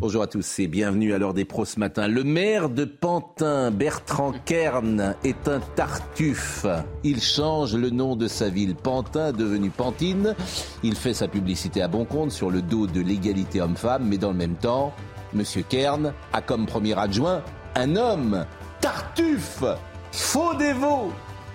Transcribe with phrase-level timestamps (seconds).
[0.00, 2.08] Bonjour à tous et bienvenue à l'heure des pros ce matin.
[2.08, 6.64] Le maire de Pantin, Bertrand Kern, est un tartuffe.
[7.04, 8.74] Il change le nom de sa ville.
[8.74, 10.34] Pantin, devenu Pantine.
[10.82, 14.30] Il fait sa publicité à bon compte sur le dos de l'égalité homme-femme, mais dans
[14.30, 14.94] le même temps,
[15.34, 17.42] Monsieur Kern a comme premier adjoint
[17.74, 18.46] un homme.
[18.80, 19.64] Tartuffe
[20.12, 21.12] Faux dévot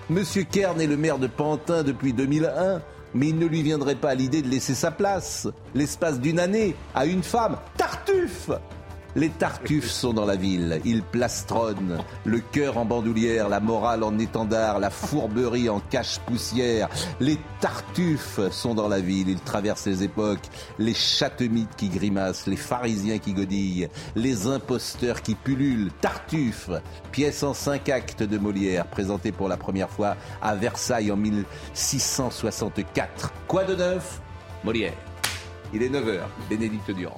[0.07, 2.79] Monsieur Kern est le maire de Pantin depuis 2001,
[3.15, 7.05] mais il ne lui viendrait pas l'idée de laisser sa place, l'espace d'une année, à
[7.05, 7.57] une femme.
[7.77, 8.51] Tartuffe
[9.15, 14.17] les tartuffes sont dans la ville, ils plastronnent, le cœur en bandoulière, la morale en
[14.19, 16.89] étendard, la fourberie en cache-poussière.
[17.19, 20.47] Les tartuffes sont dans la ville, ils traversent les époques,
[20.79, 25.91] les châtemites qui grimacent, les pharisiens qui godillent, les imposteurs qui pullulent.
[26.01, 26.69] Tartuffe,
[27.11, 33.31] pièce en cinq actes de Molière, présentée pour la première fois à Versailles en 1664.
[33.47, 34.21] Quoi de neuf?
[34.63, 34.93] Molière.
[35.73, 37.17] Il est 9h, Bénédicte Durand.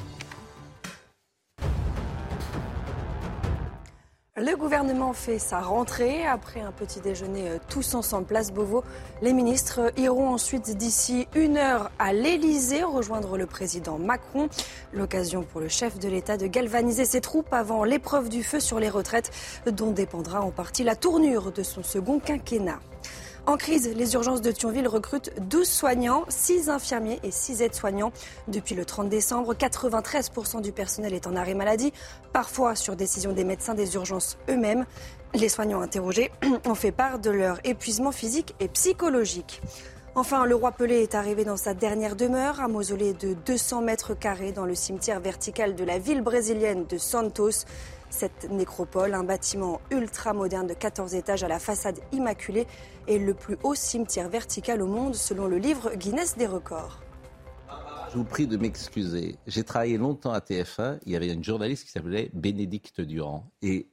[4.39, 6.23] Le gouvernement fait sa rentrée.
[6.23, 8.83] Après un petit déjeuner euh, tous ensemble, place Beauvau,
[9.23, 14.47] les ministres iront ensuite d'ici une heure à l'Elysée rejoindre le président Macron.
[14.93, 18.79] L'occasion pour le chef de l'État de galvaniser ses troupes avant l'épreuve du feu sur
[18.79, 19.31] les retraites,
[19.71, 22.77] dont dépendra en partie la tournure de son second quinquennat.
[23.47, 28.11] En crise, les urgences de Thionville recrutent 12 soignants, 6 infirmiers et 6 aides-soignants.
[28.49, 31.93] Depuis le 30 décembre, 93% du personnel est en arrêt maladie,
[32.33, 34.85] parfois sur décision des médecins des urgences eux-mêmes.
[35.33, 36.29] Les soignants interrogés
[36.65, 39.61] ont fait part de leur épuisement physique et psychologique.
[40.15, 44.13] Enfin, le roi Pelé est arrivé dans sa dernière demeure, un mausolée de 200 mètres
[44.13, 47.65] carrés dans le cimetière vertical de la ville brésilienne de Santos.
[48.09, 52.65] Cette nécropole, un bâtiment ultra moderne de 14 étages à la façade immaculée,
[53.07, 56.99] est le plus haut cimetière vertical au monde selon le livre Guinness des records.
[58.11, 59.35] Je vous prie de m'excuser.
[59.47, 60.99] J'ai travaillé longtemps à TF1.
[61.05, 63.51] Il y avait une journaliste qui s'appelait Bénédicte Durand.
[63.61, 63.87] Et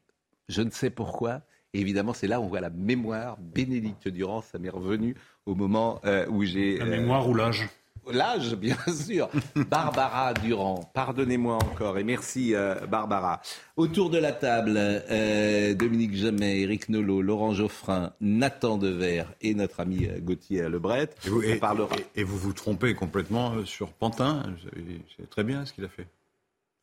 [0.49, 1.43] je ne sais pourquoi.
[1.73, 3.37] Évidemment, c'est là où on voit la mémoire.
[3.41, 6.79] Bénédicte Durand, ça m'est revenu au moment euh, où j'ai.
[6.79, 7.69] La mémoire ou l'âge?
[8.13, 9.29] L'âge, bien sûr.
[9.57, 13.41] Barbara Durand, pardonnez-moi encore et merci euh, Barbara.
[13.77, 19.81] Autour de la table, euh, Dominique Jamais, Eric Nolot, Laurent Geoffrin, Nathan Dever et notre
[19.81, 21.11] ami euh, Gauthier Lebret.
[21.25, 21.97] Et vous, et- On parlera.
[22.15, 24.43] et- et vous vous trompez complètement sur Pantin.
[25.17, 26.07] C'est très bien ce qu'il a fait.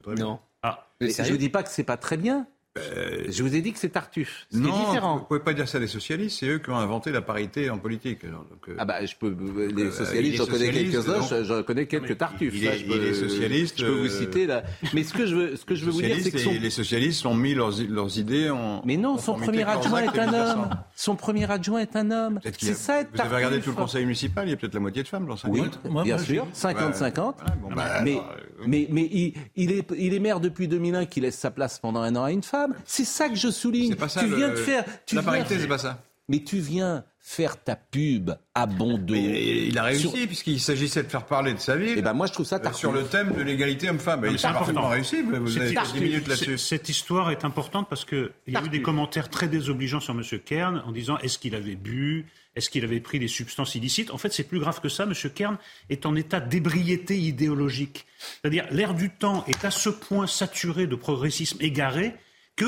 [0.03, 0.25] Très bien.
[0.25, 0.39] Non.
[0.63, 2.45] Ah, Mais je ne dis pas que c'est pas très bien.
[2.77, 4.47] Euh, Je vous ai dit que c'est Tartuffe.
[4.49, 5.17] C'est non, différent.
[5.17, 6.37] vous pouvez pas dire ça des socialistes.
[6.39, 8.23] C'est eux qui ont inventé la parité en politique.
[8.23, 11.29] Alors, donc, euh, Ah bah je peux les Euh, il socialistes, j'en connais quelques-uns, donc.
[11.29, 12.53] je- j'en connais quelques tartuffes.
[12.55, 14.63] il ça, est- je il est socialiste, Je peux vous citer là.
[14.93, 16.51] Mais ce que je veux, ce que je veux vous dire, c'est que son...
[16.51, 18.81] les socialistes ont mis leurs, leurs idées en.
[18.85, 20.69] Mais non, son premier adjoint est un homme.
[20.95, 22.39] Son premier adjoint est un homme.
[22.57, 24.79] C'est ça être Vous avez regardé tout le conseil municipal, il y a peut-être la
[24.79, 25.61] moitié de femmes dans 5 Oui,
[26.05, 27.35] bien sûr, j'ai- 50-50.
[27.37, 28.17] Voilà, bon, bah, mais,
[28.65, 29.09] mais, mais
[29.57, 32.31] il est, il est maire depuis 2001 qui laisse sa place pendant un an à
[32.31, 32.60] une femme.
[32.85, 33.89] C'est ça que je souligne.
[33.91, 34.21] c'est pas ça.
[34.21, 34.83] tu le- viens de faire.
[35.05, 36.03] Tu la parité, c'est pas ça.
[36.29, 39.13] Mais tu viens faire ta pub à bon dos.
[39.13, 41.95] Mais il a réussi Sur- puisqu'il s'agissait de faire parler de sa ville.
[41.97, 44.25] Eh ben moi je trouve ça euh, sur le thème de l'égalité homme-femme.
[44.29, 44.93] Il c'est a parfaitement important.
[44.95, 45.21] réussi.
[45.21, 46.57] Vous C'est- avez c'est- 10 minutes c'est- là-dessus.
[46.57, 50.23] Cette histoire est importante parce qu'il y a eu des commentaires très désobligeants sur M.
[50.45, 52.25] Kern en disant est-ce qu'il avait bu?
[52.55, 54.09] Est-ce qu'il avait pris des substances illicites?
[54.11, 55.03] En fait, c'est plus grave que ça.
[55.03, 55.13] M.
[55.35, 55.57] Kern
[55.89, 58.05] est en état d'ébriété idéologique.
[58.41, 62.13] C'est-à-dire, l'air du temps est à ce point saturé de progressisme égaré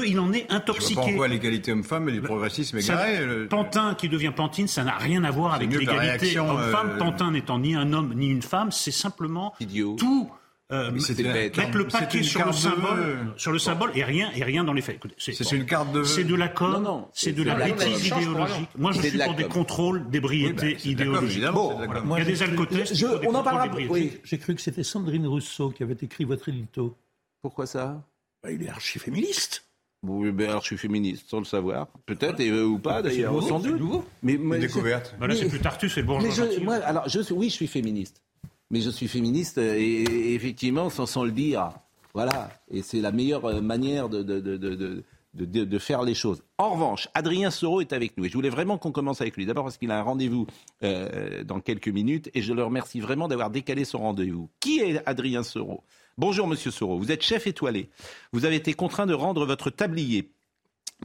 [0.01, 1.15] qu'il en est Je vois pas en intoxiqué.
[1.15, 3.25] quoi l'égalité homme-femme et du progressisme Ça- égaré.
[3.25, 6.89] le- Pantin qui devient Pantine, ça n'a rien à voir avec l'égalité réaction, homme-femme.
[6.91, 9.95] euh, Pantin n'étant ni un homme ni une femme, c'est simplement Idiot.
[9.97, 10.29] tout.
[10.71, 14.43] euh, mettre le c'est paquet sur le de symbole, sur le symbole et rien et
[14.43, 14.99] rien dans les faits.
[15.19, 18.69] C'est bon, une carte de c'est de la com, c'est de la bêtise idéologique.
[18.77, 21.43] Moi, je suis de pour des contrôles Oui, d'ébriété bah, de la com, idéologique.
[21.45, 22.13] com.
[22.15, 22.95] Il y a des alcotests.
[22.95, 23.67] Je- on en parlera.
[23.89, 24.13] Oui.
[24.23, 26.97] J'ai cru que c'était Sandrine Rousseau qui avait écrit votre édito.
[27.43, 28.01] Pourquoi ça?
[28.41, 29.65] Bah, il est archi-féministe.
[30.05, 31.87] Oui, ben alors je suis féministe, sans le savoir.
[32.05, 33.79] Peut-être, et, euh, ou pas d'ailleurs, nouveau, sans c'est doute.
[33.79, 34.03] nouveau.
[34.21, 35.15] Mais, Une mais- découverte.
[35.19, 36.27] Bah là, c'est Mais- plus Tartuffe, c'est le bourgeois.
[36.27, 36.61] mais je, gentil.
[36.63, 38.21] moi, alors, je oui, je suis féministe.
[38.69, 41.69] Mais je suis féministe, euh, et, et effectivement, sans, sans le dire.
[42.13, 42.49] Voilà.
[42.69, 45.03] Et c'est la meilleure euh, manière de, de, de, de, de-
[45.35, 46.43] de, de- de faire les choses.
[46.59, 49.47] En revanche, Adrien Soro est avec nous et je voulais vraiment qu'on commence avec lui.
[49.47, 50.45] D'abord parce qu'il a un rendez-vous
[50.83, 54.47] euh, dans quelques minutes et je le remercie vraiment d'avoir décalé son rendez-vous.
[54.59, 55.83] Qui est Adrien Soro?
[56.19, 57.89] Bonjour Monsieur Soro, vous êtes chef étoilé.
[58.33, 60.31] Vous avez été contraint de rendre votre tablier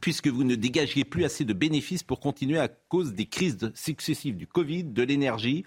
[0.00, 4.36] puisque vous ne dégagiez plus assez de bénéfices pour continuer à cause des crises successives
[4.36, 5.64] du Covid, de l'énergie.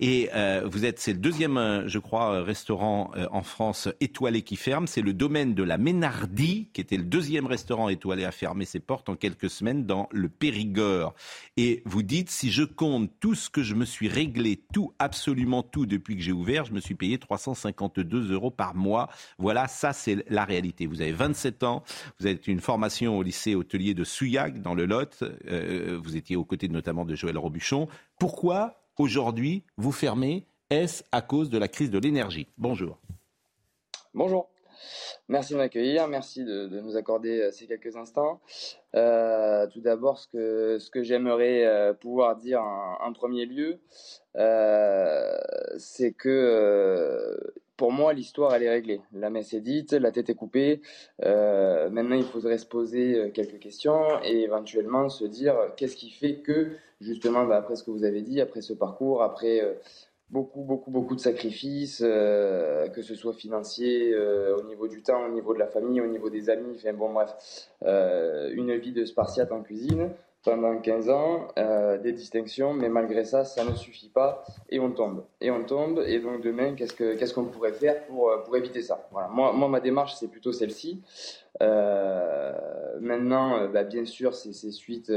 [0.00, 4.42] Et euh, vous êtes, c'est le deuxième, euh, je crois, euh, restaurant en France étoilé
[4.42, 4.86] qui ferme.
[4.86, 8.80] C'est le domaine de la Ménardie, qui était le deuxième restaurant étoilé à fermer ses
[8.80, 11.14] portes en quelques semaines dans le Périgord.
[11.56, 15.62] Et vous dites, si je compte tout ce que je me suis réglé, tout, absolument
[15.62, 19.08] tout depuis que j'ai ouvert, je me suis payé 352 euros par mois.
[19.38, 20.86] Voilà, ça c'est la réalité.
[20.86, 21.84] Vous avez 27 ans,
[22.18, 25.22] vous avez une formation au lycée hôtelier de Souillac dans le Lot.
[25.22, 27.88] Euh, vous étiez aux côtés notamment de Joël Robuchon.
[28.18, 30.46] Pourquoi aujourd'hui vous fermez?
[30.68, 32.46] Est-ce à cause de la crise de l'énergie?
[32.58, 32.98] Bonjour.
[34.12, 34.50] Bonjour.
[35.28, 38.42] Merci de m'accueillir, merci de, nous accorder euh, ces quelques instants.
[38.94, 40.28] Euh, tout d'abord, ce
[40.90, 43.80] que, j'aimerais pouvoir dire en, premier lieu,
[45.78, 49.00] c'est que pour moi, l'histoire, elle est réglée.
[49.12, 50.80] La messe est dite, la tête est coupée.
[51.24, 55.96] Euh, maintenant, il faudrait se poser euh, quelques questions et éventuellement se dire euh, qu'est-ce
[55.96, 59.60] qui fait que, justement, bah, après ce que vous avez dit, après ce parcours, après
[60.30, 65.52] beaucoup, beaucoup, beaucoup de sacrifices, que ce soit financier, au niveau du temps, au niveau
[65.54, 67.34] de la famille, au niveau des amis, enfin bon, bref,
[67.82, 70.10] une vie de spartiate en cuisine
[70.44, 74.90] pendant 15 ans, euh, des distinctions, mais malgré ça, ça ne suffit pas et on
[74.92, 75.24] tombe.
[75.40, 78.56] Et on tombe, et donc demain, qu'est-ce que qu'est-ce qu'on pourrait faire pour, euh, pour
[78.56, 79.08] éviter ça?
[79.10, 79.28] Voilà.
[79.28, 81.02] moi, moi, ma démarche, c'est plutôt celle-ci.
[81.62, 82.52] Euh,
[83.00, 85.10] maintenant, bah, bien sûr, c'est suite.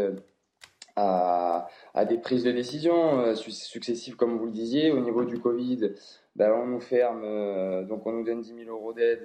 [0.95, 4.91] à, à des prises de décision su- successives, comme vous le disiez.
[4.91, 5.91] Au niveau du Covid,
[6.35, 9.21] ben, on nous ferme, donc on nous donne 10 000 euros d'aide,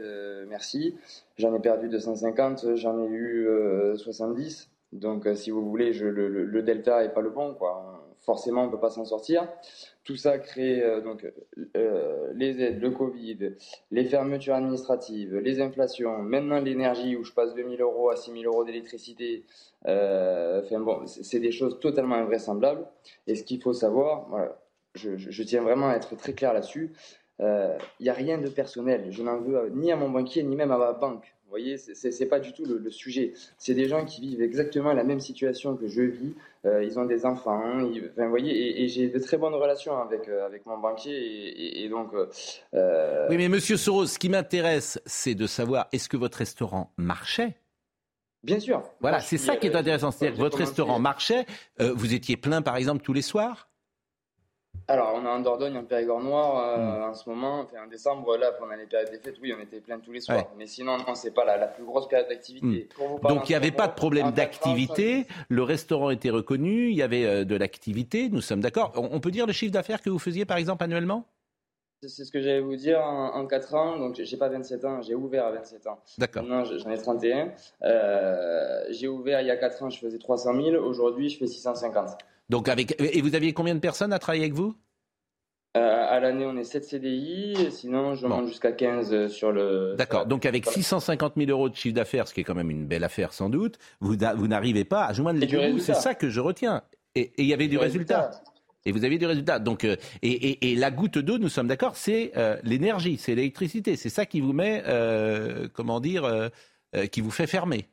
[0.49, 0.97] merci.
[1.39, 4.69] J'en ai perdu 250, j'en ai eu euh, 70.
[4.93, 7.99] Donc, euh, si vous voulez, le, delta est pas le bon, quoi.
[8.21, 9.49] Forcément, on peut pas s'en sortir.
[10.05, 11.27] Tout ça crée euh, donc
[11.77, 13.55] euh, les aides, le Covid,
[13.91, 18.31] les fermetures administratives, les inflations, maintenant l'énergie où je passe 2 000 euros à 6
[18.33, 19.45] 000 euros d'électricité.
[19.85, 22.87] C'est des choses totalement invraisemblables.
[23.27, 24.57] Et ce qu'il faut savoir, voilà,
[24.95, 26.93] je, je- tiens vraiment à être très clair là-dessus.
[27.41, 29.07] Il n'y a rien de personnel.
[29.11, 31.35] Je n'en veux ni à mon banquier ni même à ma banque.
[31.53, 33.35] Vous voyez, c'est- pas du tout le, le sujet.
[33.59, 36.33] C'est des gens qui vivent exactement la même situation que je vis.
[36.65, 37.79] Euh, ils ont des enfants.
[37.93, 40.79] ils- enfin, vous voyez, et, et j'ai de très bonnes relations avec euh, avec mon
[40.79, 41.83] banquier.
[41.85, 46.17] Et, donc, euh, Oui, mais Monsieur Soros, ce qui m'intéresse, c'est de savoir est-ce que
[46.17, 47.55] votre restaurant marchait?
[48.43, 48.83] Bien sûr.
[49.03, 50.11] Voilà, c'est ça qui est intéressant.
[50.11, 51.45] C'est-à-dire que votre restaurant marchait.
[51.79, 53.69] vous étiez plein, par exemple, tous les soirs?
[54.93, 56.81] Alors, on est en Dordogne, en Périgord noir, Hmm.
[56.81, 59.63] euh, en ce moment, enfin, en décembre, là, pendant les périodes des fêtes, oui, on
[59.63, 60.37] était plein tous les soirs.
[60.37, 60.47] Ouais.
[60.59, 62.89] Mais sinon, non, c'est pas la, la plus grosse période d'activité.
[62.99, 67.03] Parler Donc il n'y avait pas de problème d'activité, le restaurant était reconnu, il y
[67.03, 68.93] avait euh, de l'activité, nous sommes d'accord.
[68.97, 71.25] On, on peut dire le chiffre d'affaires que vous faisiez par exemple annuellement?
[72.05, 73.97] C'est ce que j'allais vous dire en, en 4 ans.
[73.99, 76.01] Donc, j'ai pas 27 ans, j'ai ouvert à 27 ans.
[76.19, 76.43] D'accord.
[76.43, 77.53] Maintenant, j'en ai 31.
[77.85, 80.77] Euh, j'ai ouvert il y a 4 ans, je faisais 300 000.
[80.85, 82.19] Aujourd'hui, je fais 650.
[82.49, 84.75] Donc avec et vous aviez combien de personnes à travailler avec vous?
[85.77, 87.71] Euh, à l'année, on est 7 CDI.
[87.71, 88.37] Sinon, je Bon.
[88.41, 89.95] monte jusqu'à 15 sur le.
[89.97, 90.27] D'accord.
[90.27, 92.71] Donc avec sur la- 650 000 euros de chiffre d'affaires, ce qui est quand même
[92.71, 95.95] une belle affaire sans doute, vous, vous n'arrivez pas à joindre les du deux résultat.
[95.95, 96.83] C'est ça que je retiens.
[97.15, 98.33] Et et il y avait du résultat.
[98.85, 99.59] Et vous avez du résultat.
[99.59, 103.35] Donc, euh, et, et- et la goutte d'eau, nous sommes d'accord, c'est euh, l'énergie, c'est
[103.35, 103.97] l'électricité.
[103.97, 106.51] C'est ça qui vous met, euh, comment dire,
[107.11, 107.87] qui vous fait fermer.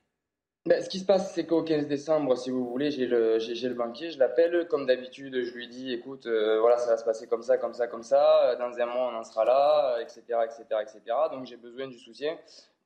[0.66, 3.56] Ben, ce qui se passe, c'est qu'au 15 décembre, si vous voulez, j'ai le, j'ai,
[3.56, 7.06] j'ai le banquier, je l'appelle, comme d'habitude, je lui dis, écoute, voilà, ça va se
[7.06, 10.22] passer comme ça, comme ça, comme ça, dans un mois, on en sera là, etc.,
[10.44, 11.00] etc., etc.
[11.32, 12.38] Donc, j'ai besoin du soutien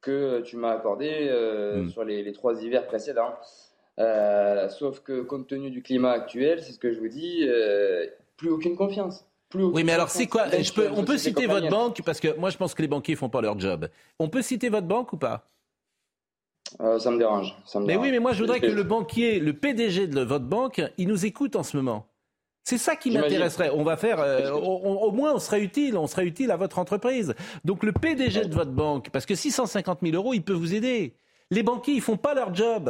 [0.02, 1.90] que tu m'as accordé euh, Mm.
[1.90, 3.34] sur les, les trois hivers précédents.
[4.00, 8.06] Euh, sauf que, compte tenu du climat actuel, c'est ce que je vous dis, euh,
[8.38, 9.26] plus aucune confiance.
[9.50, 12.20] Plus aucune Oui, mais alors c'est quoi je peux, On peut citer votre banque parce
[12.20, 13.88] que moi je pense que les banquiers font pas leur job.
[14.20, 15.48] On peut citer votre banque ou pas?
[16.82, 17.56] Euh, ça me dérange.
[17.66, 20.46] Ça me Mais oui, mais moi je voudrais que le banquier, le PDG de votre
[20.46, 22.08] banque, il nous écoute en ce moment.
[22.64, 23.70] C'est ça qui m'intéresserait.
[23.72, 26.80] On va faire, euh, on- au moins on serait utile, on serait utile à votre
[26.80, 27.36] entreprise.
[27.66, 31.14] Donc le PDG de votre banque, parce que 650 000 euros, il peut vous aider.
[31.52, 32.90] Les banquiers, ils font pas leur job.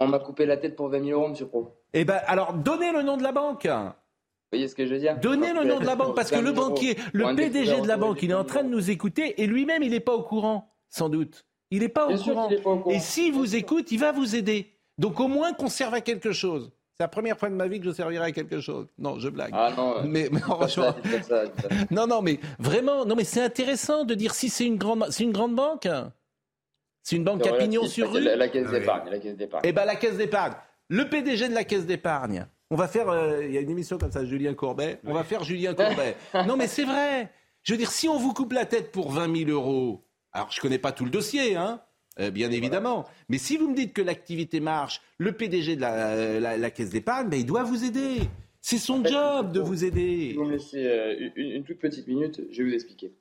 [0.00, 1.76] On m'a coupé la tête pour 20 000 euros, monsieur Pro.
[1.92, 3.66] Eh ben, alors donnez le nom de la banque.
[3.66, 6.38] Vous voyez ce que je veux dire Donnez le nom de la banque parce que
[6.38, 9.46] le banquier, le PDG de la banque, il est en train de nous écouter et
[9.46, 11.46] lui-même, il n'est pas au courant, sans doute.
[11.70, 12.48] Il n'est pas au courant.
[12.48, 12.94] qu'il est pas au courant.
[12.94, 13.58] Et s'il vous sûr.
[13.58, 14.70] écoute, il va vous aider.
[14.98, 16.70] Donc au moins qu'on serve à quelque chose.
[16.96, 18.86] C'est la première fois de ma vie que je servirai à quelque chose.
[18.98, 19.50] Non, je blague.
[19.52, 21.68] Ah non, euh, mais, mais franchement, ça, ça, ça.
[21.90, 25.24] non, non, mais vraiment, non, mais c'est intéressant de dire si c'est une grande, c'est
[25.24, 25.88] une grande banque.
[27.04, 29.10] C'est une banque à pignon sur rue La, la caisse d'épargne.
[29.10, 29.62] La caisse d'épargne.
[29.64, 30.54] Eh bien, la caisse d'épargne.
[30.88, 32.46] Le PDG de la caisse d'épargne.
[32.70, 33.08] On va faire.
[33.10, 34.98] euh, Il y a une émission comme ça, Julien Courbet.
[35.04, 36.16] On va faire Julien Courbet.
[36.46, 37.30] non, mais c'est vrai.
[37.62, 40.60] Je veux dire, si on vous coupe la tête pour 20 000 euros, alors je
[40.60, 41.80] connais pas tout le dossier, hein.
[42.20, 43.04] euh, bien évidemment.
[43.28, 46.90] Mais si vous me dites que l'activité marche, le PDG de la, la- la caisse
[46.90, 48.22] d'épargne, ben, il doit vous aider.
[48.62, 50.32] C'est son fait, job de vous Si aider.
[50.36, 53.12] vous me laissez euh, une, une toute petite minute, je vais vous expliquer.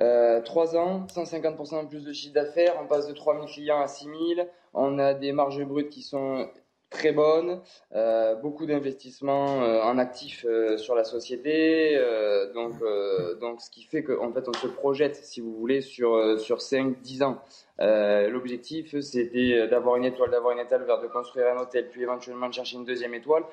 [0.00, 3.88] Euh, 3 ans, 150% de plus de chiffre d'affaires, on passe de 3000 clients à
[3.88, 6.48] 6000, on a des marges brutes qui sont
[6.88, 7.60] très bonnes,
[7.94, 13.70] euh, beaucoup d'investissements euh, en actifs euh, sur la société, euh, donc, euh, donc ce
[13.70, 17.38] qui fait qu'en fait on se projette, si vous voulez, sur, euh, sur 5-10 ans.
[17.80, 22.02] Euh, L'objectif c'était d'avoir une étoile, d'avoir une étoile verte, de construire un hôtel, puis
[22.02, 23.44] éventuellement de chercher une deuxième étoile.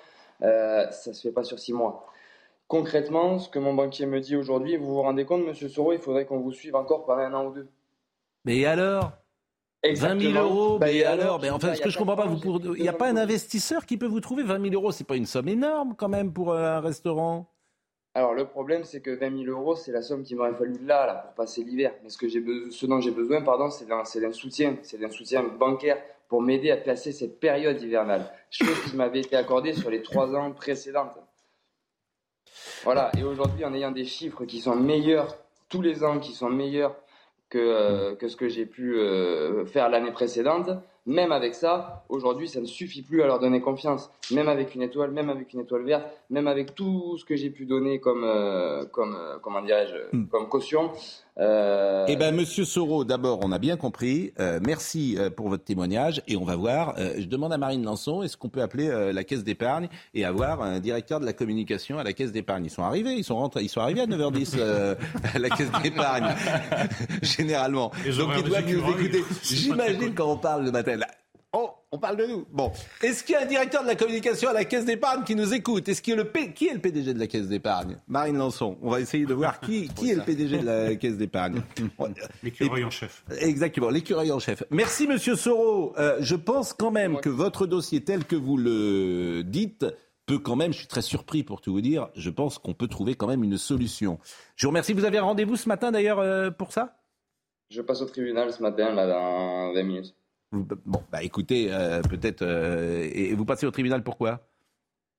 [0.41, 2.05] Euh, ça se fait pas sur 6 mois.
[2.69, 5.97] Concrètement, ce que mon banquier me dit aujourd'hui, vous vous rendez compte, monsieur Soro, il
[5.99, 7.67] faudrait qu'on vous suive encore pendant un an ou deux.
[8.45, 9.05] Mais alors?
[9.83, 10.41] 20 000 Exactement.
[10.43, 12.77] euros, Bah, mais alors, mais enfin, bah, ce que je pas comprends pas, vous pour-
[12.77, 14.91] il n'y a pas un investisseur qui peut vous trouver 20 000 euros.
[14.91, 17.47] C'est pas une somme énorme quand même pour euh, un restaurant.
[18.13, 21.07] Alors le problème, c'est que 20 000 euros, c'est la somme qu'il m'aurait fallu là,
[21.07, 21.93] là, pour passer l'hiver.
[22.03, 24.77] Mais ce, que j'ai be- ce dont j'ai besoin, pardon, c'est d'un, c'est d'un soutien,
[24.83, 25.97] c'est d'un soutien bancaire
[26.27, 28.29] pour m'aider à passer cette période hivernale.
[28.51, 31.17] Chose qui m'avait été accordée sur les trois ans précédentes.
[32.91, 35.37] Voilà, et aujourd'hui, en ayant des chiffres qui sont meilleurs
[35.69, 36.95] tous les ans, qui sont meilleurs
[37.47, 40.71] que, euh, ce que j'ai pu euh, faire l'année précédente,
[41.05, 44.09] même avec ça, aujourd'hui, ça ne suffit plus à leur donner confiance.
[44.31, 47.49] Même avec une étoile, même avec une étoile verte, même avec tout ce que j'ai
[47.49, 50.27] pu donner comme, euh, comme euh, comment dirais-je, Hmm.
[50.27, 50.91] comme caution.
[51.39, 54.33] euh, Eh bien, Monsieur Soro, d'abord, on a bien compris.
[54.39, 56.95] Euh, merci euh, pour votre témoignage et on va voir.
[56.99, 60.25] euh, je demande à Marine Lançon, est-ce qu'on peut appeler euh, la caisse d'épargne et
[60.25, 62.65] avoir un directeur de la communication à la caisse d'épargne?
[62.65, 64.95] Ils sont arrivés, ils sont rentrés, ils sont arrivés à 9h10 euh,
[65.33, 66.35] à la caisse d'épargne,
[67.21, 67.91] généralement.
[68.17, 69.23] Donc ils doivent nous écouter.
[69.43, 70.88] J'imagine quand on parle le matin.
[71.51, 72.45] Oh, on parle de nous.
[72.51, 75.35] Bon, est-ce qu'il y a un directeur de la communication à la caisse d'épargne qui
[75.35, 75.89] nous écoute?
[75.89, 76.53] Est-ce qu'il y a le P...
[76.53, 77.97] qui est le PDG de la caisse d'épargne?
[78.07, 78.77] Marine Lançon.
[78.83, 81.63] On va essayer de voir qui, qui est le PDG de la caisse d'épargne.
[82.43, 83.23] L'écureuil en chef.
[83.39, 84.63] Exactement, l'écureuil en chef.
[84.69, 85.95] Merci Monsieur Soro.
[85.97, 89.87] Euh, je pense quand même que votre dossier tel que vous le dites
[90.27, 92.87] peut quand même, je suis très surpris pour tout vous dire, je pense qu'on peut
[92.87, 94.19] trouver quand même une solution.
[94.55, 94.93] Je vous remercie.
[94.93, 96.99] Vous avez un rendez-vous ce matin d'ailleurs euh, pour ça?
[97.71, 100.15] Je passe au tribunal ce matin, là, dans 20 minutes.
[100.51, 102.41] Vous- Bon, bah écoutez, euh, peut-être.
[102.41, 104.41] euh, et vous passez au tribunal pourquoi?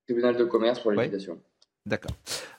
[0.07, 0.97] Tribunal de commerce pour Ouais.
[1.05, 1.39] liquidation.
[1.85, 2.11] D'accord.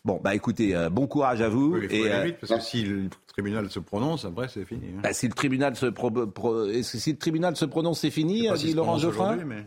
[0.04, 1.74] Bon, bah écoutez, euh, bon courage à vous.
[1.74, 4.48] Oui, il faut et aller euh, vite, parce que si le tribunal se prononce, après
[4.48, 4.86] c'est fini.
[4.96, 5.00] hein.
[5.02, 8.10] bah, si le tribunal se pro- pro- est-ce que si le tribunal se prononce, c'est
[8.10, 9.36] fini, dit se Laurent Geoffrin.
[9.36, 9.66] mais-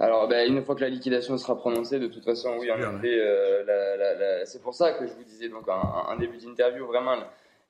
[0.00, 3.18] Alors, ben, une fois que la liquidation sera prononcée, de toute façon, oui, en effet,
[3.20, 7.16] euh, c'est pour ça que je vous disais donc en, en début d'interview, vraiment,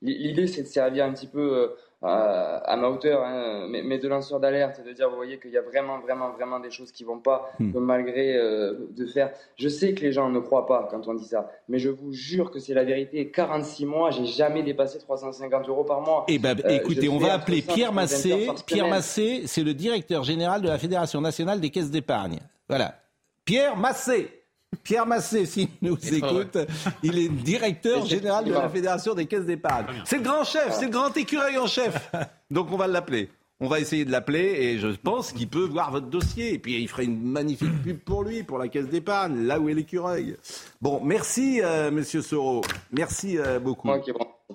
[0.01, 1.67] l'idée c'est de servir un petit peu euh,
[2.01, 5.37] à, à ma hauteur, hein, mais, mais de lanceur d'alerte, et de dire, vous voyez
[5.37, 7.73] qu'il y a vraiment, vraiment, vraiment des choses qui vont pas, Hmm.
[7.73, 9.31] que malgré euh, de faire.
[9.57, 12.13] Je sais que les gens ne croient pas quand on dit ça, mais je vous
[12.13, 13.29] jure que c'est la vérité.
[13.31, 16.25] 46 mois, j'ai jamais dépassé 350 euros par mois.
[16.29, 18.47] Eh ben, Euh, écoutez, on va appeler 100 Pierre et 120 Massé.
[18.65, 18.87] Pierre.
[18.87, 22.39] Massé, c'est le directeur général de la Fédération nationale des caisses d'épargne.
[22.69, 22.95] Voilà.
[23.43, 24.38] Pierre Massé.
[24.83, 26.57] Pierre Massé, s'il nous écoute,
[27.03, 29.85] il est directeur général de la Fédération des caisses d'épargne.
[30.05, 32.11] C'est le grand chef, c'est le grand écureuil en chef.
[32.51, 33.29] Donc on va l'appeler.
[33.61, 36.53] On va essayer de l'appeler et je pense qu'il peut voir votre dossier.
[36.53, 39.67] Et puis il ferait une magnifique pub pour lui, pour la caisse d'épargne, là où
[39.67, 40.37] est l'écureuil.
[40.81, 42.61] Bon, merci euh, Monsieur Soro.
[42.91, 43.89] Merci euh, beaucoup.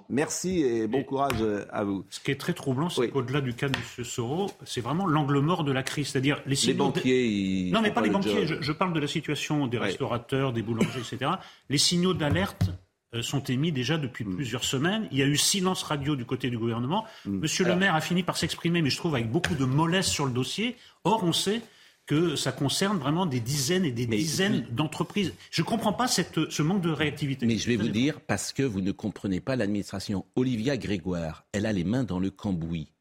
[0.09, 2.05] Merci et bon courage euh, à vous.
[2.11, 3.11] Ce qui est très troublant, c'est Oui.
[3.11, 4.05] qu'au-delà du cas de M.
[4.05, 6.09] Soro, c'est vraiment l'angle mort de la crise.
[6.09, 8.47] C'est-à-dire les Les banquiers, ils Non, mais pas les le banquiers.
[8.47, 9.85] Je, je parle de la situation des Ouais.
[9.87, 11.33] restaurateurs, des boulangers, etc.
[11.69, 12.71] Les signaux d'alerte
[13.15, 14.35] euh, sont émis déjà depuis Mm.
[14.35, 15.07] plusieurs semaines.
[15.13, 17.05] Il y a eu silence radio du côté du gouvernement.
[17.25, 17.39] Mm.
[17.39, 20.27] Monsieur le maire a fini par s'exprimer, mais je trouve avec beaucoup de mollesse sur
[20.27, 20.75] le dossier.
[21.05, 21.63] Or, on sait
[22.07, 25.33] que ça concerne vraiment des dizaines et des Mais- dizaines d'entreprises.
[25.51, 27.47] Je ne comprends pas cette, ce manque de réactivité.
[27.47, 30.27] Mais je vais vous dire, parce que vous ne comprenez pas l'administration.
[30.37, 32.93] Olivia Grégoire, elle a les mains dans le cambouis.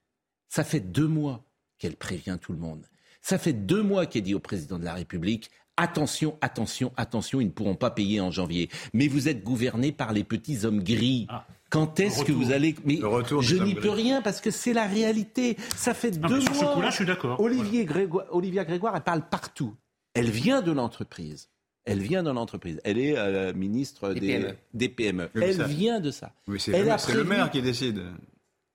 [0.49, 1.43] Ça fait deux mois
[1.79, 2.85] qu'elle prévient tout le monde.
[3.21, 7.47] Ça fait deux mois qu'elle dit au président de la République Attention, attention, attention, ils
[7.47, 8.69] ne pourront pas payer en janvier.
[8.93, 11.25] Mais vous êtes gouverné par les petits hommes gris.
[11.29, 11.47] Ah.
[11.73, 14.51] Quand est-ce que vous allez Mais Le retour des je n'y peux rien parce que
[14.51, 15.57] c'est la réalité.
[15.75, 16.73] Ça fait Non, deux sur ce mois.
[16.75, 17.39] coup-là, je suis d'accord.
[17.39, 19.75] Olivier Grégoire, Olivia Grégoire, elle parle partout.
[20.13, 21.49] Elle vient de l'entreprise.
[21.85, 22.79] Elle vient de l'entreprise.
[22.83, 24.55] Elle est euh, ministre des, PME.
[24.75, 25.23] des PME.
[25.23, 26.31] Oui, mais Elle ça- vient de ça.
[26.47, 28.03] Oui, c'est le, maire qui décide.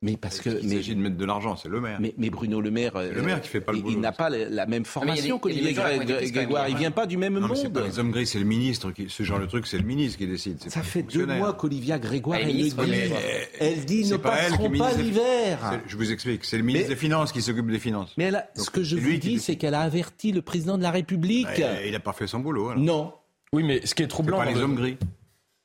[0.01, 0.51] Mais parce que.
[0.63, 1.99] Il s'agit de mettre de l'argent, c'est le maire.
[2.01, 3.97] mais, mais Bruno Le Maire, euh, le maire qui fait pas le il- boulot.
[3.97, 6.69] il n'a pas la, la même formation qu'Olivier Grégoire.
[6.69, 7.73] Il vient pas du même Non, monde.
[7.73, 10.19] pas les hommes gris, c'est le ministre qui, ce genre de truc, c'est le ministre
[10.19, 10.63] qui décide.
[10.69, 13.13] Ça pas fait deux mois qu'Olivia Grégoire, Elle est elle, dit.
[13.59, 15.81] Elle dit ne pas passeront est pas l'hiver.
[15.89, 18.15] Je vous explique, c'est le ministre Mais- des Finances qui s'occupe des finances.
[18.17, 20.79] Mais elle a- Donc, ce que je vous dis, c'est qu'elle a averti le président
[20.79, 21.47] de la République.
[21.49, 22.69] Ah, Il n'a pas fait son boulot.
[22.69, 22.81] alors.
[22.83, 23.13] Non.
[23.53, 24.39] Oui, mais ce qui est troublant.
[24.39, 24.97] pas dans les le- hommes gris.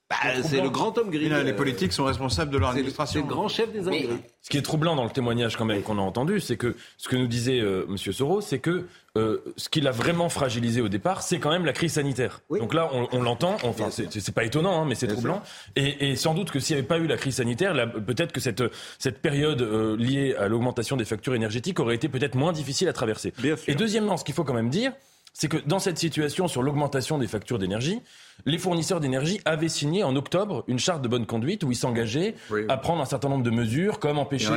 [0.09, 1.29] Bah, c'est le grand homme gris.
[1.29, 3.21] Là, les euh, politiques sont responsables de leur le, c'est administration.
[3.21, 4.09] le grand chef des hommes gris.
[4.41, 7.07] Ce qui est troublant dans le témoignage quand même qu'on a entendu, c'est que ce
[7.07, 8.85] que nous disait euh, Monsieur Soros, c'est que
[9.17, 12.41] euh, ce qui l'a vraiment fragilisé au départ, c'est quand même la crise sanitaire.
[12.49, 12.59] Oui.
[12.59, 13.57] Donc là, on, on l'entend.
[13.63, 15.41] Enfin, c'est pas étonnant, hein, mais c'est troublant.
[15.75, 17.73] Et, et sans doute que s'il n'y avait pas eu la crise sanitaire,
[18.05, 18.63] peut-être que cette
[18.99, 22.93] cette période euh, liée à l'augmentation des factures énergétiques aurait été peut-être moins difficile à
[22.93, 23.33] traverser.
[23.39, 23.67] Bien sûr.
[23.67, 24.91] Et deuxièmement, ce qu'il faut quand même dire,
[25.33, 28.01] c'est que dans cette situation sur l'augmentation des factures d'énergie,
[28.45, 32.35] les fournisseurs d'énergie avaient signé en octobre une charte de bonne conduite où ils s'engageaient
[32.51, 32.61] Oui.
[32.69, 34.49] à prendre un certain nombre de mesures, comme empêcher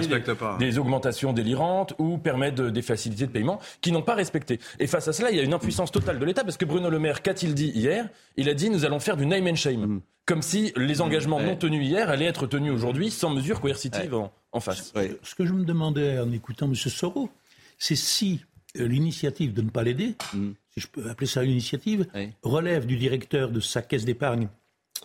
[0.58, 4.58] des, augmentations délirantes ou permettre de- des facilités de paiement qui n'ont pas respecté.
[4.78, 6.90] Et face à cela, il y a une impuissance totale de l'État parce que Bruno
[6.90, 8.08] Le Maire, qu'a-t-il dit hier?
[8.36, 10.00] Il a dit nous allons faire du name and shame.
[10.26, 11.46] Comme si les engagements Ouais.
[11.46, 14.92] non tenus hier allaient être tenus aujourd'hui sans mesure coercitive en, en face.
[14.96, 15.16] Ouais.
[15.22, 16.74] Ce que je me demandais en écoutant M.
[16.74, 17.30] Soro,
[17.78, 18.40] c'est si
[18.80, 20.50] euh, l'initiative de ne pas l'aider, Mm.
[20.78, 22.32] Si je peux appeler ça une initiative, Oui.
[22.42, 24.48] relève du directeur de sa caisse d'épargne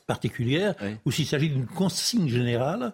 [0.06, 0.96] particulière, Oui.
[1.06, 2.94] ou s'il s'agit d'une consigne générale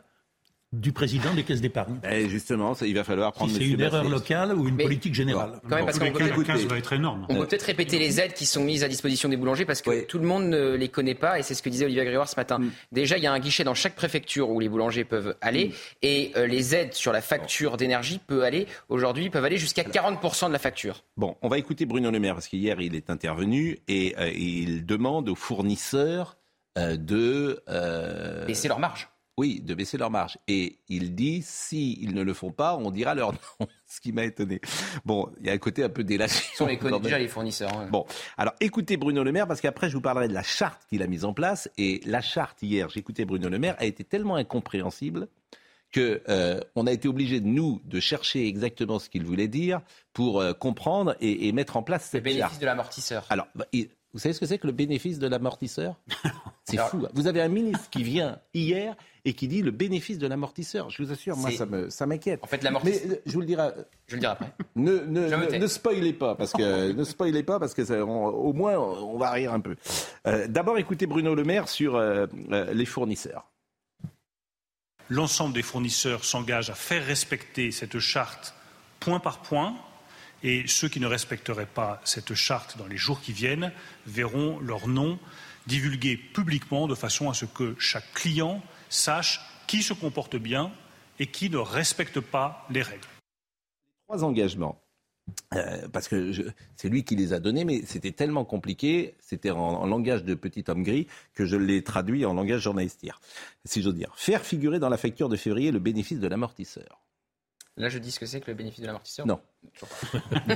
[0.74, 1.97] du président des caisses d'épargne.
[2.09, 4.75] Eh, justement, ça, il va falloir Si prendre c'est Monsieur une erreur locale ou une
[4.75, 5.62] Mais- politique générale.
[5.69, 6.43] Quand même, parce cas, peut.
[6.43, 7.25] 15 va être énorme.
[7.29, 9.89] on peut peut-être répéter les aides qui sont mises à disposition des boulangers parce que
[9.89, 10.05] Oui.
[10.07, 12.36] tout le monde ne les connaît pas et c'est ce que disait Olivier Grégoire ce
[12.36, 12.59] matin.
[12.59, 12.71] Mm.
[12.91, 15.71] Déjà, il y a un guichet dans chaque préfecture où les boulangers peuvent aller
[16.01, 20.47] et euh, les aides sur la facture d'énergie peuvent aller aujourd'hui peuvent aller jusqu'à 40%
[20.47, 21.03] de la facture.
[21.15, 24.86] Bon, on va écouter Bruno Le Maire parce qu'hier il est intervenu et euh, il
[24.86, 26.38] demande aux fournisseurs
[26.77, 29.07] euh, de euh, Baisser leur marge.
[29.38, 32.91] Oui de baisser leur marge et il dit si ils ne le font pas, on
[32.91, 33.67] dira leur nom.
[33.86, 34.60] Ce qui m'a étonné.
[35.06, 36.03] Bon, il y a un côté un peu
[36.67, 37.03] les connaît quand même.
[37.03, 37.72] déjà les fournisseurs.
[37.89, 38.06] Bon,
[38.38, 41.08] alors écoutez Bruno Le Maire parce qu'après je vous parlerai de la charte qu'il a
[41.08, 45.27] mise en place et la charte hier, j'écoutais Bruno Le Maire, a été tellement incompréhensible
[45.91, 49.79] que euh, on a été obligé de nous de chercher exactement ce qu'il voulait dire
[50.12, 52.60] pour euh, comprendre et, et mettre en place Le cette bénéfice charte.
[52.62, 53.25] de l'amortisseur.
[53.29, 53.65] Alors, bah,
[54.13, 55.96] vous savez ce que c'est que le bénéfice de l'amortisseur?
[56.65, 57.06] C'est fou.
[57.06, 57.10] hein.
[57.13, 58.98] Vous avez un ministre qui vient hier
[59.29, 60.89] et qui dit le bénéfice de l'amortisseur.
[60.89, 62.39] Je vous assure, moi ça me ça m'inquiète.
[62.43, 63.12] En fait, l'amortisseur.
[63.12, 63.69] euh, je vous le dirai,
[64.08, 64.52] Je le dirai après.
[64.75, 68.28] ne, ne, ne, ne spoilez pas, parce que ne spoilez pas, parce que ça- on-
[68.28, 69.75] au moins on va rire un peu.
[70.28, 73.45] Euh, D'abord, écoutez Bruno Le Maire sur euh, euh, les fournisseurs.
[75.10, 78.54] L'ensemble des fournisseurs s'engagent à faire respecter cette charte
[78.99, 79.75] point par point.
[80.43, 83.71] Et ceux qui ne respecteraient pas cette charte dans les jours qui viennent
[84.06, 85.17] verront leur nom
[85.65, 90.71] divulgué publiquement de façon à ce que chaque client sache qui se comporte bien
[91.19, 93.08] et qui ne respecte pas les règles.
[94.08, 94.82] Trois engagements.
[95.54, 96.32] Euh, parce que
[96.78, 100.36] c'est lui qui les a donnés, mais c'était tellement compliqué, c'était en, en langage de
[100.36, 103.12] petit homme gris, que je l'ai traduit en langage journalistique,
[103.65, 104.13] si j'ose dire.
[104.15, 107.02] Faire figurer dans la facture de février le bénéfice de l'amortisseur.
[107.76, 109.28] Là, je dis ce que c'est que le bénéfice de l'amortisseur?
[109.28, 109.41] Non.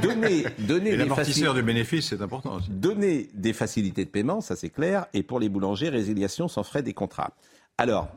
[0.01, 2.69] Donner, l'amortisseur du bénéfice, c'est important aussi.
[2.69, 6.81] donner des facilités de paiement, ça c'est clair, et pour les boulangers, résiliation sans frais
[6.81, 7.33] des contrats.
[7.77, 8.07] Alors,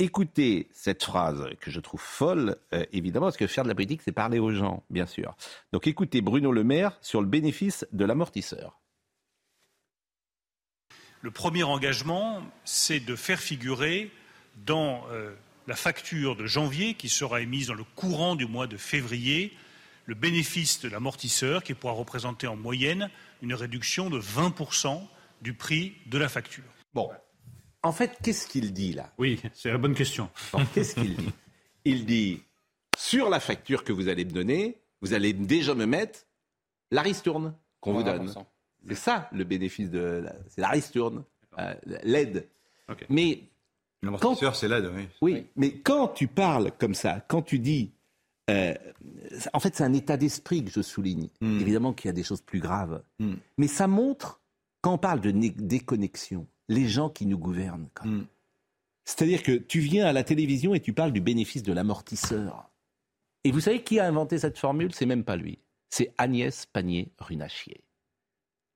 [0.00, 4.00] écoutez cette phrase que je trouve folle, euh, évidemment, parce que faire de la politique,
[4.02, 5.36] c'est parler aux gens, bien sûr.
[5.72, 8.80] Donc écoutez Bruno Le Maire sur le bénéfice de l'amortisseur.
[11.22, 14.10] Le premier engagement, c'est de faire figurer
[14.64, 15.34] dans euh,
[15.66, 19.52] la facture de janvier, qui sera émise dans le courant du mois de février,
[20.06, 23.10] le bénéfice de l'amortisseur, qui pourra représenter en moyenne
[23.42, 25.06] une réduction de 20%
[25.42, 26.64] du prix de la facture.
[26.94, 27.10] Bon,
[27.82, 29.12] en fait, qu'est-ce qu'il dit là?
[29.18, 30.28] Oui, c'est la bonne question.
[30.52, 31.30] Bon, Qu'est-ce qu'il dit?
[31.84, 32.42] Il dit,
[32.98, 36.26] sur la facture que vous allez me donner, vous allez déjà me mettre
[36.90, 38.26] la ristourne qu'on vous donne.
[38.28, 38.44] 20%.
[38.88, 41.24] C'est ça le bénéfice de la, c'est la ristourne,
[41.58, 42.48] euh, l'aide.
[43.08, 43.40] Mais
[44.02, 45.08] L'amortisseur, c'est l'aide, oui.
[45.20, 47.92] oui, mais quand tu parles comme ça, quand tu dis,
[48.50, 48.74] euh,
[49.52, 51.28] en fait, c'est un état d'esprit que je souligne.
[51.42, 51.60] Mm.
[51.60, 53.34] Évidemment qu'il y a des choses plus graves, Mm.
[53.58, 54.40] mais ça montre
[54.80, 57.88] quand on parle de déconnexion, les gens qui nous gouvernent.
[57.92, 58.18] quand même.
[58.20, 58.26] Mm.
[59.04, 62.70] C'est-à-dire que tu viens à la télévision et tu parles du bénéfice de l'amortisseur.
[63.44, 64.94] Et vous savez qui a inventé cette formule?
[64.94, 65.58] C'est même pas lui.
[65.88, 67.80] C'est Agnès Pannier-Runacher.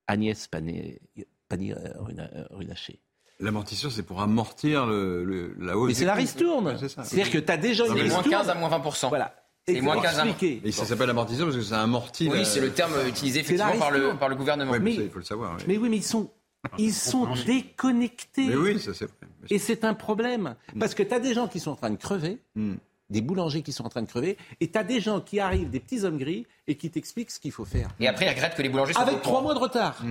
[0.08, 1.00] Agnès Pannier-
[1.48, 3.00] Pannier-Runacher.
[3.40, 5.88] L'amortisseur, c'est pour amortir le, le- la hausse.
[5.88, 6.66] Mais c'est la ristourne.
[6.68, 7.04] Ouais, c'est ça.
[7.04, 8.30] C'est-à-dire que tu as déjà une C'est moins ristourne.
[8.30, 9.08] 15 à moins 20%.
[9.08, 9.34] Voilà.
[9.66, 10.60] Et moins pour 15 à- expliquer.
[10.66, 12.28] Et ça s'appelle amortisseur parce que ça amortit.
[12.28, 14.18] Oui, la- c'est le terme utilisé effectivement par le, ristourne.
[14.18, 14.70] par le gouvernement.
[14.72, 15.56] Ouais, mais Mais- ça, il faut le savoir.
[15.58, 15.64] oui.
[15.68, 16.30] Mais oui, mais ils sont,
[16.78, 18.46] ils sont déconnectés.
[18.48, 19.14] Mais oui, ça c'est vrai.
[19.50, 20.54] Et c'est un problème.
[20.78, 22.74] Parce que tu as des gens qui sont en train de crever, Mm.
[23.10, 25.70] des boulangers qui sont en train de crever, et tu as des gens qui arrivent,
[25.70, 27.90] des petits hommes gris, et qui t'expliquent ce qu'il faut faire.
[28.00, 30.02] Et après, ils regrettent que les boulangers soient Avec trois mois de retard.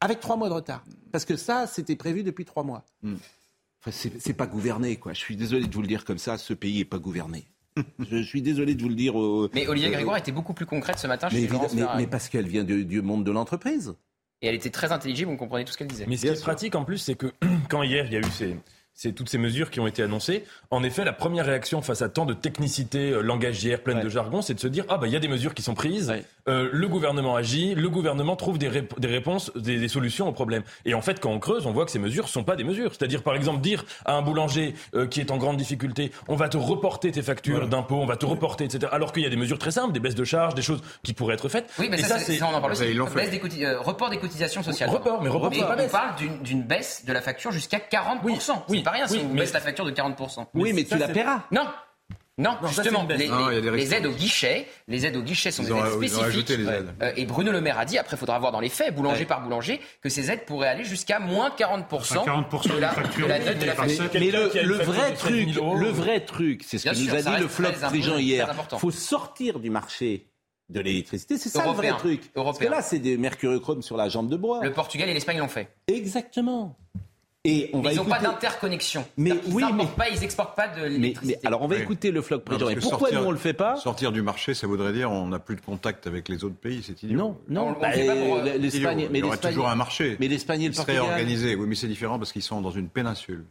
[0.00, 0.84] Avec trois mois de retard.
[1.12, 2.84] Parce que ça, c'était prévu depuis trois mois.
[3.04, 5.12] Enfin, c'est pas gouverné, quoi.
[5.12, 7.46] Je suis désolé de vous le dire comme ça, ce pays est pas gouverné.
[8.10, 9.14] je, suis désolé de vous le dire.
[9.16, 12.06] au- Mais Olivier euh, Grégoire était beaucoup plus concrète ce matin mais, chez mais- mais
[12.06, 13.94] parce qu'elle vient du, du monde de l'entreprise.
[14.42, 16.04] Et elle était très intelligible, on comprenait tout ce qu'elle disait.
[16.06, 17.32] Mais ce qui est pratique en plus, c'est que
[17.70, 18.56] quand hier il y a eu ces,
[18.92, 22.08] ces- toutes ces mesures qui ont été annoncées, en effet, la première réaction face à
[22.08, 25.12] tant de technicité euh, langagière, pleine de jargon, c'est de se dire ah bah il
[25.12, 26.12] y a des mesures qui sont prises,
[26.48, 30.32] euh, le gouvernement agit, le gouvernement trouve des, rép- des réponses, des, des solutions aux
[30.32, 30.62] problèmes.
[30.84, 32.92] Et en fait, quand on creuse, on voit que ces mesures sont pas des mesures.
[32.94, 36.48] C'est-à-dire par exemple dire à un boulanger euh, qui est en grande difficulté, on va
[36.48, 38.88] te reporter tes factures d'impôts, on va te reporter, etc.
[38.92, 41.12] Alors qu'il y a des mesures très simples, des baisses de charges, des choses qui
[41.12, 41.68] pourraient être faites.
[41.78, 42.82] Oui, mais Et ça, c'est- on en parle aussi.
[43.14, 44.90] Baisse des euh, report des cotisations sociales.
[44.90, 45.92] Report, mais report, c'est pas on baisse.
[45.92, 48.64] parle d'une- d'une baisse de la facture jusqu'à 40%.
[48.68, 50.46] c'est pas rien si oui, on mais- baisse la facture de 40%.
[50.54, 51.42] Oui, mais tu la paieras.
[51.52, 51.62] Non.
[52.38, 55.66] Non, justement, les, Non, il des aides au guichet, les aides au guichet sont Ils
[55.66, 56.22] des ont- aides ils ont spécifiques.
[56.22, 56.94] rajouté les aides.
[57.02, 59.24] Euh, et Bruno Le Maire a dit, après, il faudra voir dans les faits, boulanger
[59.24, 62.94] par boulanger, que ces aides pourraient aller jusqu'à moins 40%, Enfin, 40% de la, de
[62.94, 64.10] facture, de la note de la mais- facture.
[64.20, 65.78] Mais le, vrai de 16 truc, 000 euros.
[65.78, 68.18] le vrai truc, c'est ce Bien que sûr, nous a dit le très Prigent important,
[68.18, 68.50] hier.
[68.50, 68.78] important.
[68.80, 70.26] faut sortir du marché
[70.68, 71.38] de l'électricité.
[71.38, 72.20] C'est ça le Européen, vrai truc.
[72.20, 72.70] Parce que européen.
[72.70, 74.60] là, c'est des mercurochrome sur la jambe de bois.
[74.62, 75.68] Le Portugal et l'Espagne l'ont fait.
[75.86, 76.76] Exactement.
[77.48, 79.04] Et on Mais va ils n'ont pas d'interconnexion.
[79.16, 79.62] Mais oui,
[79.96, 81.38] pas, ils exportent pas de l'électricité.
[81.42, 81.82] mais alors on va Oui.
[81.82, 84.52] écouter le Floc parce Et pourquoi sortir- nous on le fait pas Sortir du marché,
[84.54, 87.16] ça voudrait dire on n'a plus de contact avec les autres pays, c'est idiot.
[87.16, 87.68] Non, non.
[87.68, 90.16] On- on Bah, euh, l'Espagne, mais Il y aurait l'Espagne- toujours un marché.
[90.18, 91.10] Mais l'Espagne et le Il serait Portugal.
[91.12, 93.44] organisé, oui, mais c'est différent parce qu'ils sont dans une péninsule.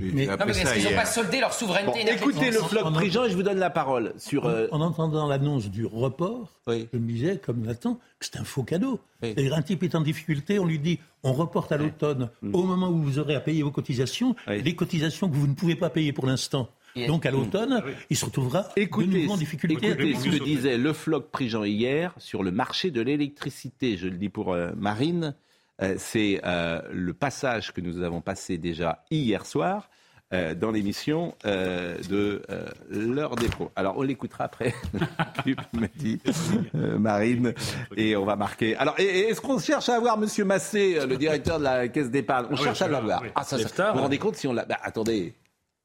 [0.00, 2.84] Mais- Non, mais est-ce ça qu'ils n'ont pas soldé leur souveraineté Bon, écoutez le Floc
[2.84, 4.46] en- Prigent et je vous donne la parole sur.
[4.46, 6.88] euh, En entendant l'annonce du report, Oui.
[6.92, 8.98] je me disais, comme Nathan, que c'est un faux cadeau.
[9.22, 9.34] Oui.
[9.52, 12.98] Un type est en difficulté, on lui dit on reporte à l'automne, au moment où
[13.02, 14.50] vous aurez à payer vos cotisations, Mm.
[14.50, 14.62] Oui.
[14.62, 16.68] les cotisations que vous ne pouvez pas payer pour l'instant.
[17.08, 19.74] Donc à l'automne, il se retrouvera de Écoutez, nouveau en difficulté.
[19.88, 23.96] écoutez Écoutez, ce que disait le Floc Prigent hier sur le marché de l'électricité.
[23.96, 25.34] Je le dis pour euh, Marine.
[25.82, 29.90] Euh, c'est euh, le passage que nous avons passé déjà hier soir
[30.32, 33.70] euh, dans l'émission euh, de euh, l'heure des pros.
[33.74, 34.72] Alors on l'écoutera après.
[35.96, 36.20] Dis,
[36.74, 37.54] euh, Marine,
[37.96, 38.76] et on va marquer.
[38.76, 42.54] Alors, est-ce qu'on cherche à avoir Monsieur Massé, le directeur de la caisse d'épargne On
[42.54, 43.22] Ah oui, cherche à l'avoir.
[43.22, 43.28] oui.
[43.34, 45.34] Ah, ça, ça- vous vous rendez compte si on l'a bah, Attendez,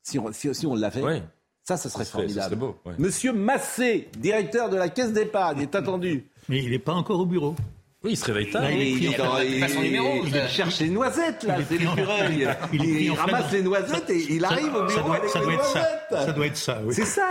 [0.03, 1.21] si on, si, si on l'avait, Oui.
[1.63, 2.45] ça, ça serait Ce serait- ce formidable.
[2.45, 2.93] serait beau, ouais.
[2.99, 6.27] Monsieur Massé, directeur de la caisse d'épargne, est attendu.
[6.47, 7.55] Mais il n'est pas encore au bureau.
[8.01, 8.61] Oui, il se réveille tard.
[8.61, 10.47] Là, il est pris il, dans- son numéro, il ça.
[10.47, 12.47] cherche les noisettes, là, c'est l'écureuil.
[12.71, 15.39] il Il, il ramasse les noisettes et il arrive au ça bureau doit, avec ça
[15.39, 15.79] les doit être ça.
[15.79, 16.25] noisettes.
[16.25, 16.93] Ça doit être ça, oui.
[16.95, 17.27] C'est ça.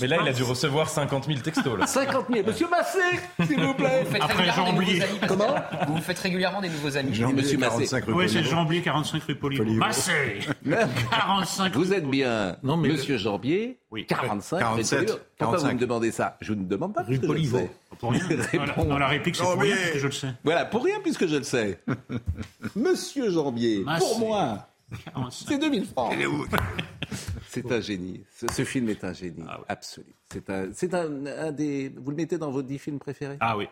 [0.00, 1.78] Mais là, il a dû recevoir 50 000 textos.
[1.78, 1.86] Là.
[1.86, 2.44] 50 000.
[2.44, 2.98] Monsieur Massé,
[3.46, 4.02] s'il vous plaît.
[4.04, 5.02] Vous faites Après, régulièrement j'ai des nouveaux oublié.
[5.04, 5.18] amis.
[5.28, 5.54] Comment
[5.86, 7.14] Vous vous faites régulièrement des nouveaux amis.
[7.14, 7.76] Jean Monsieur Massé.
[7.86, 8.42] 45 rue Oui, c'est.
[8.42, 9.76] Jambier, 45 rue.
[9.76, 10.40] Massé
[11.10, 14.06] 45 Vous êtes bien, Non, mais Monsieur Jambier, Oui.
[14.06, 14.58] 45.
[14.58, 15.16] 47, Pourquoi
[15.58, 15.74] vous 45.
[15.74, 16.36] me demandez ça?
[16.40, 17.70] Je ne demande pas Rue Poliveau.
[18.00, 18.26] Pour rien.
[18.28, 18.84] Dans la, Réponds.
[18.86, 20.28] dans la réplique, c'est Non, pour rien, mais- parce que je le sais.
[20.42, 21.78] Voilà, pour rien puisque je le sais.
[22.74, 24.04] Monsieur Jambier, Massé.
[24.04, 24.68] pour moi,
[25.14, 25.46] 45.
[25.48, 26.12] c'est 2000 francs.
[27.48, 28.24] C'est un génie.
[28.34, 30.12] Ce, ce film est un génie Ah absolu.
[30.32, 31.92] C'est un, c'est un, un des.
[31.96, 33.36] Vous le mettez dans vos 10 films préférés?
[33.38, 33.68] Ah oui.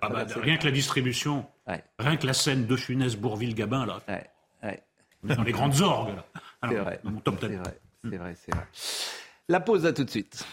[0.00, 3.16] Ah bah, rien que la distribution, Ouais, rien que la scène de Funès
[3.84, 4.30] là, ouais,
[4.62, 4.82] ouais.
[5.24, 6.24] on est dans les grandes orgues, là.
[6.34, 7.00] C'est Alors, vrai.
[7.02, 7.56] Dans mon top C'est 10.
[7.56, 7.80] vrai.
[8.04, 8.66] C'est vrai, c'est vrai.
[9.48, 10.44] La pause à tout de suite.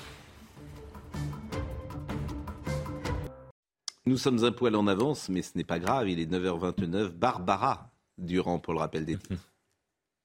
[4.08, 6.10] Nous sommes un poil en avance, mais ce n'est pas grave.
[6.10, 7.10] Il est 9h29.
[7.10, 9.46] Barbara Durand pour le rappel des titres.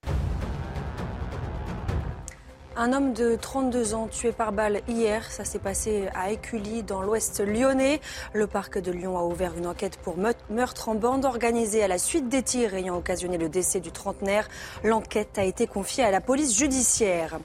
[2.76, 7.02] Un homme de 32 ans tué par balle hier, ça s'est passé à Écully dans
[7.02, 8.00] l'ouest lyonnais.
[8.32, 10.16] Le parc de Lyon a ouvert une enquête pour
[10.50, 14.48] meurtre en bande organisée à la suite des tirs ayant occasionné le décès du trentenaire.
[14.82, 17.38] L'enquête a été confiée à la police judiciaire.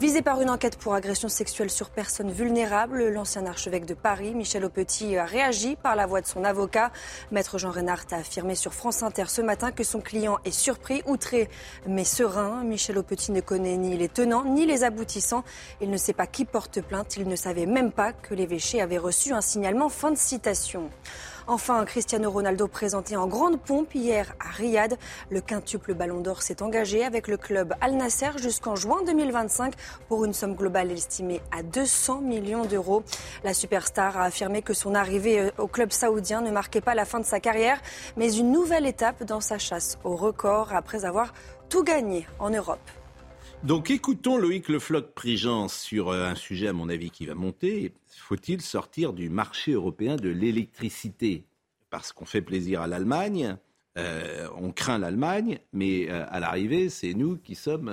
[0.00, 4.64] Visé par une enquête pour agression sexuelle sur personnes vulnérables, l'ancien archevêque de Paris, Michel
[4.64, 6.90] Aupetit, a réagi par la voix de son avocat.
[7.30, 11.02] Maître Jean Reinhardt a affirmé sur France Inter ce matin que son client est surpris,
[11.04, 11.50] outré,
[11.86, 12.64] mais serein.
[12.64, 15.44] Michel Aupetit ne connaît ni les tenants ni les aboutissants.
[15.82, 17.18] Il ne sait pas qui porte plainte.
[17.18, 19.90] Il ne savait même pas que l'évêché avait reçu un signalement.
[19.90, 20.88] Fin de citation.
[21.52, 24.96] Enfin, Cristiano Ronaldo présenté en grande pompe hier à Riyad.
[25.30, 29.74] Le quintuple Ballon d'Or s'est engagé avec le club Al Nasser jusqu'en juin 2025
[30.06, 33.02] pour une somme globale estimée à 200 millions d'euros.
[33.42, 37.04] La superstar a affirmé que son arrivée euh, au club saoudien ne marquait pas la
[37.04, 37.80] fin de sa carrière,
[38.16, 41.32] mais une nouvelle étape dans sa chasse au record après avoir
[41.68, 42.78] tout gagné en Europe.
[43.64, 47.92] Donc écoutons Loïc Le Floch-Prigent sur euh, un sujet, à mon avis, qui va monter.
[48.06, 51.44] Faut-il sortir du marché européen de l'électricité?
[51.90, 53.58] Parce qu'on fait plaisir à l'Allemagne,
[53.98, 57.92] euh, on craint l'Allemagne, mais euh, à l'arrivée, c'est nous qui sommes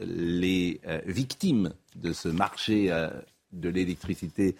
[0.00, 2.90] les victimes de ce marché
[3.52, 4.56] de l'électricité.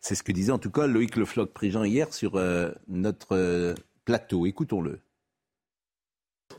[0.00, 2.40] C'est ce que disait en tout cas Loïc Le Floch-Prigent hier sur
[2.86, 4.46] notre plateau.
[4.46, 5.00] Écoutons-le.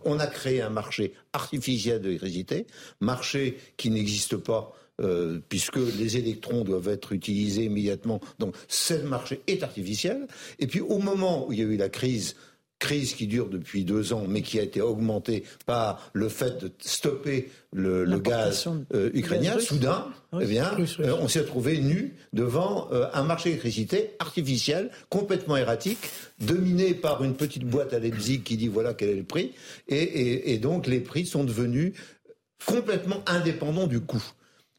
[0.05, 2.67] On a créé un marché artificiel de l'électricité,
[2.99, 8.19] marché qui n'existe pas euh, puisque les électrons doivent être utilisés immédiatement.
[8.37, 10.27] Donc ce marché est artificiel.
[10.59, 12.35] Et puis au moment où il y a eu la crise
[12.79, 16.71] crise qui dure depuis deux ans, mais qui a été augmentée par le fait de
[16.79, 22.15] stopper le, le gaz euh, ukrainien, soudain, Oui, eh bien, euh, on s'est retrouvé nu
[22.33, 25.99] devant euh, un marché d'électricité artificiel, complètement erratique,
[26.39, 29.51] dominé par une petite boîte à Leipzig qui dit voilà quel est le prix,
[29.89, 31.93] et, et- et donc les prix sont devenus
[32.65, 34.23] complètement indépendants du coût.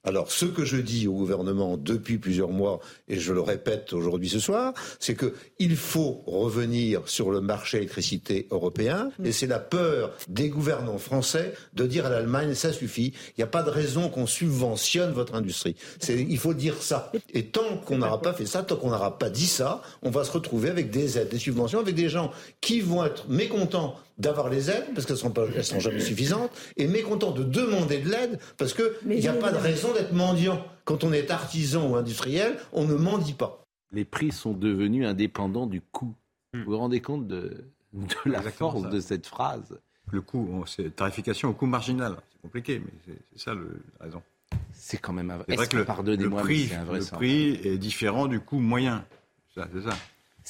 [0.02, 4.30] Alors, ce que je dis au gouvernement depuis plusieurs mois, et je le répète aujourd'hui
[4.30, 9.58] ce soir, c'est que il faut revenir sur le marché électricité européen, et c'est la
[9.58, 13.68] peur des gouvernants français de dire à l'Allemagne, ça suffit, il n'y a pas de
[13.68, 15.76] raison qu'on subventionne votre industrie.
[16.08, 17.12] Il faut dire ça.
[17.34, 20.24] Et tant qu'on n'aura pas fait ça, tant qu'on n'aura pas dit ça, on va
[20.24, 22.30] se retrouver avec des aides, des subventions, avec des gens
[22.62, 26.00] qui vont être mécontents d'avoir les aides, parce qu'elles ne seront, pas- elles seront jamais
[26.00, 30.12] suffisantes, et mécontents de demander de l'aide, parce qu'il n'y a pas de raison d'être
[30.12, 30.64] mendiant.
[30.85, 33.64] Quand on est artisan ou industriel, on ne mendie pas.
[33.92, 36.14] Les prix sont devenus indépendants du coût.
[36.54, 38.88] Vous vous rendez compte de, de la Exactement force ça.
[38.90, 39.78] de cette phrase?
[40.12, 42.16] Le coût, c'est tarification au coût marginal.
[42.33, 44.22] C'est compliqué, mais c'est ça le, la raison.
[44.72, 47.16] C'est quand même vrai que le, le Pardonnez-moi, mais prix, c'est un vrai le sens.
[47.18, 49.04] prix est différent du coût moyen.
[49.54, 49.96] Ça, C'est ça.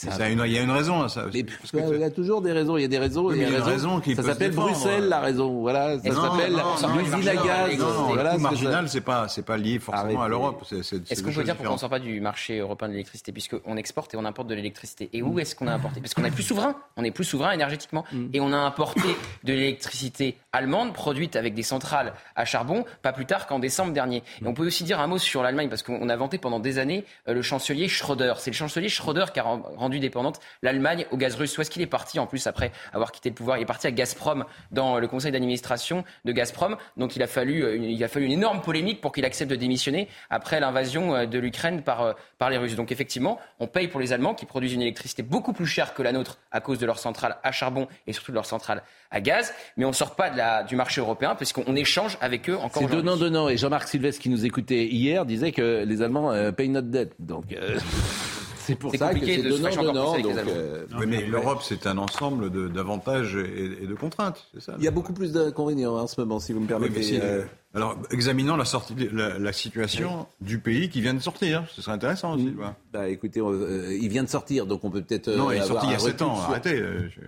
[0.01, 1.27] C'est Mais un ça a une- Il y a une raison à ça.
[1.35, 2.79] Mais Parce que il y a toujours des raisons.
[2.79, 3.27] Il y a des raisons.
[3.27, 3.89] Oui, il y a mais il y a des une raisons.
[3.91, 4.53] raison qui ça s'appelle.
[4.53, 5.61] Bruxelles, la raison.
[5.61, 6.53] Voilà, ça s'appelle
[6.97, 7.79] l'usine à non, gaz.
[7.79, 10.65] non, non, voilà, le coût c'est- marginal, c'est pas, c'est pas lié forcément à l'Europe.
[10.73, 13.77] Est-ce deux qu'on peut dire pourquoi on sort pas du marché européen de l'électricité Puisqu'on
[13.77, 15.11] exporte et on importe de l'électricité.
[15.13, 16.01] Et où est-ce qu'on a importé?
[16.01, 16.75] Parce qu'on est plus souverain.
[16.97, 18.05] On est plus souverain énergétiquement.
[18.33, 23.27] Et on a importé de l'électricité allemande produite avec des centrales à charbon, pas plus
[23.27, 24.23] tard qu'en décembre dernier.
[24.43, 26.79] Et on peut aussi dire un mot sur l'Allemagne, parce qu'on a vanté pendant des
[26.79, 28.35] années euh, le chancelier Schröder.
[28.39, 31.57] C'est le chancelier Schröder qui a ren- rendu dépendante l'Allemagne au gaz russe.
[31.57, 33.59] Où est-ce qu'il est parti en plus après avoir quitté le pouvoir?
[33.59, 36.77] Il est parti à Gazprom, dans le conseil d'administration de Gazprom.
[36.97, 39.51] Donc il a fallu, euh, une, il a fallu une énorme polémique pour qu'il accepte
[39.51, 42.77] de démissionner après l'invasion euh, de l'Ukraine par, par les Russes.
[42.77, 46.03] Donc effectivement, on paye pour les Allemands qui produisent une électricité beaucoup plus chère que
[46.03, 49.21] la nôtre à cause de leurs centrales à charbon et surtout de leurs centrales à
[49.21, 49.55] gaz.
[49.77, 52.83] Mais on ne sort pas de la, du marché européen puisqu'on échange avec eux encore
[52.83, 53.49] C'est donnant-donnant.
[53.49, 57.13] Et Jean-Marc Sylvestre, qui nous écoutait hier, disait que les Allemands euh, payent notre dette.
[57.19, 57.79] Donc, euh,
[58.59, 60.15] c'est pour ça que c'est Donc, Allemands.
[60.49, 64.47] euh, Oui, mais l'Europe, c'est un ensemble d'avantages et, et de contraintes.
[64.59, 66.73] ça il y a beaucoup plus d'inconvénients hein, en ce moment, si vous me Oui,
[66.73, 67.03] mais permettez.
[67.03, 71.21] si, euh, Alors, examinons la, sortie, de- la, la situation du pays qui vient de
[71.21, 71.65] sortir.
[71.71, 72.47] Ce serait intéressant aussi.
[72.47, 72.75] de voir.
[72.93, 75.29] Bah écoutez, on- euh, il vient de sortir, donc on peut peut-être.
[75.29, 76.37] euh, non, il est avoir sorti il y a un 7 recul ans.
[76.37, 76.81] sur- Arrêtez.
[76.81, 77.21] euh, je-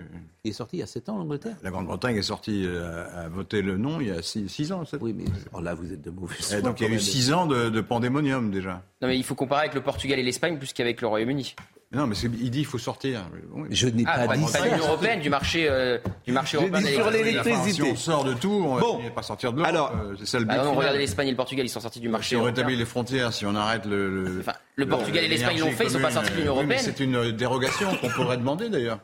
[0.45, 1.55] Il est sorti il y a 7 ans, l'Angleterre?
[1.63, 4.83] La Grande-Bretagne est sortie euh, à, voter le non il y a 6 ans.
[5.01, 6.93] Oui, mais oh, là, vous êtes de mauvais Et foi, donc il y a eu
[6.95, 7.01] même.
[7.01, 8.83] 6 ans de, de pandémonium déjà.
[9.01, 11.55] Non mais il faut comparer avec le Portugal et l'Espagne plus qu'avec le Royaume-Uni.
[11.95, 13.27] Non, mais il dit il faut sortir.
[13.53, 13.69] Oui.
[13.71, 14.61] Je n'ai Ah, pas dit pas ça.
[14.61, 16.81] de l'Union européenne, du marché, euh, du marché européen.
[16.81, 17.53] dit sur l'électricité.
[17.55, 18.99] Enfin, si on sort de tout, on Bon.
[19.03, 19.69] va pas sortir de l'Europe.
[19.69, 20.49] Alors, euh, c'est ça le but.
[20.57, 20.79] Bah non, final.
[20.79, 23.33] regardez l'Espagne et le Portugal, ils sont sortis du marché Si on rétablit les frontières,
[23.35, 24.09] si on arrête le.
[24.25, 26.65] le- Enfin, le Portugal et l'Espagne l'ont fait, ils sont pas sortis de l'Union oui,
[26.67, 26.95] mais européenne.
[26.97, 28.99] C'est une dérogation qu'on pourrait demander d'ailleurs.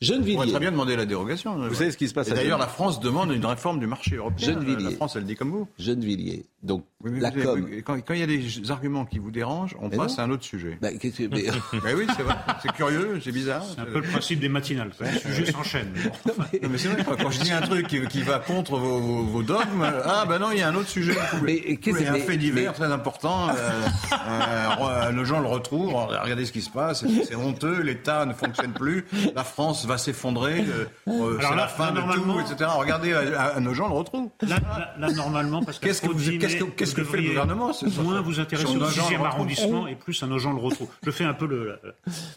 [0.00, 0.50] On pourrait Gennevilliers.
[0.52, 1.56] très bien demander la dérogation.
[1.56, 4.14] Vous savez ce qui se passe d'ailleurs, Gennevilliers la France demande une réforme du marché
[4.14, 4.46] européen.
[4.54, 4.90] Gennevilliers.
[4.90, 5.66] La France, elle dit comme vous.
[5.76, 6.46] Gennevilliers.
[6.62, 7.68] Donc, Oui, mais la com.
[7.84, 10.22] Quand, quand il y a des arguments qui vous dérangent, on Mais passe non.
[10.24, 10.78] à un autre sujet.
[10.80, 11.46] Bah, que- mais-
[11.82, 12.34] Ben oui, c'est vrai.
[12.62, 13.64] C'est curieux, c'est bizarre.
[13.74, 14.92] C'est un peu le principe des matinales.
[15.00, 15.92] Le sujet s'enchaîne.
[16.26, 16.32] Bon.
[16.62, 19.24] Non, mais c'est vrai, quand je dis un truc qui, qui va contre vos, vos-
[19.24, 21.14] vos dogmes, ah ben non, il y a un autre sujet.
[21.42, 23.48] Mais qu'est-ce il y a un mais- fait divers mais- très important.
[23.50, 23.82] euh,
[24.12, 25.92] euh, les gens le retrouvent.
[25.94, 27.04] Regardez ce qui se passe.
[27.06, 27.80] C'est c'est honteux.
[27.82, 29.04] L'État ne fonctionne plus.
[29.34, 30.60] La France va s'effondrer.
[30.60, 32.70] euh, euh, Alors c'est là, la fin là, de tout, etc.
[32.76, 34.28] Regardez, euh, euh, nos gens le retrouvent.
[34.42, 37.28] Là, là- là, normalement, parce Qu'est-ce que qu'à vous- qu'est-ce que- qu'est-ce que fait le
[37.30, 37.72] gouvernement,
[38.02, 39.26] Moins vous intéresser Sur au nos gens, 6e le retrouve.
[39.26, 40.88] arrondissement et plus à nos gens le retrouvent.
[41.04, 41.78] Je fais un peu le.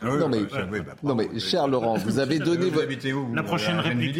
[0.01, 3.33] Non, mais- bah, oui, bah, Non, mais cher Laurent, vous avez donné Vous habitez où
[3.35, 4.17] La prochaine À réplique.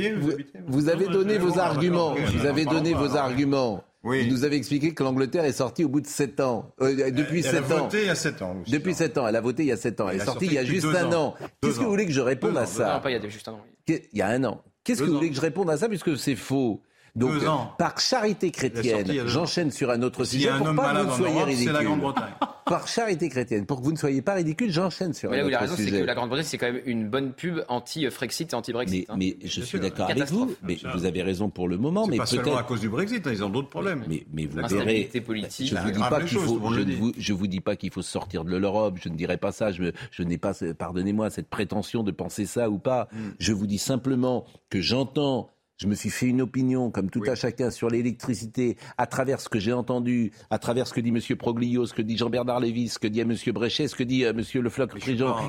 [0.67, 2.13] Vous avez donné vos arguments.
[2.33, 3.83] Vous avez donné vos arguments.
[4.03, 4.25] Oui.
[4.27, 6.73] Vous nous avez expliqué que l'Angleterre est sortie au bout de 7 ans.
[6.81, 7.77] Euh, depuis Elle a 7 ans.
[7.83, 8.55] voté il y a 7 ans.
[8.55, 9.05] ou Depuis six ans.
[9.05, 9.27] 7 ans.
[9.27, 10.09] Elle a voté il y a 7 ans.
[10.09, 11.35] Elle Elle est sortie sorti il y a juste un ans.
[11.39, 11.47] an.
[11.61, 13.25] Qu'est-ce que vous voulez que je réponde Deux à ans, Non, ça pas il y
[13.25, 13.61] a juste un an.
[13.87, 14.63] Il y a un an.
[14.83, 15.17] Qu'est-ce que vous ans.
[15.17, 16.81] voulez que je réponde à ça puisque c'est faux?
[17.15, 17.73] Donc, Deux ans.
[17.77, 21.07] par charité chrétienne, j'enchaîne sur un autre sujet a un pour homme pas que malade
[21.07, 21.85] vous ne soyez Europe, c'est la ridicule.
[21.87, 22.33] Grande-Bretagne.
[22.65, 25.45] Par charité chrétienne, pour que vous ne soyez pas ridicule, j'enchaîne sur Mais là un
[25.45, 26.05] où autre raison, c'est que sujet.
[26.05, 29.09] la Grande-Bretagne, c'est quand même une bonne pub anti-Frexit et Mais, anti-Brexit.
[29.09, 29.15] hein.
[29.17, 32.25] mais je suis d'accord avec vous, mais vous avez raison pour le moment, mais pas
[32.25, 34.05] seulement à cause du Brexit, hein, ils ont d'autres problèmes.
[34.07, 35.09] Mais, mais vous verrez.
[35.25, 35.67] Politique.
[35.67, 36.45] Je ne vous dis pas qu'il faut.
[36.45, 36.95] tout le monde Je le ne dit.
[36.95, 38.97] vous, je vous dis pas qu'il faut sortir de l'Europe.
[39.01, 39.71] Je ne dirais pas ça.
[39.71, 43.09] Je, je n'ai pas, pardonnez-moi, cette prétention de penser ça ou pas.
[43.11, 43.31] Hmm.
[43.39, 45.49] Je vous dis simplement que j'entends.
[45.81, 47.29] Je me suis fait une opinion, comme tout Oui.
[47.29, 51.09] à chacun, sur l'électricité, à travers ce que j'ai entendu, à travers ce que dit
[51.09, 51.19] M.
[51.35, 53.33] Proglio, ce que dit Jean-Bernard Lévy, ce que dit M.
[53.47, 54.43] Bréchet, ce que dit euh, M.
[54.61, 54.91] Le Floch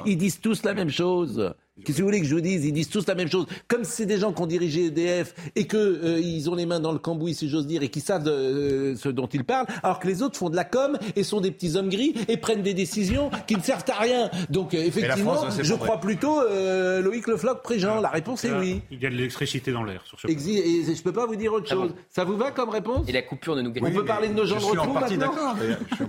[0.07, 1.55] Ils disent tous la même chose.
[1.85, 2.67] Qu'est-ce que vous voulez que je vous dise?
[2.67, 3.47] Ils disent tous la même chose.
[3.67, 6.81] Comme c'est des gens qui ont dirigé EDF et que euh, ils ont les mains
[6.81, 9.99] dans le cambouis, si j'ose dire, et qui savent euh, ce dont ils parlent, alors
[9.99, 12.61] que les autres font de la com et sont des petits hommes gris et prennent
[12.63, 14.31] des décisions qui ne servent à rien.
[14.51, 18.01] Donc euh, effectivement, France je crois plutôt euh, Loïc Le Floch Prigent.
[18.03, 18.83] La réponse est Là, oui.
[18.91, 21.55] Il y a de l'électricité dans l'air sur ce et je peux pas vous dire
[21.55, 21.89] autre Ah chose.
[21.89, 23.09] bon Ça vous va comme réponse?
[23.09, 25.55] Et la coupure de nous On peut parler de nos gens de retour partie maintenant.
[25.57, 26.05] Je suis- je suis-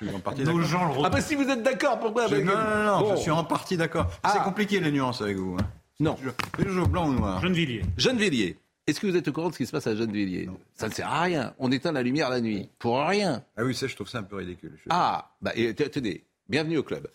[0.00, 0.62] je suis en partie Nos d'accord.
[0.64, 1.10] gens le Ah retrouvent.
[1.12, 2.26] bah si vous êtes d'accord, pourquoi?
[2.26, 3.16] Je- avec- Non, non, non, Bon.
[3.16, 4.06] je suis en partie d'accord.
[4.24, 4.32] Ah.
[4.34, 5.56] C'est compliqué les nuances avec vous.
[5.60, 5.66] hein.
[6.00, 6.16] Non.
[6.22, 7.40] Je- C'est toujours blanc ou noir.
[7.40, 7.82] Gennevilliers.
[7.96, 8.56] Gennevilliers.
[8.86, 10.48] Est-ce que vous êtes au courant de ce qui se passe à Gennevilliers?
[10.74, 11.54] Ça ne sert à rien.
[11.58, 12.68] On éteint la lumière la nuit.
[12.78, 13.44] Pour rien.
[13.56, 14.72] Ah oui, ça, je trouve ça un peu ridicule.
[14.76, 17.06] Je- Ah, bah, et, tenez, bienvenue au club.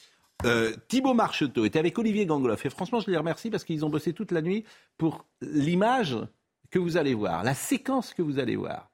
[0.45, 2.65] Euh, Thibaut Marcheteau était avec Olivier Gangloff.
[2.65, 4.65] Et franchement, je les remercie parce qu'ils ont bossé toute la nuit
[4.97, 6.17] pour l'image
[6.69, 8.89] que vous allez voir, la séquence que vous allez voir.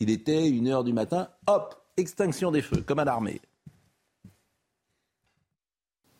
[0.00, 3.40] Il était une heure du matin, hop, extinction des feux, comme à l'armée.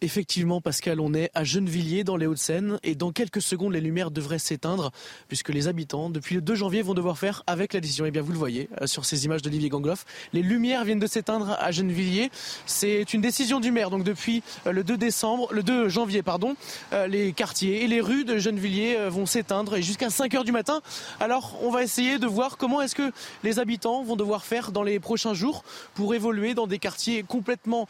[0.03, 4.11] Effectivement, Pascal, on est à Gennevilliers, dans les Hauts-de-Seine, et dans quelques secondes, les lumières
[4.11, 4.93] devraient s'éteindre,
[5.29, 8.07] puisque les habitants, depuis le 2 janvier, vont devoir faire avec la décision.
[8.07, 11.07] Et bien, vous le voyez euh, sur ces images d'Olivier Gangloff, les lumières viennent de
[11.07, 12.31] s'éteindre à Gennevilliers.
[12.65, 13.91] C'est une décision du maire.
[13.91, 16.57] Donc, depuis euh, le 2 décembre, le 2 janvier, pardon,
[16.95, 20.53] euh, les quartiers et les rues de Gennevilliers vont s'éteindre et jusqu'à 5 heures du
[20.53, 20.81] matin.
[21.21, 23.13] Alors, on va essayer de voir comment est-ce que
[23.45, 27.87] les habitants vont devoir faire dans les prochains jours pour évoluer dans des quartiers complètement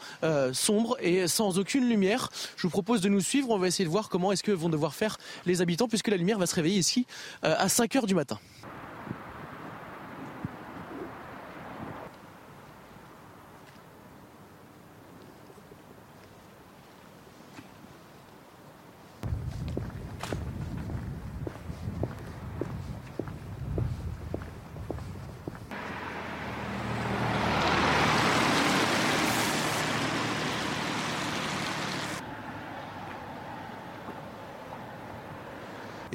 [0.51, 2.00] sombres et sans aucune lumière.
[2.57, 3.49] Je vous propose de nous suivre.
[3.49, 6.17] On va essayer de voir comment est-ce que vont devoir faire les habitants puisque la
[6.17, 7.05] lumière va se réveiller ici
[7.43, 8.39] euh, à 5 heures du matin.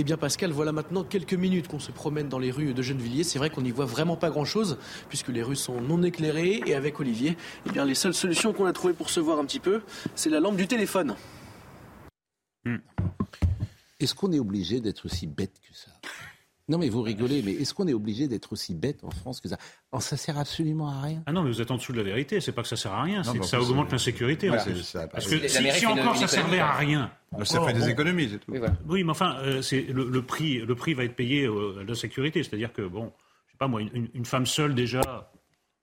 [0.06, 3.24] Bien Pascal, voilà maintenant quelques minutes qu'on se promène dans les rues de Gennevilliers.
[3.24, 6.74] C'est vrai qu'on n'y voit vraiment pas grand-chose puisque les rues sont non éclairées et
[6.74, 9.58] avec Olivier, eh bien les seules solutions qu'on a trouvées pour se voir un petit
[9.58, 9.82] peu,
[10.14, 11.16] c'est la lampe du téléphone.
[13.98, 15.90] Est-ce qu'on est obligé d'être aussi bête que ça?
[16.68, 19.48] Non mais vous rigolez, mais est-ce qu'on est obligé d'être aussi bête en France que
[19.48, 19.56] ça?
[19.92, 21.22] Oh, Ça sert absolument à rien.
[21.26, 22.40] Ah non, mais vous êtes en dessous de la vérité.
[22.40, 24.48] C'est pas que ça sert à rien, c'est que ça augmente l'insécurité.
[24.48, 24.64] Voilà.
[25.12, 27.10] Parce que si, encore ça servait à rien.
[27.44, 28.50] Ça fait des économies, c'est tout.
[28.50, 28.74] Oui, voilà.
[28.88, 31.84] Oui, mais enfin, euh, c'est le, le prix, le prix va être payé euh, à
[31.84, 32.42] la sécurité.
[32.42, 33.12] C'est-à-dire que bon,
[33.46, 35.30] je sais pas moi, une, femme seule déjà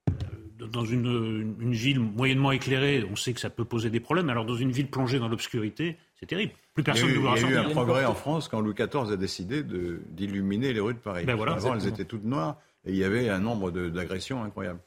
[0.10, 4.00] euh, dans une, une- une ville moyennement éclairée, on sait que ça peut poser des
[4.00, 4.30] problèmes.
[4.30, 6.54] Alors dans une ville plongée dans l'obscurité, c'est terrible.
[6.74, 8.16] Plus Il y a personne eu, ne voudra il y a eu un progrès en
[8.16, 11.26] France quand Louis XIV a décidé d'illuminer les rues de Paris.
[11.26, 14.80] Ben voilà, Avant, elles étaient toutes noires et il y avait un nombre d'agressions incroyables.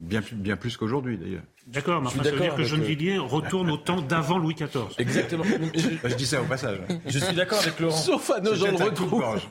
[0.00, 1.44] Bien, plus- bien plus qu'aujourd'hui, d'ailleurs.
[1.68, 4.82] D'accord, enfin, ça veut dire que Gennevilliers retourne au temps d'avant Louis XIV.
[4.98, 5.44] Exactement.
[5.74, 6.78] Je, Bah, je dis ça au passage.
[7.06, 7.96] je suis d'accord avec Laurent.
[7.96, 9.48] Sauf à nos gens le coupe-gorge.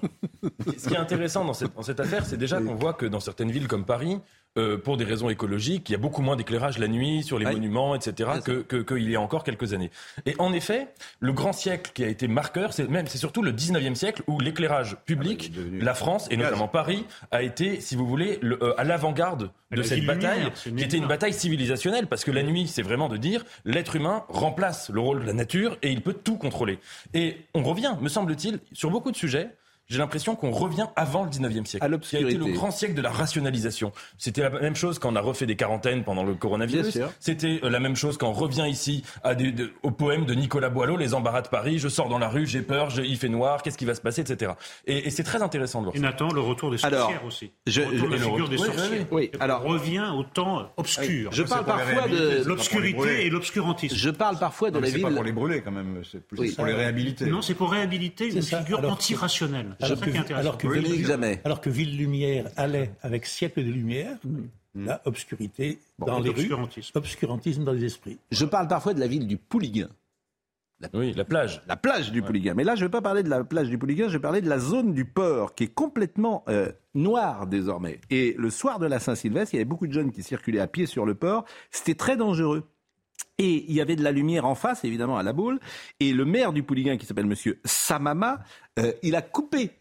[0.78, 3.22] Ce qui est intéressant dans cette, dans cette affaire, c'est déjà qu'on voit que dans
[3.22, 4.20] certaines villes comme Paris,
[4.58, 7.46] euh, pour des raisons écologiques, il y a beaucoup moins d'éclairage la nuit sur les
[7.48, 7.54] Oui.
[7.54, 9.90] monuments, etc., que, que, qu'il y a encore quelques années.
[10.28, 10.90] Et en effet,
[11.20, 14.40] le grand siècle qui a été marqueur, c'est même, c'est surtout le 19e siècle où
[14.40, 18.62] l'éclairage public, Ah, devenu- la France et notamment Paris, a été, si vous voulez, le-
[18.64, 22.44] euh, à l'avant-garde de la cette bataille, qui était une bataille civilisationnelle, parce que la
[22.44, 26.02] nuit, c'est vraiment de dire l'être humain remplace le rôle de la nature et il
[26.02, 26.78] peut tout contrôler.
[27.16, 29.50] Et on revient, me semble-t-il, sur beaucoup de sujets.
[29.90, 32.94] J'ai l'impression qu'on revient avant le 19e siècle, À qui a été le grand siècle
[32.94, 33.92] de la rationalisation.
[34.18, 37.00] C'était la même chose quand on a refait des quarantaines pendant le coronavirus.
[37.20, 40.34] C'était euh, la même chose quand on revient ici à des, de- au poème de
[40.34, 41.80] Nicolas Boileau, Les embarras de Paris.
[41.80, 44.02] Je sors dans la rue, j'ai peur, je- il fait noir, qu'est-ce qui va se
[44.02, 44.54] passer, etc.
[44.88, 46.00] Et, et c'est très intéressant de voir Et.
[46.00, 47.52] Nathan, le retour des Alors, sorcières aussi.
[47.68, 48.90] je- le retour de la figure des oui, sorcières.
[48.92, 49.06] oui.
[49.12, 51.32] Oui, Et alors- on revient au temps obscur.
[51.34, 52.44] Je parle parfois de.
[52.46, 53.96] L'obscurité et l'obscurantisme.
[53.96, 55.16] Je parle parfois de la c'est pas ville.
[55.16, 56.52] pour les brûler quand même, c'est plus Oui.
[56.56, 57.26] pour les réhabiliter.
[57.26, 59.73] Non, c'est pour réhabiliter une figure antirationnelle.
[59.82, 60.58] Alors que- alors.
[61.46, 64.18] Alors Ville Lumière allait avec siècle de lumière,
[64.76, 66.98] là, obscurité dans les rues, L'obscurantisme.
[66.98, 68.18] obscurantisme dans les esprits.
[68.32, 69.90] Je parle parfois de la ville du Pouliguen.
[70.94, 71.62] Oui, la plage.
[71.68, 72.56] La plage du Pouliguen.
[72.56, 74.42] Mais là, je ne vais pas parler de la plage du Pouliguen, je vais parler
[74.42, 78.02] de la zone du port, qui est complètement euh, noire désormais.
[78.10, 80.68] Et le soir de la Saint-Sylvestre, il y avait beaucoup de jeunes qui circulaient à
[80.68, 81.46] pied sur le port.
[81.72, 82.64] C'était très dangereux.
[83.40, 85.60] Et il y avait de la lumière en face, évidemment, à la boule.
[86.00, 88.44] Et le maire du Pouliguen, qui s'appelle Monsieur Samama,
[88.80, 89.72] euh, il a coupé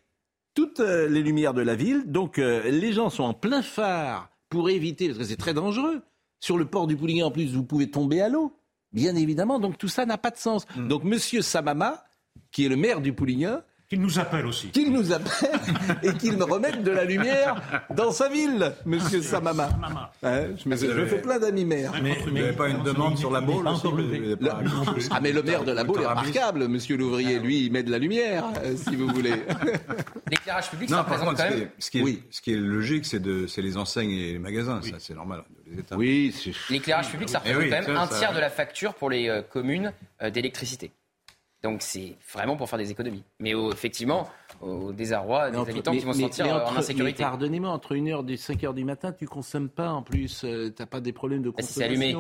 [0.55, 2.05] toutes euh, les lumières de la ville.
[2.07, 6.03] Donc euh, les gens sont en plein phare pour éviter, parce que c'est très dangereux.
[6.41, 8.57] Sur le port du Pouliguen, en plus, vous pouvez tomber à l'eau.
[8.93, 10.67] Bien évidemment, donc tout ça n'a pas de sens.
[10.77, 12.05] Donc Monsieur Samama,
[12.51, 13.63] qui est le maire du Pouliguen,
[13.93, 14.69] Qu'il nous appelle aussi.
[14.71, 15.51] Qu'il nous appelle
[16.03, 17.61] et qu'il me remette de la lumière
[17.95, 19.69] dans sa ville, monsieur Samama.
[20.23, 21.93] Hein, je me, je fais plein d'amis maires.
[22.03, 24.39] Mais, vous n'avez pas une demande sur la Baule aussi Le-
[25.11, 27.91] Ah mais le maire de la Baule est remarquable, monsieur l'ouvrier, lui, il met de
[27.91, 29.35] la lumière, euh, si vous voulez.
[30.31, 31.69] L'éclairage public, Non, ça par représente contre, quand ce qui même.
[31.69, 32.23] est, ce qui est- Oui.
[32.31, 34.81] ce qui est logique, c'est de, c'est les enseignes et les magasins.
[34.81, 35.45] Ça, c'est normal.
[35.71, 35.99] éteindre.
[36.01, 36.35] Oui,
[36.71, 38.95] L'éclairage public, ça Eh représente oui, quand même ça, un ça- tiers de la facture
[38.95, 40.93] pour les euh, communes euh, d'électricité.
[41.63, 43.23] Donc c'est vraiment pour faire des économies.
[43.39, 44.29] Mais au- effectivement,
[44.61, 47.23] au désarroi des entre- habitants mais- qui vont se mais- sentir mais entre- en insécurité.
[47.23, 51.01] Pardonnez-moi, entre 1h et 5h du matin, tu consommes pas en plus, euh, t'as pas
[51.01, 51.77] des problèmes de si consommation.
[51.79, 52.15] c'est allumé.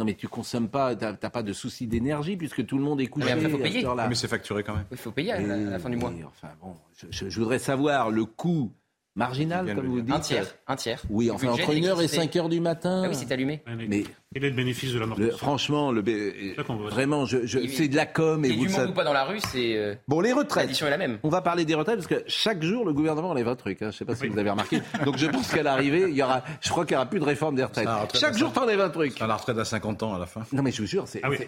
[0.00, 3.08] Non mais tu consommes pas, t'as pas de soucis d'énergie puisque tout le monde est
[3.08, 4.06] couché Mais après, faut à cette heure-là.
[4.08, 4.84] Mais c'est facturé quand même.
[4.92, 6.12] Il faut payer à la, à la fin du mois.
[6.24, 8.72] Enfin bon, je, je- je voudrais savoir le coût
[9.18, 10.14] marginal, comme vous dites.
[10.14, 11.02] Un tiers, un tiers.
[11.10, 12.38] Oui, enfin entre 1h et d'électricité.
[12.40, 13.02] 5h du matin.
[13.04, 13.62] Ah oui, c'est allumé.
[13.88, 14.04] Mais
[14.34, 16.02] Quel est le bénéfice de la mort le- franchement, le,
[16.88, 18.90] vraiment, je, c'est de la com et Et vous du monde savez.
[18.90, 20.64] ou pas dans la rue, c'est euh, Bon, les retraites.
[20.64, 21.18] l'addition est la même.
[21.22, 23.78] On va parler des retraites parce que chaque jour, le gouvernement enlève un truc.
[23.82, 23.86] Hein.
[23.86, 24.80] Je ne sais pas si vous avez remarqué.
[25.04, 27.24] Donc je pense qu'à l'arrivée, il y aura, je crois qu'il n'y aura plus de
[27.24, 27.88] réforme des retraites.
[27.88, 29.20] Retraite Chaque jour, t'enlèves un truc.
[29.20, 30.42] À la retraite à 50 ans à la fin.
[30.52, 31.38] Non mais je vous jure, c'est Ah oui.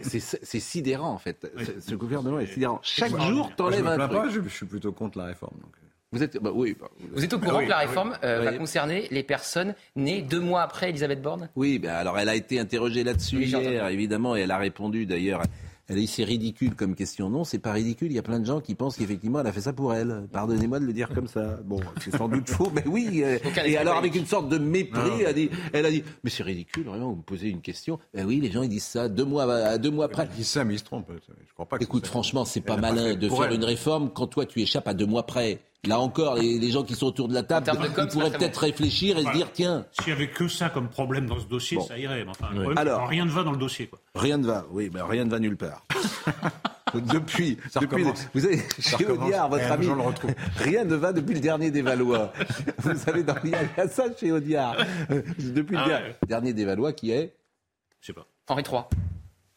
[0.61, 1.51] sidérant en fait.
[1.59, 2.81] Ce- Ce gouvernement est sidérant.
[2.83, 4.23] Chaque jour, t'enlèves me un plains truc.
[4.23, 5.57] pas, je, je suis plutôt contre la réforme.
[5.61, 5.71] donc.
[6.13, 6.17] Euh.
[6.17, 7.87] Vous êtes, bah, oui, bah, Vous êtes au courant oui, que la oui.
[7.87, 11.49] réforme euh, va concerner les personnes nées deux mois après Elisabeth Borne?
[11.57, 11.79] Oui.
[11.79, 15.43] bah, alors elle a été interrogée là-dessus hier, évidemment, et elle a répondu d'ailleurs.
[15.93, 17.29] Elle a dit c'est ridicule comme question.
[17.31, 18.13] Non, c'est pas ridicule.
[18.13, 20.29] Il y a plein de gens qui pensent qu'effectivement elle a fait ça pour elle.
[20.33, 21.59] Pardonnez-moi de le dire comme ça.
[21.65, 23.23] Bon, c'est sans doute faux, mais oui.
[23.25, 25.17] euh, et alors avec une sorte de mépris, Non.
[25.19, 27.11] elle a dit, elle a dit, mais c'est ridicule, vraiment.
[27.11, 27.99] Vous me posez une question.
[28.15, 30.29] Ben oui, les gens ils disent ça deux mois, à deux mois après.
[30.33, 31.11] Ils disent ça, mais ils se trompent.
[31.11, 33.55] Je crois pas que Écoute, franchement, c'est pas malin de faire elle.
[33.55, 35.59] une réforme quand toi tu échappes à deux mois près.
[35.87, 38.13] Là encore, les, les gens qui sont autour de la table, termes de com, ils
[38.13, 41.39] pourraient peut-être réfléchir et se dire tiens, S'il y avait que ça comme problème dans
[41.41, 41.85] ce dossier, Bon.
[41.87, 42.23] ça irait.
[42.25, 42.59] Mais enfin, Oui.
[42.65, 43.87] problème, Alors- rien ne va dans le dossier.
[43.87, 43.99] Quoi.
[44.15, 44.67] rien ne va.
[44.71, 45.87] Oui, ben rien ne va nulle part.
[46.95, 48.27] depuis, Ça depuis recommence.
[48.35, 49.07] vous avez, chez.
[49.07, 50.35] Audiard, votre Et ami, le retrouve.
[50.57, 52.33] rien ne va depuis le dernier des Valois.
[52.79, 54.77] vous savez, dans, il y a ça chez Audiard.
[55.39, 56.17] Depuis le Ah ouais.
[56.27, 57.35] dernier des Valois qui est,
[58.01, 58.27] Je sais pas.
[58.49, 58.81] Henri III.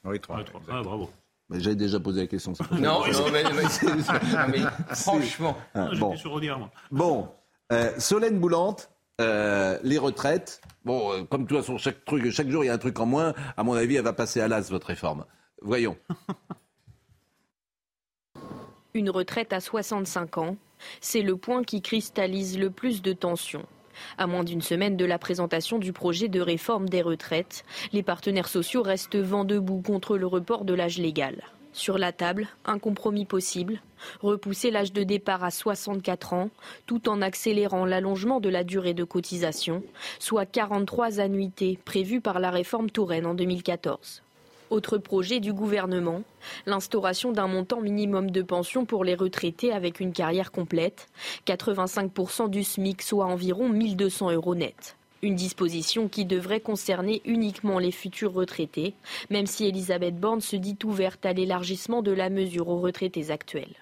[0.05, 0.37] Oui, trois.
[0.37, 0.61] Ouais, trois.
[0.69, 1.09] Ah, bravo.
[1.51, 2.53] J'avais déjà posé la question.
[2.71, 5.57] Non, non, mais, mais- non, mais franchement.
[5.73, 6.15] Ah, bon.
[6.15, 6.71] Sur Audiard, moi.
[6.91, 7.29] Bon,
[7.71, 8.89] euh, Solène Boulante,
[9.21, 10.61] euh, les retraites.
[10.85, 12.99] Bon, euh, comme de toute façon, chaque, truc, chaque jour, il y a un truc
[12.99, 13.33] en moins.
[13.57, 15.25] À mon avis, elle va passer à l'as, votre réforme.
[15.61, 15.97] Voyons.
[18.93, 20.55] Une retraite à 65 ans,
[21.01, 23.65] c'est le point qui cristallise le plus de tensions.
[24.17, 28.47] À moins d'une semaine de la présentation du projet de réforme des retraites, les partenaires
[28.47, 31.43] sociaux restent vent debout contre le report de l'âge légal.
[31.73, 33.81] Sur la table, un compromis possible,
[34.21, 36.49] repousser l'âge de départ à 64 ans,
[36.85, 39.83] tout en accélérant l'allongement de la durée de cotisation,
[40.19, 44.21] soit 43 annuités prévues par la réforme Touraine en 2014.
[44.69, 46.23] Autre projet du gouvernement,
[46.65, 51.09] l'instauration d'un montant minimum de pension pour les retraités avec une carrière complète,
[51.45, 54.95] 85% du SMIC, soit environ 1200 euros net.
[55.21, 58.93] Une disposition qui devrait concerner uniquement les futurs retraités,
[59.29, 63.75] même si Elisabeth Borne se dit ouverte à l'élargissement de la mesure aux retraités actuels.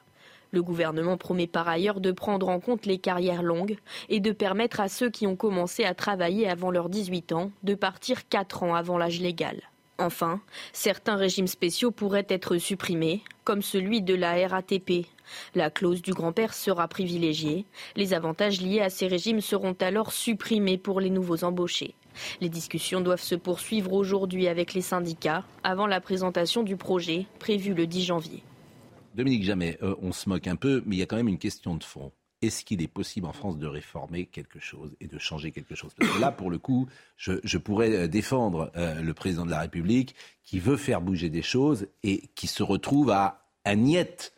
[0.51, 3.77] Le gouvernement promet par ailleurs de prendre en compte les carrières longues
[4.09, 7.73] et de permettre à ceux qui ont commencé à travailler avant leurs 18 ans de
[7.75, 9.70] partir 4 ans avant l'âge légal.
[10.02, 10.41] Enfin,
[10.74, 15.06] certains régimes spéciaux pourraient être supprimés, comme celui de la RATP.
[15.54, 17.66] La clause du grand-père sera privilégiée.
[17.95, 21.93] Les avantages liés à ces régimes seront alors supprimés pour les nouveaux embauchés.
[22.41, 27.76] Les discussions doivent se poursuivre aujourd'hui avec les syndicats, avant la présentation du projet, prévue
[27.76, 28.43] le 10 janvier.
[29.14, 31.38] Dominique Jamais, euh, on se moque un peu, mais il y a quand même une
[31.38, 32.12] question de fond.
[32.41, 35.91] Est-ce qu'il est possible en France de réformer quelque chose et de changer quelque chose?
[35.97, 36.87] Parce que là, pour le coup,
[37.17, 41.29] je, je pourrais euh, défendre euh, le président de la République qui veut faire bouger
[41.29, 44.31] des choses et qui se retrouve à un niet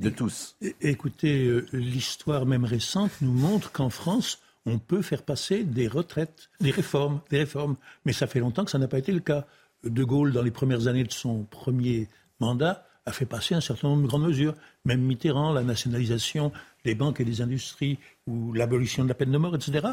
[0.00, 0.56] de tous.
[0.62, 5.88] É- Écoutez, euh, l'histoire même récente nous montre qu'en France, on peut faire passer des
[5.88, 7.76] retraites, des réformes, des réformes.
[8.04, 9.46] Mais ça fait longtemps que ça n'a pas été le cas.
[9.82, 12.08] De Gaulle, dans les premières années de son premier
[12.40, 14.54] mandat, a fait passer un certain nombre de grandes mesures.
[14.84, 16.52] Même Mitterrand, la nationalisation
[16.84, 19.86] des banques et des industries, ou l'abolition de la peine de mort, etc.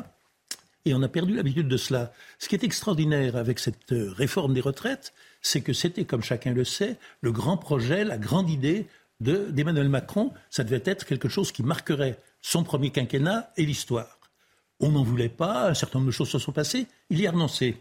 [0.85, 2.11] Et on a perdu l'habitude de cela.
[2.39, 6.53] Ce qui est extraordinaire avec cette euh, réforme des retraites, c'est que c'était, comme chacun
[6.53, 8.87] le sait, le grand projet, la grande idée
[9.19, 10.33] de- d'Emmanuel Macron.
[10.49, 14.17] Ça devait être quelque chose qui marquerait son premier quinquennat et l'histoire.
[14.79, 17.31] On n'en voulait pas, un certain nombre de choses se sont passées, il y a
[17.31, 17.77] renoncé.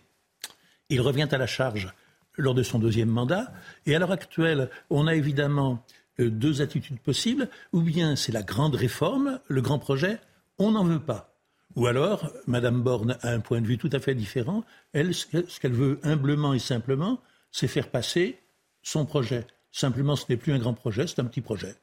[0.90, 1.94] Il revient à la charge
[2.40, 3.52] lors de son deuxième mandat.
[3.86, 5.84] Et à l'heure actuelle, on a évidemment
[6.18, 7.48] euh, deux attitudes possibles.
[7.72, 10.18] Ou bien c'est la grande réforme, le grand projet,
[10.58, 11.36] on n'en veut pas.
[11.76, 14.64] Ou alors, Madame Borne a un point de vue tout à fait différent.
[14.92, 17.20] Elle, ce qu'elle- veut humblement et simplement,
[17.52, 18.40] c'est faire passer
[18.82, 19.46] son projet.
[19.70, 21.76] Simplement, ce n'est plus un grand projet, c'est un petit projet.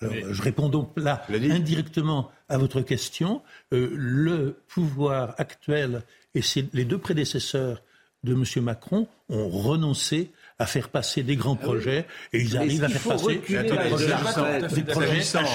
[0.00, 3.42] Alors, je réponds donc là indirectement à votre question.
[3.72, 6.02] Euh, le pouvoir actuel
[6.34, 6.42] et
[6.72, 7.82] les deux prédécesseurs
[8.24, 8.44] de M.
[8.64, 13.16] Macron ont renoncé à faire passer des grands ah projets et ils arrivent à faire
[13.16, 13.62] passer des projets,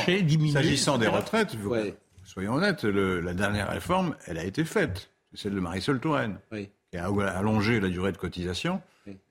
[0.07, 0.53] des diminués.
[0.53, 1.57] S'agissant des retraites,
[2.23, 5.09] soyons honnêtes, la dernière réforme, elle a été faite.
[5.31, 6.37] C'est celle de Marisol Touraine,
[6.91, 7.07] qui a
[7.37, 8.81] allongé la durée de cotisation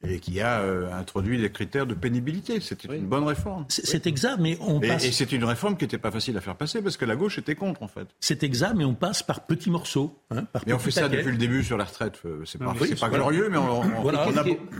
[0.02, 2.60] et qui a euh, introduit des critères de pénibilité.
[2.60, 3.64] C'était une bonne réforme.
[3.68, 5.04] C'est exact, mais on passe...
[5.04, 7.38] Et c'est une réforme qui n'était pas facile à faire passer parce que la gauche
[7.38, 8.08] était contre, en fait.
[8.20, 10.18] C'est exact, mais on passe par petits morceaux.
[10.30, 12.20] Hein, mais on fait ça depuis le début sur la retraite.
[12.24, 14.26] Euh, c'est pas, pas glorieux, mais on, on, a,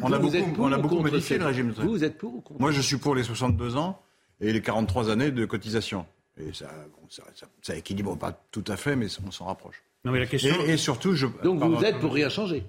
[0.03, 1.89] on a, beaucoup, on a beaucoup modifié le régime de retraite.
[1.89, 4.01] Vous, êtes pour ou contre Moi, je suis pour les 62 ans
[4.41, 6.07] et les 43 années de cotisation.
[6.39, 6.71] Et ça,
[7.09, 7.25] ça,
[7.63, 9.83] ça, équilibre pas tout à fait, mais on s'en rapproche.
[10.05, 10.55] Non, mais la question...
[10.67, 11.27] et, et surtout, je...
[11.43, 12.65] Donc vous êtes pour rien changer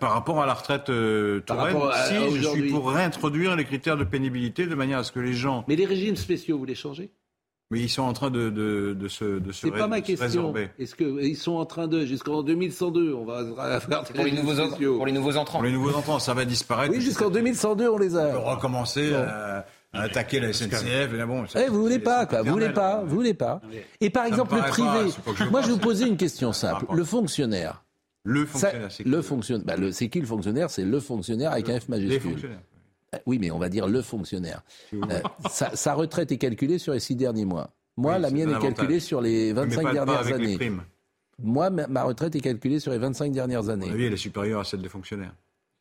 [0.00, 1.76] par rapport à la retraite euh, Touraine,
[2.08, 5.34] si je suis pour réintroduire les critères de pénibilité de manière à ce que les
[5.34, 5.64] gens.
[5.68, 7.10] Mais les régimes spéciaux, vous les changez?
[7.70, 10.54] Mais ils sont en train de, de, de se, de se C'est pas ma question.
[10.78, 15.06] Est-ce qu'ils sont en train de, jusqu'en 2102, on va faire pour les, nouveaux pour
[15.06, 16.92] les nouveaux entrants Pour les nouveaux entrants, ça va disparaître.
[16.92, 18.28] Oui, jusqu'en 2102, on les a.
[18.28, 19.64] On peut recommencer à,
[19.94, 21.14] attaquer la SNCF.
[21.14, 22.42] Et là, bon, eh, vous voulez pas, quoi.
[22.42, 23.60] Vous voulez pas, vous voulez pas.
[24.00, 25.10] Et par exemple, le privé.
[25.50, 26.84] Moi, je vais vous poser une question simple.
[26.92, 27.83] Le fonctionnaire
[28.24, 29.64] le fonctionnaire, c'est le fonctionnaire?
[29.66, 30.70] Bah, c'est qui le fonctionnaire?
[30.70, 32.38] C'est le fonctionnaire avec un F majuscule.
[33.14, 34.62] Euh, oui, mais on va dire le fonctionnaire.
[34.94, 35.20] Euh,
[35.50, 37.70] sa, retraite est calculée sur les six derniers mois.
[37.96, 40.58] Moi, la mienne est calculée sur les 25 dernières années.
[41.42, 43.90] Moi, ma, retraite est calculée sur les 25 dernières années.
[43.92, 45.34] Oui, elle est supérieure à celle des fonctionnaires.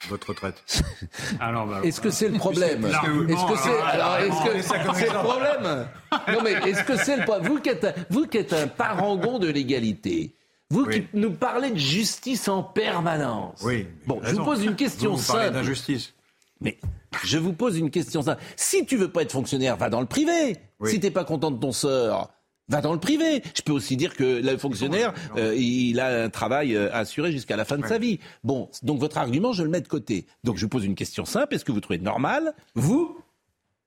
[0.09, 0.61] Votre retraite.
[1.39, 2.85] Alors, bah, est-ce que c'est le problème?
[2.85, 5.87] Est-ce que c'est alors est-ce que c'est le problème?
[6.27, 9.39] Non mais est-ce que c'est le problème Vous qui êtes vous qui êtes un parangon
[9.39, 10.35] de l'égalité,
[10.73, 13.61] vous qui nous parlez de justice en permanence.
[13.63, 13.87] Oui.
[14.07, 15.51] Bon, je vous pose une question vous, vous simple.
[15.51, 16.13] d'injustice.
[16.61, 16.79] Mais
[17.23, 18.41] je vous pose une question simple.
[18.55, 20.57] Si tu veux pas être fonctionnaire, va dans le privé.
[20.85, 22.31] Si Si t'es pas content de ton sort,
[22.69, 23.43] va dans le privé.
[23.55, 27.55] Je peux aussi dire que le fonctionnaire, euh, il a un travail euh, assuré jusqu'à
[27.55, 28.19] la fin de sa vie.
[28.43, 30.25] Bon, donc votre argument, je le mets de côté.
[30.43, 31.55] Donc je vous pose une question simple.
[31.55, 33.17] Est-ce que vous trouvez normal, vous,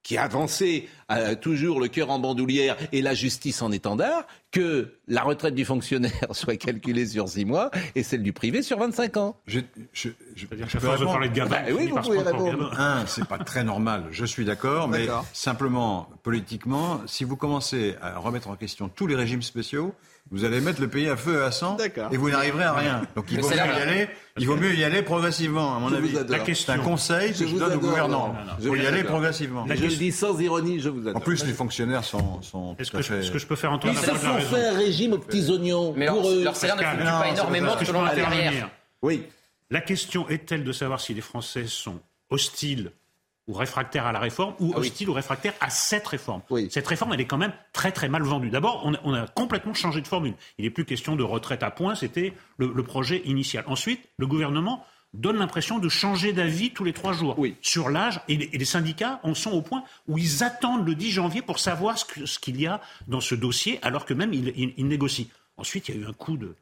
[0.07, 5.23] qui avancé euh, toujours le cœur en bandoulière et la justice en étendard, que la
[5.23, 9.37] retraite du fonctionnaire soit calculée sur 6 mois et celle du privé sur 25 ans.
[9.49, 9.59] Je,
[9.93, 11.51] je, je, dire je peux parler de Gabin.
[11.51, 12.73] Bah oui, vous pouvez répondre.
[12.79, 18.17] Un, c'est pas très normal, je suis d'accord, mais simplement, politiquement, si vous commencez à
[18.19, 19.93] remettre en question tous les régimes spéciaux,
[20.31, 21.77] vous allez mettre le pays à feu et à sang
[22.11, 23.03] et vous n'arriverez à rien.
[23.15, 26.17] Donc il vaut, mieux y aller, il vaut mieux y aller progressivement, à mon avis.
[26.55, 28.35] C'est un conseil que je, donne aux gouvernants.
[28.59, 29.67] Il faut y aller progressivement.
[29.69, 31.17] je le dis sans ironie, je vous adore.
[31.17, 34.07] En plus, les fonctionnaires sont, sont est-ce que, est que je peux faire entendre Ils
[34.07, 35.95] se font faire un régime aux petits oignons.
[35.97, 36.43] Mais pour eux.
[36.43, 38.71] leur salaire ne fluctue pas énormément selon la carrière.
[39.03, 39.23] Oui.
[39.71, 41.99] La question est-elle de savoir si les Français sont
[42.31, 42.93] hostiles
[43.49, 46.43] ou réfractaire à la réforme, ou ah hostile ou réfractaire à cette réforme.
[46.69, 48.51] Cette réforme, elle est quand même très très mal vendue.
[48.51, 50.35] D'abord, on, a complètement changé de formule.
[50.59, 53.65] Il n'est plus question de retraite à points, c'était le, projet initial.
[53.67, 54.85] Ensuite, le gouvernement
[55.15, 59.35] donne l'impression de changer d'avis tous les trois jours sur l'âge, et, les syndicats en
[59.35, 62.81] sont au point où ils attendent le 10 janvier pour savoir ce qu'il y a
[63.07, 65.27] dans ce dossier, alors que même ils, négocient.
[65.57, 66.55] Ensuite, il y a eu un coup de,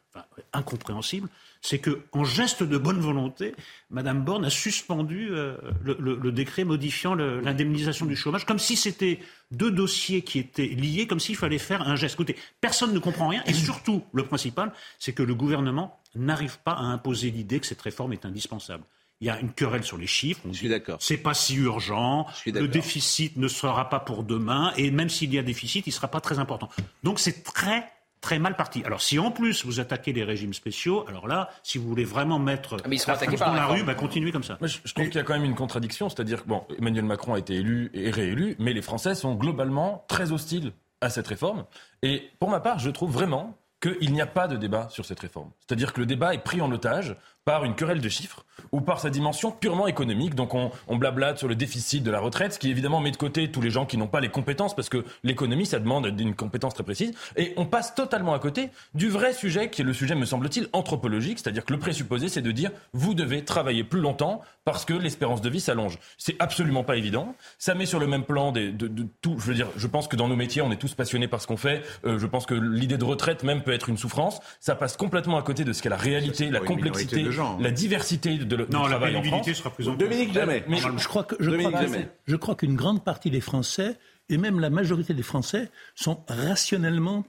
[0.52, 1.28] incompréhensible,
[1.64, 3.54] c'est que, en geste de bonne volonté,
[3.88, 9.18] Mme Borne a suspendu euh, le, décret modifiant l'indemnisation du chômage, comme si c'était
[9.50, 12.16] deux dossiers qui étaient liés, comme s'il fallait faire un geste.
[12.16, 16.72] Écoutez, personne ne comprend rien, et surtout, le principal, c'est que le gouvernement n'arrive pas
[16.72, 18.84] à imposer l'idée que cette réforme est indispensable.
[19.22, 20.42] Il y a une querelle sur les chiffres.
[20.44, 20.98] On Je suis d'accord.
[21.00, 22.26] C'est pas si urgent.
[22.44, 24.74] Le déficit ne sera pas pour demain.
[24.76, 26.68] Et même s'il y a déficit, il ne sera pas très important.
[27.04, 27.93] Donc c'est très
[28.24, 28.82] très mal parti.
[28.84, 32.38] Alors si en plus vous attaquez les régimes spéciaux, alors là, si vous voulez vraiment
[32.38, 34.56] mettre ah, mais ils dans la rue, bah, continuez comme ça.
[34.62, 37.38] je, trouve qu'il y a quand même une contradiction, c'est-à-dire que bon, Emmanuel Macron a
[37.38, 40.72] été élu et réélu, mais les Français sont globalement très hostiles
[41.02, 41.66] à cette réforme.
[42.02, 45.20] Et pour ma part, je trouve vraiment qu'il n'y a pas de débat sur cette
[45.20, 45.50] réforme.
[45.60, 48.98] C'est-à-dire que le débat est pris en otage par une querelle de chiffres ou par
[49.00, 50.34] sa dimension purement économique.
[50.34, 53.16] Donc on, on blablate sur le déficit de la retraite, ce qui évidemment met de
[53.16, 56.34] côté tous les gens qui n'ont pas les compétences, parce que l'économie, ça demande une
[56.34, 57.12] compétence très précise.
[57.36, 60.68] Et on passe totalement à côté du vrai sujet, qui est le sujet, me semble-t-il,
[60.72, 64.94] anthropologique, c'est-à-dire que le présupposé, c'est de dire, vous devez travailler plus longtemps parce que
[64.94, 65.98] l'espérance de vie s'allonge.
[66.16, 67.34] C'est absolument pas évident.
[67.58, 69.38] Ça met sur le même plan de, de, tout.
[69.38, 71.46] Je veux dire, je pense que dans nos métiers, on est tous passionnés par ce
[71.46, 71.82] qu'on fait.
[72.06, 74.40] Euh, je pense que l'idée de retraite même peut être une souffrance.
[74.60, 77.30] Ça passe complètement à côté de ce qu'est la réalité, la complexité
[77.60, 79.52] la diversité de, le, non, du travail la en France.
[79.52, 80.64] sera plus en Dominique jamais.
[80.68, 81.82] Mais je, crois que je, crois,
[82.26, 83.96] je crois qu'une grande partie des Français
[84.28, 87.24] et même la majorité des Français sont rationnellement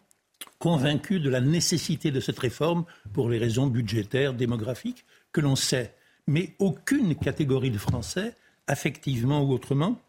[0.59, 5.93] convaincus de la nécessité de cette réforme pour les raisons budgétaires, démographiques que l'on sait.
[6.27, 8.33] Mais aucune catégorie de Français,
[8.67, 9.99] affectivement ou autrement,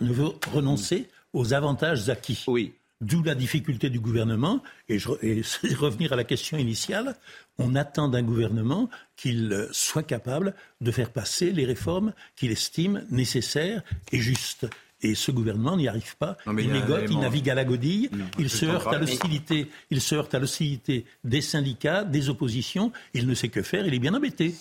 [0.00, 2.44] ne veut renoncer aux avantages acquis.
[2.46, 2.74] Oui.
[3.00, 4.62] D'où la difficulté du gouvernement.
[4.88, 5.42] Et, je, et
[5.74, 7.16] revenir à la question initiale,
[7.58, 13.82] on attend d'un gouvernement qu'il soit capable de faire passer les réformes qu'il estime nécessaires
[14.12, 14.68] et justes.
[15.00, 16.36] Et ce gouvernement n'y arrive pas.
[16.46, 20.00] Non, il négote, il navigue à la godille, Non, il se heurte à l'hostilité, il
[20.00, 22.92] se heurte à l'hostilité des syndicats, des oppositions.
[23.14, 23.86] Il ne sait que faire.
[23.86, 24.54] Il est bien embêté.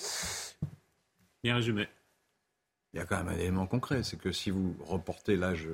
[1.44, 1.88] Bien résumé.
[2.94, 5.68] Il y a quand même un élément concret, c'est que si vous reportez l'âge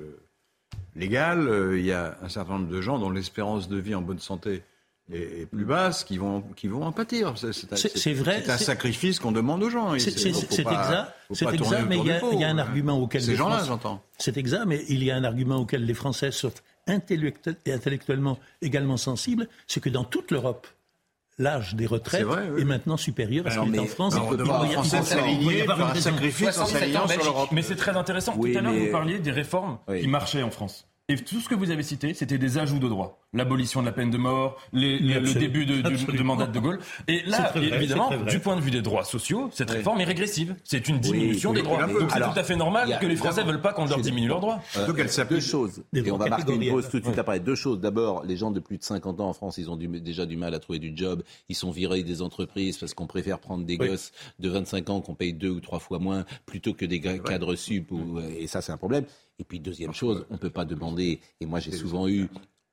[0.95, 4.01] légal, euh, il y a un certain nombre de gens dont l'espérance de vie en
[4.01, 4.63] bonne santé
[5.12, 7.34] est plus basse qui vont, qui vont en pâtir.
[7.38, 9.93] C'est- vrai, C'est un sacrifice qu'on demande aux gens.
[9.93, 10.47] et C'est exact,
[11.34, 14.04] c'est exact, mais il y, a, y un argument auquel Ces les gens-là, Français- j'entends.
[14.18, 16.54] C'est exact, mais il y a un argument auquel les Français sont
[16.88, 20.68] intellectu- et intellectuellement également sensibles, c'est que dans toute l'Europe,
[21.38, 22.62] l'âge des retraites C'est vrai, oui.
[22.62, 24.14] est maintenant supérieur à ce qu'il est en France.
[24.16, 27.49] Alors, on Il devra doit s'aligner, une un sacrifice en 67 ans, s'alignant sur l'Europe.
[27.51, 28.36] Mais c'est très intéressant.
[28.38, 30.01] Oui, Tout à l'heure, mais- vous parliez des réformes Oui.
[30.01, 30.86] qui marchaient en France.
[31.10, 33.20] Et tout ce que vous avez cité, c'était des ajouts de droits.
[33.34, 36.79] L'abolition de la peine de mort, les- le début de, du- de mandat de Gaulle.
[37.07, 40.55] Et là, vrai, évidemment, du point de vue des droits sociaux, cette réforme est régressive.
[40.63, 41.86] C'est une diminution oui, des droits.
[41.88, 43.99] Donc c'est tout à fait normal a- que les Français ne veulent pas qu'on leur
[44.01, 44.61] diminue leurs droits.
[44.95, 45.84] Qu'elle Deux choses.
[45.93, 47.39] Et on va marquer une pause tout de suite après.
[47.39, 47.79] Deux choses.
[47.79, 50.38] D'abord, les gens de plus de 50 ans en France, ils ont du- déjà du
[50.38, 51.23] mal à trouver du job.
[51.49, 55.15] Ils sont virés des entreprises parce qu'on préfère prendre des gosses de 25 ans qu'on
[55.15, 57.91] paye deux ou trois fois moins plutôt que des cadres sup.
[57.91, 59.05] ou- et ça, c'est un problème.
[59.39, 62.29] Et puis, deuxième chose, on ne peut pas demander, et moi j'ai souvent eu,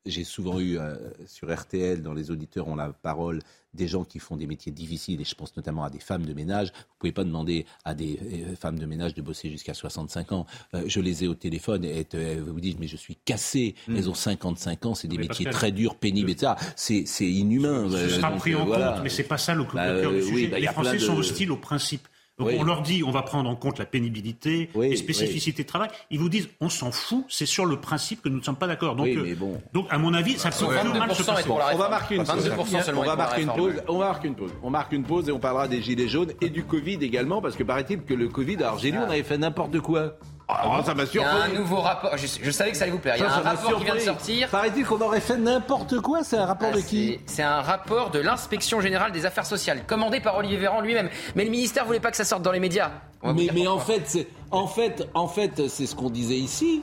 [0.07, 0.94] j'ai souvent eu euh,
[1.26, 3.40] sur RTL, dans les auditeurs ont la parole,
[3.74, 6.32] des gens qui font des métiers difficiles, et je pense notamment à des femmes de
[6.34, 6.68] ménage.
[6.68, 10.32] Vous ne pouvez pas demander à des euh, femmes de ménage de bosser jusqu'à 65
[10.32, 10.46] ans.
[10.74, 13.74] Euh, je les ai au téléphone, et elles vous disent, mais je suis cassé.
[13.88, 16.53] Elles ont 55 ans, c'est des Mais métiers Pascal, très durs, pénibles, etc.
[16.76, 17.88] C'est c'est inhumain.
[17.90, 18.92] Ce euh, sera donc, pris euh, en voilà.
[18.94, 20.34] compte, mais c'est pas ça le, le Bah, cœur du euh, sujet.
[20.34, 22.09] oui, bah, les Français de- sont hostiles au principe.
[22.41, 22.57] Donc Oui.
[22.59, 25.91] on leur dit on va prendre en compte la pénibilité, Oui, les spécificités de travail.
[26.11, 28.66] Ils vous disent on s'en fout, c'est sur le principe que nous ne sommes pas
[28.66, 28.97] d'accord.
[28.97, 29.61] Donc, Oui, euh, mais bon.
[29.74, 31.49] donc à mon avis, ça peut vraiment mal se 22% est passer.
[31.74, 32.49] on va marquer une pause.
[32.49, 33.72] 22% seulement On est va pour la marquer une réforme.
[33.72, 33.82] pause.
[33.88, 34.51] On marque une pause.
[34.62, 37.57] On marque une pause et on parlera des gilets jaunes et du Covid également parce
[37.57, 38.57] que paraît-il que le Covid.
[38.57, 40.14] Alors j'ai lu, on avait fait n'importe quoi.
[40.62, 41.59] Alors, ça m'a Il y a un surpris.
[41.59, 42.16] nouveau rapport.
[42.16, 43.16] Je, je savais que ça allait vous plaire.
[43.16, 44.24] Il y a Ça, un ça rapport qui vient de surpris.
[44.26, 44.48] sortir.
[44.48, 46.22] Paraît-il qu'on aurait fait n'importe quoi.
[46.24, 49.82] C'est un rapport Ah, de qui c'est- un rapport de l'inspection générale des affaires sociales,
[49.86, 51.09] commandé par Olivier Véran lui-même.
[51.34, 52.90] Mais le ministère voulait pas que ça sorte dans les médias.
[53.22, 56.82] Mais, mais en fait, c'est en fait, en fait, c'est ce qu'on disait ici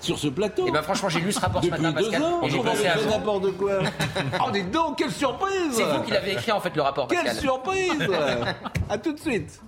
[0.00, 0.64] sur ce plateau.
[0.66, 2.58] Eh ben franchement, j'ai lu ce rapport ce Depuis matin, deux Pascal, ans, et j'ai
[2.58, 3.72] on pensé à n'importe quoi.
[4.46, 7.18] oh, dis donc, quelle surprise C'est vous qui l'avez écrit en fait le rapport, Quelle
[7.24, 7.40] Pascal.
[7.40, 8.08] surprise
[8.90, 9.60] À tout de suite.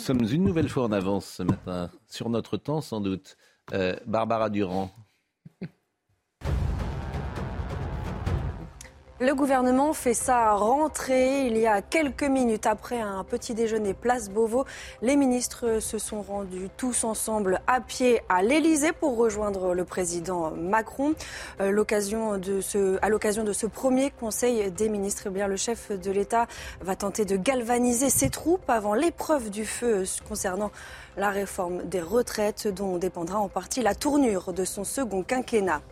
[0.00, 3.36] Nous sommes une nouvelle fois en avance ce matin, sur notre temps sans doute.
[3.74, 4.90] Euh, Barbara Durand.
[9.22, 11.46] Le gouvernement fait sa rentrée.
[11.46, 14.64] Il y a quelques minutes après un petit déjeuner place Beauvau,
[15.02, 20.52] les ministres se sont rendus tous ensemble à pied à l'Élysée pour rejoindre le président
[20.52, 21.12] Macron.
[21.60, 21.70] Euh, à
[23.10, 26.46] l'occasion de ce premier conseil des ministres, eh bien, le chef de l'État
[26.80, 30.70] va tenter de galvaniser ses troupes avant l'épreuve du feu concernant
[31.18, 35.82] la réforme des retraites dont dépendra en partie la tournure de son second quinquennat.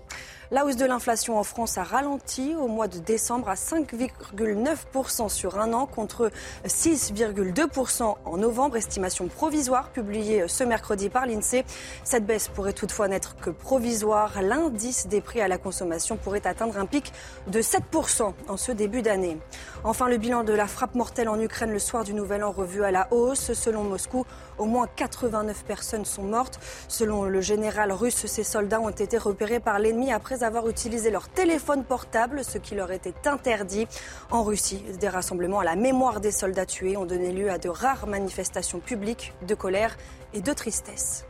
[0.51, 5.59] La hausse de l'inflation en France a ralenti au mois de décembre à 5,9% sur
[5.59, 6.31] un an contre
[6.67, 11.67] 6,2% en novembre, estimation provisoire publiée ce mercredi par l'INSEE.
[12.03, 14.41] Cette baisse pourrait toutefois n'être que provisoire.
[14.41, 17.13] L'indice des prix à la consommation pourrait atteindre un pic
[17.49, 19.37] de 7% en ce début d'année.
[19.85, 22.85] Enfin, le bilan de la frappe mortelle en Ukraine le soir du Nouvel An revu
[22.85, 23.53] à la hausse.
[23.53, 24.25] Selon Moscou,
[24.57, 26.59] au moins 89 personnes sont mortes.
[26.89, 31.29] Selon le général russe, ces soldats ont été repérés par l'ennemi après avoir utilisé leur
[31.29, 33.87] téléphone portable, ce qui leur était interdit.
[34.31, 37.69] En Russie, des rassemblements à la mémoire des soldats tués ont donné lieu à de
[37.69, 39.97] rares manifestations publiques de colère
[40.35, 41.25] et de tristesse.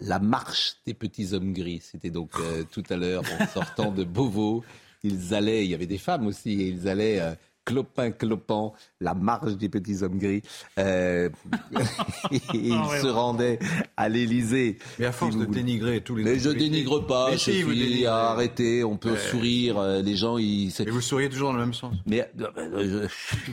[0.00, 4.04] La marche des petits hommes gris, c'était donc euh, tout à l'heure en sortant de
[4.04, 4.62] Beauvau.
[5.02, 7.34] Ils allaient, il y avait des femmes aussi, et ils allaient euh,
[7.66, 10.40] clopin clopant, la marche des petits hommes gris.
[10.78, 11.28] Euh,
[12.54, 13.10] ils Ah se ouais.
[13.12, 13.58] rendaient
[13.96, 14.78] à l'Élysée.
[14.98, 15.58] Mais à force Si de voulez.
[15.60, 18.06] dénigrer tous les Mais je dénigre pas, Mais si, vous Sophie, dénigrez.
[18.06, 19.18] arrêtez, on peut Ouais.
[19.18, 20.72] sourire, euh, les gens, ils...
[20.80, 21.94] Et vous souriez toujours dans le même sens.
[22.06, 23.50] Mais euh, je-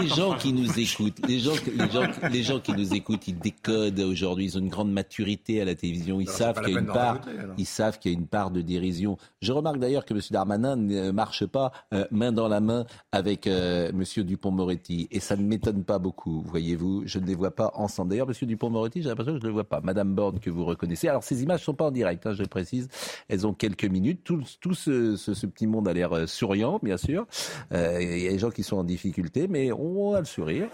[0.00, 3.38] les gens qui nous écoutent, les gens, les gens, les gens qui nous écoutent, ils
[3.38, 4.46] décodent aujourd'hui.
[4.46, 6.20] Ils ont une grande maturité à la télévision.
[6.20, 8.26] Ils Alors, savent qu'il y a une part, rajouter, ils savent qu'il y a une
[8.26, 9.16] part de dérision.
[9.42, 10.20] Je remarque d'ailleurs que M.
[10.30, 14.24] Darmanin ne marche pas euh, main dans la main avec euh, M.
[14.24, 16.42] Dupont-Moretti, et ça ne m'étonne pas beaucoup.
[16.46, 18.10] Voyez-vous, je ne les vois pas ensemble.
[18.10, 18.34] D'ailleurs, M.
[18.48, 19.80] Dupont-Moretti, j'ai l'impression que je ne le vois pas.
[19.82, 21.08] Madame Borne que vous reconnaissez.
[21.08, 22.88] Alors, ces images ne sont pas en direct, hein, je le précise.
[23.28, 24.20] Elles ont quelques minutes.
[24.24, 27.26] Tout, tout ce, ce- ce petit monde a l'air euh, souriant, bien sûr.
[27.72, 30.24] Euh, Il y a des gens qui sont en difficulté, mais mais on a le
[30.26, 30.68] sourire,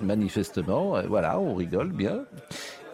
[0.00, 1.02] manifestement.
[1.08, 2.20] voilà, on rigole bien.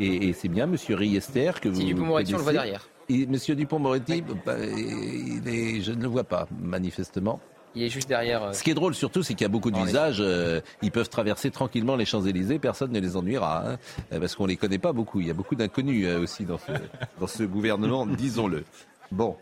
[0.00, 1.76] Et, c'est bien, Monsieur Riester, que vous.
[1.76, 2.88] Si Dupont-Moretti, on le voit derrière.
[3.08, 7.40] Et Monsieur Dupont-Moretti, bah, je ne le vois pas, manifestement.
[7.74, 8.42] Il est juste derrière.
[8.44, 10.18] Euh, Ce qui est drôle surtout, c'est qu'il y a beaucoup d'usages.
[10.20, 13.78] Euh, ils peuvent traverser tranquillement les Champs-Élysées, personne ne les ennuiera, hein,
[14.12, 15.20] euh, parce qu'on les connaît pas beaucoup.
[15.20, 16.72] Il y a beaucoup d'inconnus aussi dans ce,
[17.20, 18.64] dans ce gouvernement, disons-le.
[19.12, 19.36] Bon.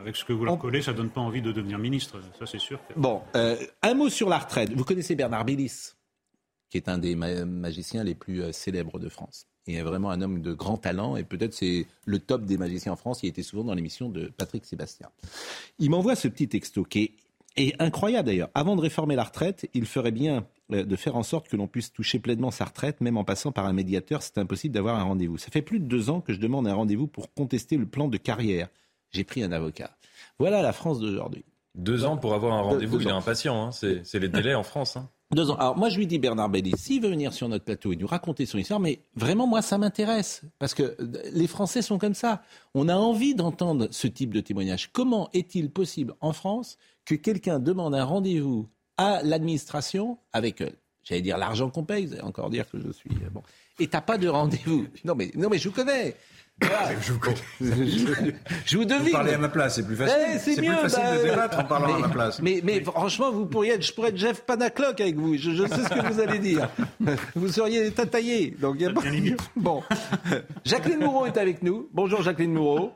[0.00, 2.58] Avec ce que vous leur collez, ça donne pas envie de devenir ministre, ça c'est
[2.58, 2.80] sûr.
[2.96, 4.72] Bon, un mot sur la retraite.
[4.72, 5.92] Vous connaissez Bernard Billis,
[6.70, 10.52] qui est un des magiciens les plus célèbres de France est vraiment un homme de
[10.52, 13.22] grand talent et peut-être c'est le top des magiciens en France.
[13.22, 15.10] Il était souvent dans l'émission de Patrick Sébastien.
[15.78, 17.14] Il m'envoie ce petit texto qui
[17.56, 18.48] est, incroyable d'ailleurs.
[18.54, 21.66] Avant de réformer la retraite, il ferait bien euh, de faire en sorte que l'on
[21.66, 24.22] puisse toucher pleinement sa retraite, même en passant par un médiateur.
[24.22, 25.36] C'est impossible d'avoir un rendez-vous.
[25.36, 28.08] Ça fait plus de deux ans que je demande un rendez-vous pour contester le plan
[28.08, 28.68] de carrière.
[29.12, 29.90] J'ai pris un avocat.
[30.38, 31.44] Voilà la France d'aujourd'hui.
[31.74, 33.66] Deux ans pour avoir un rendez-vous, il est impatient.
[33.66, 33.70] Hein.
[33.72, 34.96] C'est les délais en France.
[34.96, 35.08] Hein.
[35.32, 35.56] Deux ans.
[35.56, 38.08] Alors moi je lui dis Bernard Belli, s'il veut venir sur notre plateau et nous
[38.08, 40.96] raconter son histoire, mais vraiment moi ça m'intéresse parce que
[41.32, 42.42] les Français sont comme ça.
[42.74, 44.90] On a envie d'entendre ce type de témoignage.
[44.92, 50.70] Comment est-il possible en France que quelqu'un demande un rendez-vous à l'administration avec, euh,
[51.04, 53.42] j'allais dire l'argent qu'on paye, vous allez encore dire que je suis euh, bon,
[53.78, 54.86] et t'as pas de rendez-vous.
[55.04, 56.16] Non mais non mais je vous connais.
[57.00, 57.20] Je, vous,
[58.66, 59.06] je, vous devine.
[59.06, 60.16] Vous parlez à ma place, c'est plus facile.
[60.34, 62.40] Eh, c'est plus facile de bah, débattre en parlant à ma place.
[62.42, 65.36] Mais, mais franchement, vous pourriez être, je pourrais être Jeff Panaclock avec vous.
[65.36, 66.68] Je, sais ce que vous allez dire.
[67.34, 68.56] Vous seriez tataillé.
[68.60, 69.00] Donc, il y a pas...
[69.56, 69.82] Bon.
[70.64, 71.88] Jacqueline Moureau est avec nous.
[71.92, 72.92] Bonjour Jacqueline Moureau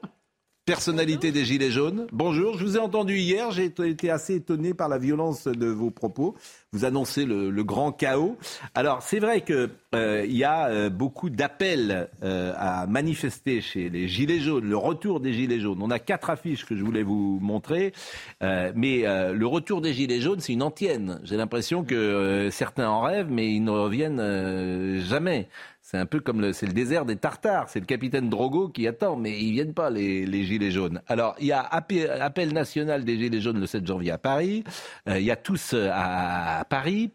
[0.65, 2.07] personnalité des Gilets jaunes.
[2.11, 5.91] Bonjour, je vous ai entendu hier, j'ai été assez étonné par la violence de vos
[5.91, 6.35] propos.
[6.73, 8.39] Vous annoncez le, grand chaos.
[8.75, 14.09] Alors c'est vrai qu'il euh, y a euh, beaucoup d'appels euh, à manifester chez les
[14.09, 15.81] Gilets jaunes, le retour des Gilets jaunes.
[15.83, 17.93] On a quatre affiches que je voulais vous montrer,
[18.41, 21.21] mais le retour des Gilets jaunes, c'est une antienne.
[21.25, 25.49] J'ai l'impression que certains en rêvent, mais ils ne reviennent jamais.
[25.95, 27.69] C'est un peu comme le, c'est le désert des Tartares.
[27.69, 31.01] C'est le capitaine Drogo qui attend, mais ils viennent pas, les, les Gilets jaunes.
[31.07, 34.65] Alors, il y a appel, national des Gilets jaunes le 7 janvier à Paris.
[35.09, 37.13] Euh, il y a tous euh, à, Paris.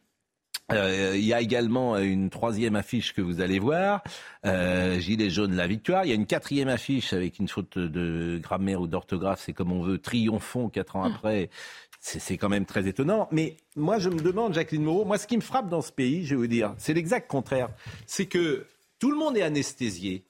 [0.72, 4.02] Euh, il y a également une troisième affiche que vous allez voir,
[4.46, 6.06] euh, Gilets jaunes, la victoire.
[6.06, 9.74] Il y a une quatrième affiche avec une faute de grammaire ou d'orthographe, c'est comme
[9.74, 11.50] on veut, triomphons quatre ans après.
[12.00, 13.28] C'est quand même très étonnant.
[13.32, 16.26] Mais moi, je me demande, Jacqueline Moreau, moi, ce qui me frappe dans ce pays,
[16.26, 17.70] je vais vous dire, c'est l'exact contraire.
[18.08, 18.66] C'est que
[19.00, 20.24] tout le monde est anesthésié.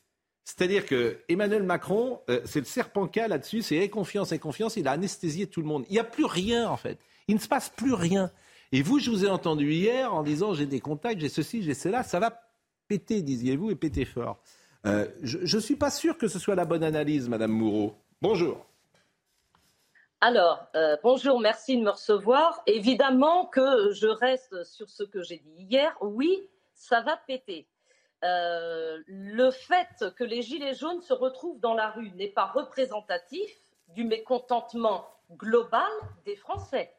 [0.43, 4.87] C'est-à-dire que Emmanuel Macron, euh, c'est le serpent cas là-dessus, c'est confiance, et confiance, il
[4.87, 5.85] a anesthésié tout le monde.
[5.89, 6.97] Il n'y a plus rien, en fait.
[7.27, 8.31] Il ne se passe plus rien.
[8.71, 11.75] Et vous, je vous ai entendu hier en disant j'ai des contacts, j'ai ceci, j'ai
[11.75, 12.41] cela, ça va
[12.87, 14.39] péter, disiez-vous, et péter fort.
[14.85, 17.95] Euh, je ne suis pas sûr que ce soit la bonne analyse, Madame Moreau.
[18.21, 18.68] Bonjour.
[20.21, 22.61] Alors, euh, bonjour, merci de me recevoir.
[22.65, 25.95] Évidemment que je reste sur ce que j'ai dit hier.
[26.01, 27.69] Oui, ça va péter.
[28.25, 33.49] Euh, le fait que les Gilets jaunes se retrouvent dans la rue n'est pas représentatif
[33.95, 35.07] du mécontentement
[35.37, 35.87] global
[36.25, 36.93] des Français.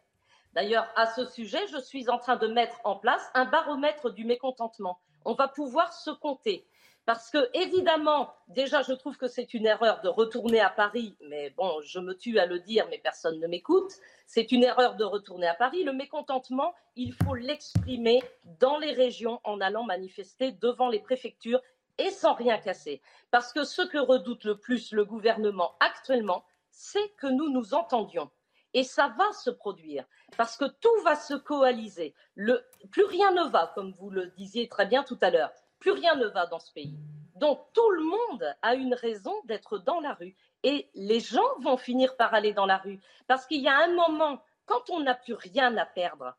[0.55, 4.25] D'ailleurs, à ce sujet, je suis en train de mettre en place un baromètre du
[4.25, 4.99] mécontentement.
[5.27, 6.67] On va pouvoir se compter.
[7.07, 11.51] Parce que, évidemment, déjà, je trouve que c'est une erreur de retourner à Paris, mais
[11.51, 13.93] bon, je me tue à le dire, mais personne ne m'écoute.
[14.27, 15.83] C'est une erreur de retourner à Paris.
[15.83, 18.23] Le mécontentement, il faut l'exprimer
[18.61, 21.63] dans les régions en allant manifester devant les préfectures
[21.99, 23.03] et sans rien casser.
[23.31, 28.31] Parce que ce que redoute le plus le gouvernement actuellement, c'est que nous nous entendions.
[28.73, 30.05] Et ça va se produire,
[30.37, 32.15] parce que tout va se coaliser.
[32.37, 35.51] Plus rien ne va, comme vous le disiez très bien tout à l'heure.
[35.81, 36.97] Plus rien ne va dans ce pays.
[37.35, 40.37] Donc tout le monde a une raison d'être dans la rue.
[40.63, 43.01] Et les gens vont finir par aller dans la rue.
[43.27, 46.37] Parce qu'il y a un moment, quand on n'a plus rien à perdre,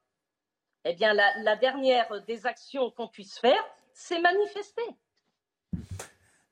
[0.86, 3.64] eh bien la, dernière des actions qu'on puisse faire,
[3.94, 4.86] c'est manifester.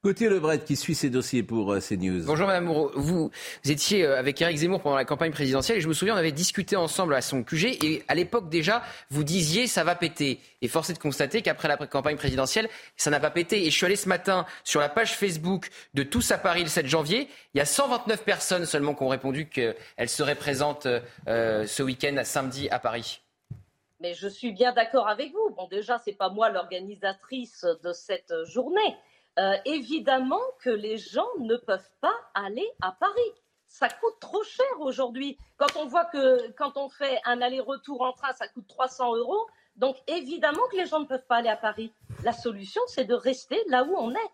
[0.02, 2.24] Gauthier Lebret qui suit ces dossiers pour euh, CNews.
[2.26, 2.90] Bonjour Madame Moreau.
[2.96, 3.32] Vous,
[3.66, 6.32] étiez euh, avec Eric Zemmour pendant la campagne présidentielle et je me souviens on avait
[6.32, 10.40] discuté ensemble à son QG et à l'époque déjà vous disiez ça va péter.
[10.62, 13.68] Et force est de constater qu'après la campagne présidentielle ça n'a pas pété.
[13.68, 16.70] Et je suis allé ce matin sur la page Facebook de Tous à Paris le
[16.70, 17.28] 7 janvier.
[17.54, 19.76] Il y a 129 personnes seulement qui ont répondu qu'elles
[20.08, 20.88] seraient présentes
[21.28, 23.22] euh, ce week-end samedi à Paris.
[24.00, 25.54] Mais je suis bien d'accord avec vous.
[25.58, 28.96] Bon déjà c'est pas moi l'organisatrice de cette journée.
[29.38, 33.32] Euh, évidemment que les gens ne peuvent pas aller à Paris.
[33.68, 35.38] Ça coûte trop cher aujourd'hui.
[35.58, 39.48] Quand on voit que quand on fait un aller-retour en train, ça coûte 300 euros.
[39.76, 41.92] Donc évidemment que les gens ne peuvent pas aller à Paris.
[42.24, 44.32] La solution, c'est de rester là où on est.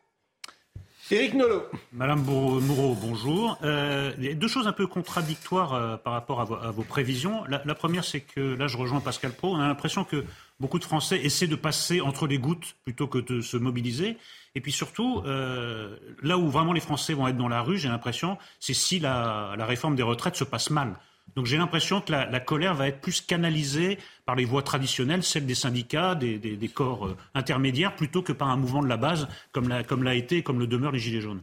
[1.12, 1.70] Éric Nolot.
[1.94, 3.60] Madame Moreau, bonjour.
[3.64, 7.44] Euh, deux choses un peu contradictoires euh, par rapport à vos, prévisions.
[7.48, 9.50] La, la première, c'est que là, je rejoins Pascal Pro.
[9.54, 10.26] On a l'impression que
[10.60, 14.18] beaucoup de Français essaient de passer entre les gouttes plutôt que de se mobiliser.
[14.56, 17.90] Et puis surtout, euh, là où vraiment les Français vont être dans la rue, j'ai
[17.90, 20.96] l'impression, c'est si la, réforme des retraites se passe mal.
[21.36, 25.46] Donc j'ai l'impression que la, colère va être plus canalisée par les voies traditionnelles, celles
[25.46, 29.68] des syndicats, des, corps euh, intermédiaires, plutôt que par un mouvement de la base, comme
[29.68, 31.42] l'a, été, comme le demeurent les Gilets jaunes.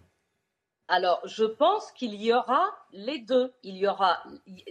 [0.88, 3.52] Alors, je pense qu'il y aura les deux.
[3.62, 4.22] Il y aura,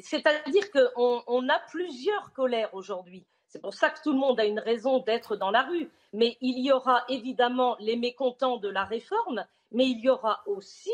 [0.01, 3.25] c'est-à-dire qu'on on a plusieurs colères aujourd'hui.
[3.51, 5.91] C'est pour ça que tout le monde a une raison d'être dans la rue.
[6.13, 10.93] Mais il y aura évidemment les mécontents de la réforme, mais il y aura aussi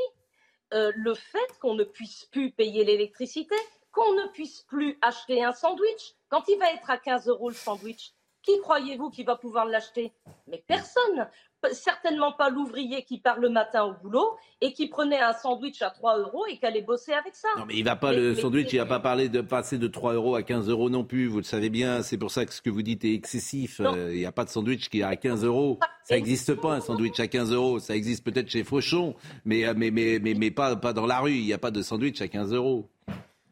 [0.73, 3.55] euh, le fait qu'on ne puisse plus payer l'électricité,
[3.91, 6.15] qu'on ne puisse plus acheter un sandwich.
[6.29, 10.11] Quand il va être à 15 euros le sandwich, qui croyez-vous qui va pouvoir l'acheter?
[10.47, 11.29] Mais personne
[11.71, 15.89] certainement pas l'ouvrier qui part le matin au boulot et qui prenait un sandwich à
[15.89, 17.47] 3 euros et qui allait bosser avec ça.
[17.57, 20.13] Non, mais il va pas, le sandwich, il va pas parler de passer de 3
[20.13, 21.27] euros à 15 euros non plus.
[21.27, 23.79] Vous le savez bien, c'est pour ça que ce que vous dites est excessif.
[23.79, 25.79] Euh, il n'y a pas de sandwich qui est à 15 euros.
[26.03, 27.79] Ça n'existe pas, un sandwich à 15 euros.
[27.79, 31.19] Ça existe peut-être chez Fauchon, mais, euh, mais, mais, mais, mais pas, pas dans la
[31.19, 31.33] rue.
[31.33, 32.89] Il n'y a pas de sandwich à 15 euros.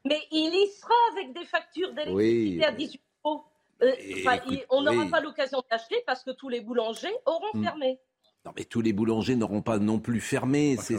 [0.06, 3.01] Mais il y sera avec des factures d'électricité à 18
[3.82, 3.91] Euh,
[4.69, 7.63] on n'aura pas l'occasion d'acheter parce que tous les boulangers auront hmm.
[7.63, 7.99] fermé.
[8.45, 10.78] Non, mais tous les boulangers n'auront pas non plus fermé.
[10.80, 10.97] C'est,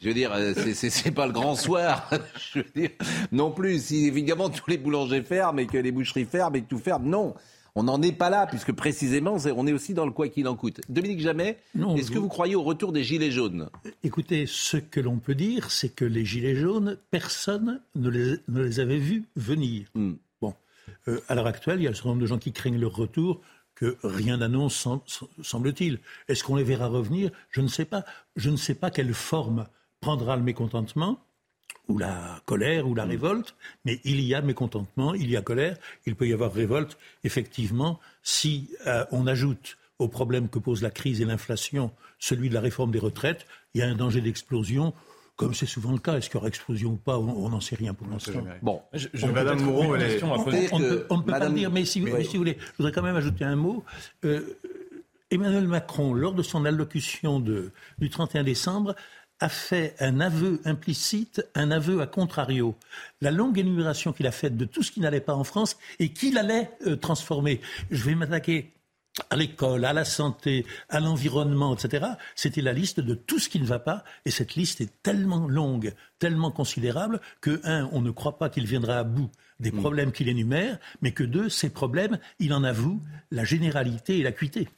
[0.00, 2.10] je veux dire, euh, c'est pas le grand soir.
[2.52, 2.90] je veux dire,
[3.32, 3.78] non plus.
[3.86, 7.06] Si évidemment tous les boulangers ferment et que les boucheries ferment et que tout ferme,
[7.06, 7.34] non.
[7.76, 10.54] On n'en est pas là, puisque précisément, on est aussi dans le quoi qu'il en
[10.54, 10.80] coûte.
[10.88, 11.58] Dominique Jamais,
[11.96, 13.68] est-ce que vous croyez au retour des Gilets jaunes?
[14.04, 18.62] Écoutez, ce que l'on peut dire, c'est que les Gilets jaunes, personne ne les, ne
[18.62, 19.88] les avait vus venir.
[19.96, 20.12] Hmm.
[21.08, 22.94] Euh, à l'heure actuelle, il y a un certain nombre de gens qui craignent leur
[22.94, 23.40] retour
[23.74, 24.86] que rien n'annonce,
[25.42, 25.98] semble-t-il.
[26.28, 27.30] Est-ce qu'on les verra revenir?
[27.50, 28.04] Je ne sais pas.
[28.36, 29.66] Je ne sais pas quelle forme
[30.00, 31.18] prendra le mécontentement,
[31.88, 35.76] ou la colère, ou la révolte, mais il y a mécontentement, il y a colère,
[36.06, 40.90] il peut y avoir révolte, effectivement, si euh, on ajoute au problème que pose la
[40.90, 44.94] crise et l'inflation celui de la réforme des retraites, il y a un danger d'explosion
[45.36, 46.16] comme c'est souvent le cas.
[46.16, 48.44] Est-ce qu'il y aura explosion ou pas On n'en sait rien pour l'instant.
[48.62, 50.22] Bon, je, Madame Moreau, elle
[50.70, 53.44] On, ne peut pas le dire, mais si, vous voulez, je voudrais quand même ajouter
[53.44, 53.84] un mot.
[54.24, 54.58] Euh,
[55.30, 58.94] Emmanuel Macron, lors de son allocution de, du 31 décembre,
[59.40, 62.76] a fait un aveu implicite, un aveu à contrario.
[63.20, 66.10] La longue énumération qu'il a faite de tout ce qui n'allait pas en France et
[66.10, 67.60] qu'il allait euh, transformer.
[67.90, 68.73] Je vais m'attaquer
[69.30, 72.06] à l'école, à la santé, à l'environnement, etc.
[72.34, 74.04] C'était la liste de tout ce qui ne va pas.
[74.24, 78.66] Et cette liste est tellement longue, tellement considérable, que, un, on ne croit pas qu'il
[78.66, 79.80] viendra à bout des mm.
[79.80, 83.00] problèmes qu'il énumère, mais que, deux, ces problèmes, il en avoue
[83.30, 84.68] la généralité et l'acuité.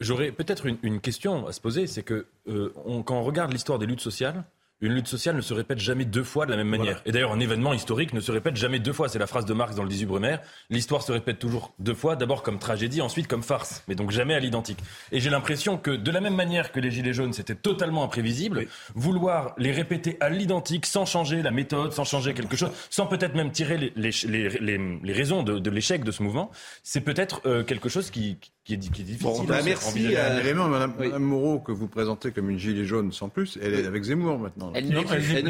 [0.00, 2.72] J'aurais peut-être une, question à se poser, c'est que euh,
[3.04, 4.44] quand on regarde l'histoire des luttes sociales,
[4.80, 7.02] une lutte sociale ne se répète jamais deux fois de la même manière.
[7.04, 9.08] Et d'ailleurs, un événement historique ne se répète jamais deux fois.
[9.08, 10.40] C'est la phrase de Marx dans le 18 Brumaire.
[10.70, 14.34] L'histoire se répète toujours deux fois, d'abord comme tragédie, ensuite comme farce, mais donc jamais
[14.34, 14.78] à l'identique.
[15.10, 18.66] Et j'ai l'impression que de la même manière que les Gilets jaunes, c'était totalement imprévisible,
[18.94, 23.34] vouloir les répéter à l'identique sans changer la méthode, sans changer quelque chose, sans peut-être
[23.34, 26.50] même tirer les, les, les, les raisons de, de l'échec de ce mouvement,
[26.82, 28.38] c'est peut-être euh, quelque chose qui,
[28.68, 29.22] qui est, difficile.
[29.22, 29.92] Bon, bah, merci.
[29.96, 33.30] Il y a un élément, Madame, Moreau, que vous présentez comme une gilet jaune sans
[33.30, 34.72] plus, elle est avec Zemmour maintenant.
[34.74, 34.96] Elle, ne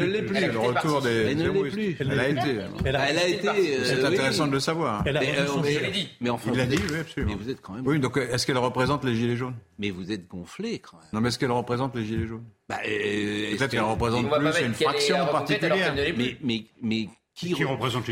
[0.05, 0.37] l'est plus.
[0.37, 1.97] Elle, le retour des elle ne l'est plus.
[1.99, 2.59] Elle, a été.
[2.85, 3.83] Elle a, été.
[3.83, 5.03] C'est intéressant de le savoir.
[5.05, 6.09] Elle a, mais, euh, dit.
[6.21, 7.33] Mais enfin, il l'a dit, oui, absolument.
[7.33, 7.85] Mais vous êtes quand même.
[7.85, 9.55] Oui, donc est-ce qu'elle représente les gilets jaunes?
[9.79, 11.07] Mais vous êtes gonflé quand même.
[11.11, 12.45] Non, mais est-ce qu'elle représente les gilets jaunes?
[12.69, 15.93] Bah, euh, Peut-être qu'elle représente plus une fraction particulière.
[16.81, 17.09] Mais,
[17.39, 18.07] qui, représente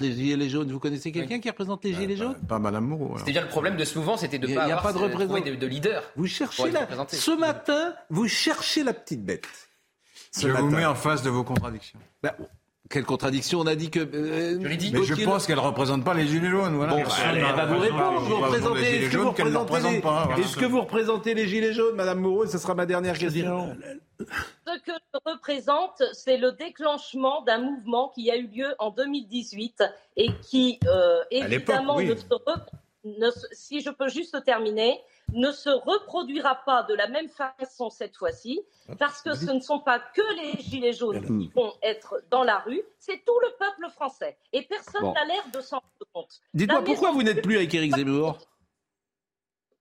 [0.00, 2.36] les, gilets, jaunes Vous connaissez quelqu'un qui représente les gilets jaunes?
[2.48, 3.16] Pas Madame Moreau.
[3.18, 5.66] C'était bien le problème de ce mouvement, c'était de ne pas avoir pas de, de,
[5.66, 6.02] leader.
[6.16, 6.86] Vous cherchez la...
[7.08, 9.48] Ce matin, vous cherchez la petite bête.
[10.38, 11.98] je vous mets en face de vos contradictions.
[12.22, 12.36] Bah,
[12.90, 14.00] quelle contradiction On a dit que.
[14.00, 14.92] Euh, je dit.
[14.92, 16.74] Mais je pense qu'elle ne représente pas les Gilets jaunes.
[16.74, 16.94] Voilà.
[16.94, 18.20] Bon, elle, va vous répondre.
[18.20, 21.96] Vous représentez, est-ce que vous représentez, les, pas, est-ce que vous représentez les Gilets jaunes,
[21.96, 22.46] Madame Moreau?
[22.46, 23.76] Ce sera ma dernière question.
[24.20, 29.82] Ce que je représente, c'est le déclenchement d'un mouvement qui a eu lieu en 2018
[30.16, 35.00] et qui, euh, évidemment, ne se si je peux juste terminer,
[35.32, 38.60] ne se reproduira pas de la même façon cette fois-ci,
[38.98, 42.58] parce que ce ne sont pas que les Gilets jaunes qui vont être dans la
[42.58, 44.36] rue, c'est tout le peuple français.
[44.52, 46.40] Et personne n'a l'air de s'en rendre compte.
[46.54, 48.38] Dites-moi, pourquoi vous n'êtes plus avec Éric Zemmour?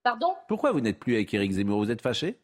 [0.04, 0.36] Pardon?
[0.48, 1.80] Pourquoi vous n'êtes plus avec Éric Zemmour?
[1.80, 2.40] Vous êtes fâché?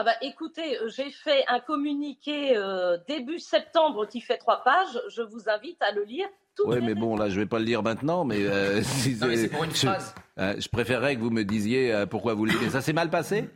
[0.00, 5.00] Ah bah écoutez, euh, j'ai fait un communiqué euh, début septembre qui fait trois pages.
[5.08, 6.28] Je vous invite à le lire.
[6.64, 9.72] Oui, mais bon, là, je vais pas le lire maintenant, mais, euh, c'est pour une
[9.72, 10.14] phrase.
[10.36, 12.70] Je, préférerais que vous me disiez pourquoi vous le lisez.
[12.70, 13.50] Ça s'est mal passé?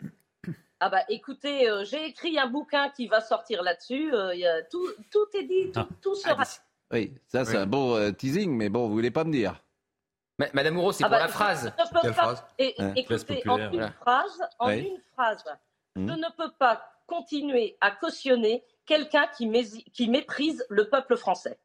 [0.81, 4.13] Ah bah écoutez, euh, j'ai écrit un bouquin qui va sortir là-dessus.
[4.13, 4.33] euh,
[4.69, 5.87] tout, tout est dit, tout, Ah.
[6.03, 6.43] tout sera.
[6.93, 9.63] Oui, ça c'est un bon euh, teasing, mais bon, vous voulez pas me dire.
[10.41, 11.73] Ma- Madame Moreau, c'est Ah pour bah, la phrase.
[11.79, 12.45] je ne Quelle pas- phrase?
[12.59, 13.93] et- Hein Écoutez, en une voilà.
[13.93, 14.89] phrase, en Oui.
[14.89, 15.45] une phrase,
[15.97, 16.09] Hmm.
[16.09, 19.47] je ne peux pas continuer à cautionner quelqu'un qui,
[20.09, 21.59] méprise le peuple français.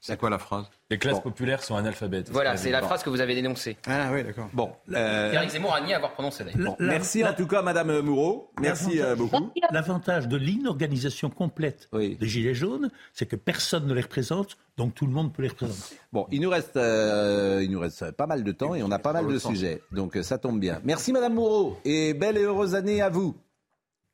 [0.00, 0.66] C'est quoi la phrase?
[0.90, 2.28] Les classes populaires sont analphabètes.
[2.30, 2.86] Voilà, c'est la Bon.
[2.88, 3.78] phrase que vous avez dénoncée.
[3.86, 4.50] Ah oui, d'accord.
[4.52, 4.70] Bon.
[4.92, 6.58] euh, Eric Zemmour a nié avoir prononcé d'ailleurs.
[6.58, 8.52] bon, merci en tout cas, Madame Moureau.
[8.60, 9.50] Merci euh, beaucoup.
[9.72, 15.06] L'avantage de l'inorganisation complète des Gilets jaunes, c'est que personne ne les représente, donc tout
[15.06, 15.96] le monde peut les représenter.
[16.12, 18.98] Bon, il nous reste, euh, il nous reste pas mal de temps et on a
[18.98, 20.80] pas mal de sujets, donc euh, ça tombe bien.
[20.84, 23.34] Merci Madame Moureau et belle et heureuse année à vous.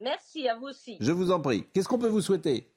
[0.01, 0.97] Merci à vous aussi.
[1.01, 1.65] Je vous en prie.
[1.73, 2.73] Qu'est-ce qu'on peut vous souhaiter?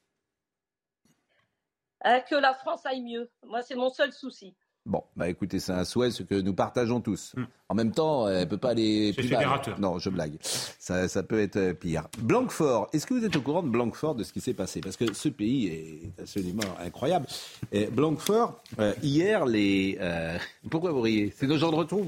[2.05, 3.31] Euh, que la France aille mieux.
[3.45, 4.55] Moi, c'est mon seul souci.
[4.85, 7.35] Bon, bah écoutez, c'est un souhait ce que nous partageons tous.
[7.69, 9.61] En même temps, elle peut pas aller C'est plus mal.
[9.79, 10.33] Non, je blague.
[10.41, 12.09] Ça, ça peut être pire.
[12.19, 14.81] Blanquefort, est-ce que vous êtes au courant de Blanquefort, de ce qui s'est passé?
[14.81, 17.27] Parce que ce pays est absolument incroyable.
[17.71, 19.97] Et Blanquefort, euh, hier, les...
[20.01, 20.37] euh,
[20.69, 21.33] Pourquoi vous riez?
[21.37, 22.05] C'est nos gens de retour.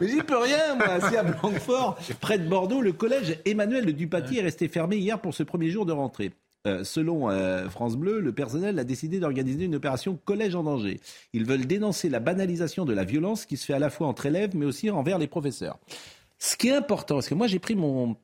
[0.00, 1.00] Mais j'y peux rien, moi.
[1.08, 5.20] Si à Blanquefort, près de Bordeaux, le collège Emmanuel de Dupaty est resté fermé hier
[5.20, 6.32] pour ce premier jour de rentrée.
[6.66, 11.00] Euh, selon euh, France Bleu, le personnel a décidé d'organiser une opération collège en danger.
[11.32, 14.26] Ils veulent dénoncer la banalisation de la violence qui se fait à la fois entre
[14.26, 15.78] élèves mais aussi envers les professeurs.
[16.38, 18.14] Ce qui est important, parce que moi j'ai pris mon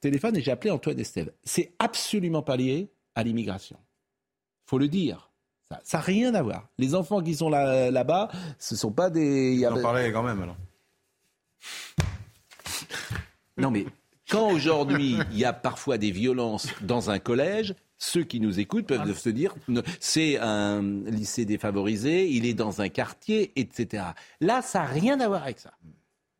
[0.00, 3.76] téléphone et j'ai appelé Antoine Estève, c'est absolument pas lié à l'immigration.
[4.64, 5.28] faut le dire.
[5.84, 6.68] Ça n'a rien à voir.
[6.78, 8.28] Les enfants qui sont là, là-bas,
[8.58, 9.52] ce sont pas des...
[9.52, 10.56] il y a- On en parlait quand même alors.
[13.58, 13.84] Non, mais
[14.32, 18.86] quand aujourd'hui il y a parfois des violences dans un collège, ceux qui nous écoutent
[18.86, 19.54] peuvent se dire
[20.00, 24.04] c'est un lycée défavorisé, il est dans un quartier, etc.
[24.40, 25.72] Là, ça n'a rien à voir avec ça.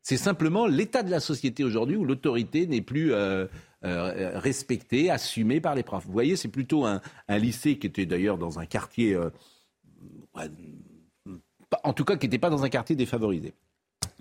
[0.03, 3.47] C'est simplement l'état de la société aujourd'hui où l'autorité n'est plus euh,
[3.85, 6.07] euh, respectée, assumée par les profs.
[6.07, 9.31] Vous voyez, c'est plutôt un, un lycée qui était d'ailleurs dans un quartier, euh,
[11.85, 13.53] en tout cas qui n'était pas dans un quartier défavorisé.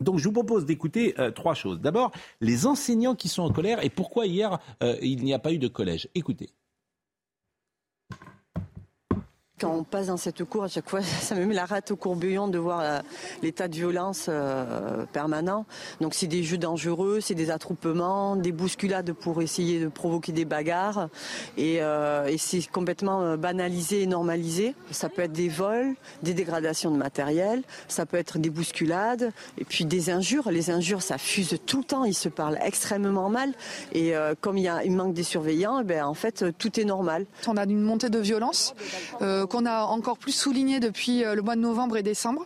[0.01, 1.79] Donc je vous propose d'écouter euh, trois choses.
[1.79, 5.53] D'abord, les enseignants qui sont en colère et pourquoi hier euh, il n'y a pas
[5.53, 6.09] eu de collège.
[6.15, 6.49] Écoutez.
[9.61, 11.95] Quand on passe dans cette cour, à chaque fois, ça me met la rate au
[11.95, 12.99] courbillon de voir euh,
[13.43, 15.67] l'état de violence euh, permanent.
[15.99, 20.45] Donc c'est des jeux dangereux, c'est des attroupements, des bousculades pour essayer de provoquer des
[20.45, 21.09] bagarres.
[21.57, 24.73] Et, euh, c'est complètement banalisé et normalisé.
[24.89, 25.93] Ça peut être des vols,
[26.23, 30.49] des dégradations de matériel, ça peut être des bousculades, et puis des injures.
[30.49, 33.53] Les injures, ça fuse tout le temps, ils se parlent extrêmement mal.
[33.93, 37.27] Et comme il, manque des surveillants, eh ben, en fait, tout est normal.
[37.47, 38.73] On a une montée de violence
[39.51, 42.45] qu'on a encore plus soulignée depuis euh, le mois de novembre et décembre.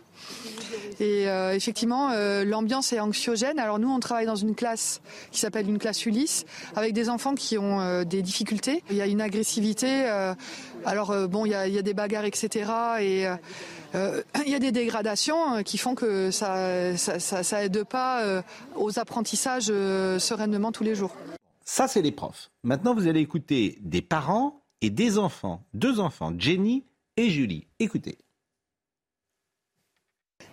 [0.98, 3.60] Et euh, effectivement, euh, l'ambiance est anxiogène.
[3.60, 5.00] Alors nous, on travaille dans une classe
[5.30, 8.82] qui s'appelle une classe Ulysse, avec des enfants qui ont des difficultés.
[8.90, 10.06] Il y a une agressivité.
[10.84, 12.70] alors bon, il y, a, des bagarres, etc.
[13.00, 13.26] Et
[13.94, 18.42] il y a des dégradations qui font que ça, ça, ça, aide pas
[18.74, 21.14] aux apprentissages sereinement tous les jours.
[21.64, 22.50] Ça, c'est les profs.
[22.64, 25.64] Maintenant, vous allez écouter des parents et des enfants.
[25.74, 26.84] Deux enfants, Jenny
[27.16, 27.66] et Julie.
[27.78, 28.18] Écoutez.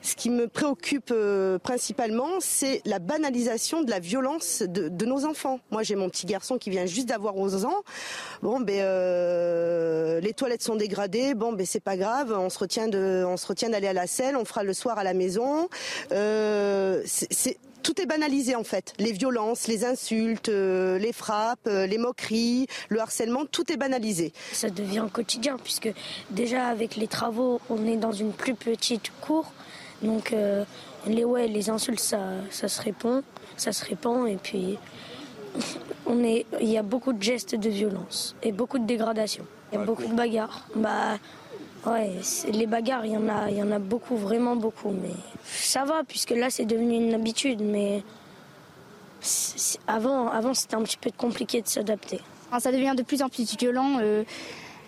[0.02, 5.62] Ce qui me préoccupe euh, principalement, c'est la banalisation de la violence de, nos enfants.
[5.72, 7.84] Moi, j'ai mon petit garçon qui vient juste d'avoir 11 ans.
[8.42, 11.36] Bon, ben, euh, les toilettes sont dégradées.
[11.36, 12.36] Bon, ben, c'est pas grave.
[12.38, 14.36] On se retient de, on se retient d'aller à la selle.
[14.36, 15.70] On fera le soir à la maison.
[16.12, 18.94] Euh, c'est tout est banalisé en fait.
[18.98, 24.34] Les violences, les insultes, euh, les frappes, euh, les moqueries, le harcèlement, tout est banalisé.
[24.54, 25.92] Ça devient quotidien puisque
[26.32, 29.52] déjà avec les travaux, on est dans une plus petite cour.
[30.02, 30.64] Donc euh,
[31.06, 32.20] les, ouais, les insultes, ça,
[32.50, 33.22] ça se répond,
[33.58, 34.78] ça se répand et puis
[36.06, 39.46] on est, il y a beaucoup de gestes de violence et beaucoup de dégradation.
[39.72, 40.68] Il y a beaucoup de bagarres.
[40.76, 41.18] Bah
[41.88, 42.12] ouais,
[42.52, 44.92] les bagarres, il y en a, y en a beaucoup, vraiment beaucoup.
[44.92, 45.14] Mais
[45.46, 47.62] ça va puisque là c'est devenu une habitude.
[47.62, 48.04] Mais
[49.88, 52.20] avant, avant c'était un petit peu compliqué de s'adapter.
[52.60, 54.24] Ça devient de plus en plus violent euh,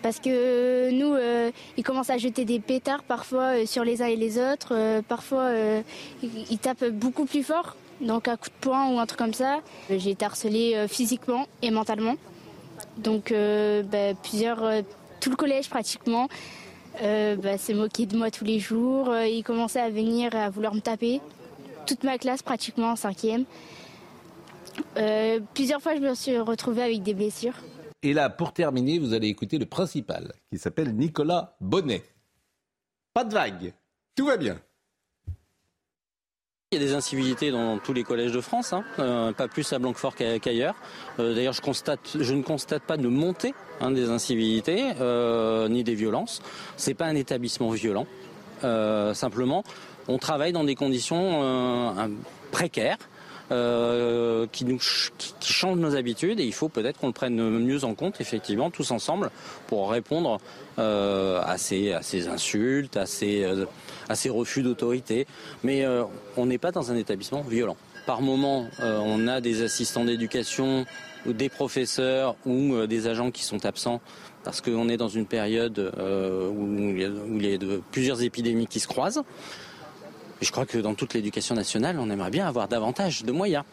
[0.02, 4.06] parce que nous, euh, ils commencent à jeter des pétards parfois euh, sur les uns
[4.06, 5.00] et les autres.
[5.08, 5.50] parfois,
[6.22, 9.60] ils, tapent beaucoup plus fort, donc un coup de poing ou un truc comme ça.
[9.90, 12.14] J'ai été harcelée physiquement et mentalement.
[12.98, 14.62] Donc, bah, plusieurs,
[15.20, 16.28] tout le collège pratiquement
[17.02, 19.10] euh, bah, s'est moqué de moi tous les jours.
[19.10, 21.20] Euh, ils commençaient à venir à vouloir me taper.
[21.86, 23.44] Toute ma classe pratiquement en cinquième.
[24.96, 27.54] Euh, plusieurs fois, je me suis retrouvée avec des blessures.
[28.02, 32.02] Et là, pour terminer, vous allez écouter le principal, qui s'appelle Nicolas Bonnet.
[33.14, 33.72] Pas de vague.
[34.14, 34.60] Tout va bien.
[36.72, 38.82] Il y a des incivilités dans tous les collèges de France, hein.
[38.98, 40.74] euh, pas plus à Blanquefort qu'ailleurs.
[41.20, 41.62] Euh, d'ailleurs, je,
[42.20, 46.42] je ne constate pas de montée hein, des incivilités euh, ni des violences.
[46.76, 48.08] C'est pas un établissement violent.
[49.14, 49.62] simplement,
[50.08, 51.94] on travaille dans des conditions
[52.50, 52.98] précaires.
[53.48, 54.78] Qui nous
[55.18, 58.70] qui changent nos habitudes et il faut peut-être qu'on le prenne mieux en compte effectivement
[58.70, 59.30] tous ensemble
[59.66, 60.38] pour répondre
[60.76, 63.44] à ces à ces insultes à ces
[64.08, 65.26] à ces refus d'autorité.
[65.64, 66.04] Mais euh,
[66.36, 67.76] on n'est pas dans un établissement violent.
[68.06, 70.86] Par moment, euh, on a des assistants d'éducation,
[71.26, 74.00] ou des professeurs ou euh, des agents qui sont absents
[74.44, 77.82] parce qu'on est dans une période où il y a, où il y a de,
[77.90, 79.24] plusieurs épidémies qui se croisent.
[80.40, 83.64] Je crois que dans toute l'éducation nationale, on aimerait bien avoir davantage de moyens.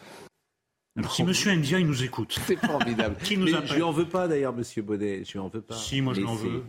[0.98, 1.32] Alors, si M.
[1.60, 2.40] Ndiaye nous écoute.
[2.46, 3.16] C'est formidable.
[3.24, 4.64] qui nous Mais appelle je lui en veux pas d'ailleurs, M.
[4.84, 5.24] Baudet.
[5.26, 5.76] Je lui en veux pas.
[5.76, 6.64] Si, moi je c'est- veux.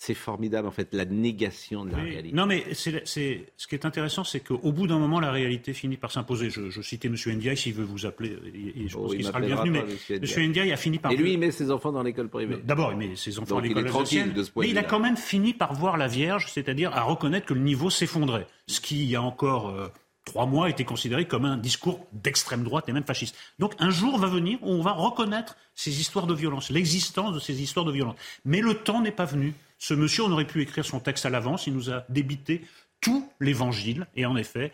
[0.00, 2.10] C'est formidable en fait, la négation de la Oui.
[2.10, 2.36] réalité.
[2.36, 5.72] Non, mais c'est, c'est- ce qui est intéressant, c'est qu'au bout d'un moment, la réalité
[5.72, 6.50] finit par s'imposer.
[6.50, 7.16] Je, je citais M.
[7.34, 9.70] Ndiaye, s'il veut vous appeler, et, et je Oh, pense il qu'il sera le bienvenu,
[9.72, 10.20] mais M.
[10.20, 10.48] Ndiaye.
[10.50, 11.10] Ndiaye a fini par...
[11.10, 12.58] Et lui, il met ses enfants dans l'école privée.
[12.64, 15.16] D'abord, il met ses enfants Donc, à il l'école de mais il a quand même
[15.16, 18.46] fini par voir la Vierge, c'est-à-dire à reconnaître que le niveau s'effondrait.
[18.68, 19.88] Ce qui, il y a encore euh,
[20.24, 23.36] trois mois, était considéré comme un discours d'extrême droite et même fasciste.
[23.58, 27.40] Donc un jour va venir où on va reconnaître ces histoires de violence, l'existence de
[27.40, 28.14] ces histoires de violence.
[28.44, 29.54] Mais le temps n'est pas venu.
[29.78, 32.62] Ce monsieur, on aurait pu écrire son texte à l'avance, il nous a débité
[33.00, 34.72] tout l'évangile, et en effet,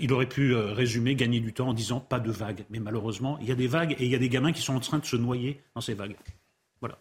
[0.00, 2.64] il aurait pu euh, résumer, gagner du temps en disant pas de vagues.
[2.70, 4.74] Mais malheureusement, il y a des vagues et il y a des gamins qui sont
[4.74, 6.16] en train de se noyer dans ces vagues.
[6.80, 6.98] Voilà.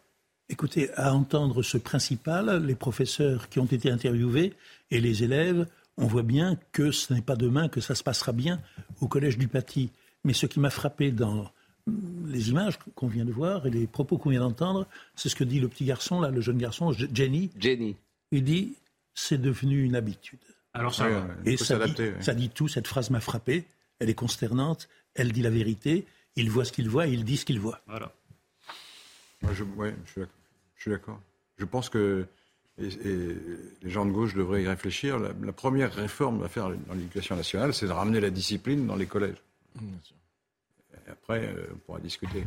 [0.49, 4.53] Écoutez, à entendre ce principal, les professeurs qui ont été interviewés
[4.91, 5.66] et les élèves,
[5.97, 8.62] on voit bien que ce n'est pas demain que ça se passera bien
[8.99, 9.91] au collège du Paty.
[10.26, 11.49] Mais ce qui m'a frappé dans
[12.27, 15.43] les images qu'on vient de voir et les propos qu'on vient d'entendre, c'est ce que
[15.43, 17.51] dit le petit garçon, là, le jeune garçon, Je- Jenny.
[17.59, 17.95] Jenny.
[18.31, 18.73] Il dit
[19.13, 20.39] c'est devenu une habitude.
[20.73, 21.07] Alors ça
[21.45, 22.23] Et ça dit, s'adapter, oui.
[22.23, 23.65] ça dit tout, cette phrase m'a frappé.
[23.99, 26.05] Elle est consternante, elle dit la vérité.
[26.36, 27.79] Il voit ce qu'il voit et il dit ce qu'il voit.
[27.88, 28.11] Voilà.
[29.41, 30.36] Moi, je, ouais, je suis d'accord.
[30.75, 31.21] Je suis d'accord.
[31.57, 32.25] Je pense que
[32.77, 33.36] et, et
[33.83, 35.17] les gens de gauche devraient y réfléchir.
[35.17, 38.97] La, la première réforme à faire dans l'éducation nationale, c'est de ramener la discipline dans
[38.97, 39.38] les collèges.
[41.06, 42.45] Et après, euh, on pourra discuter.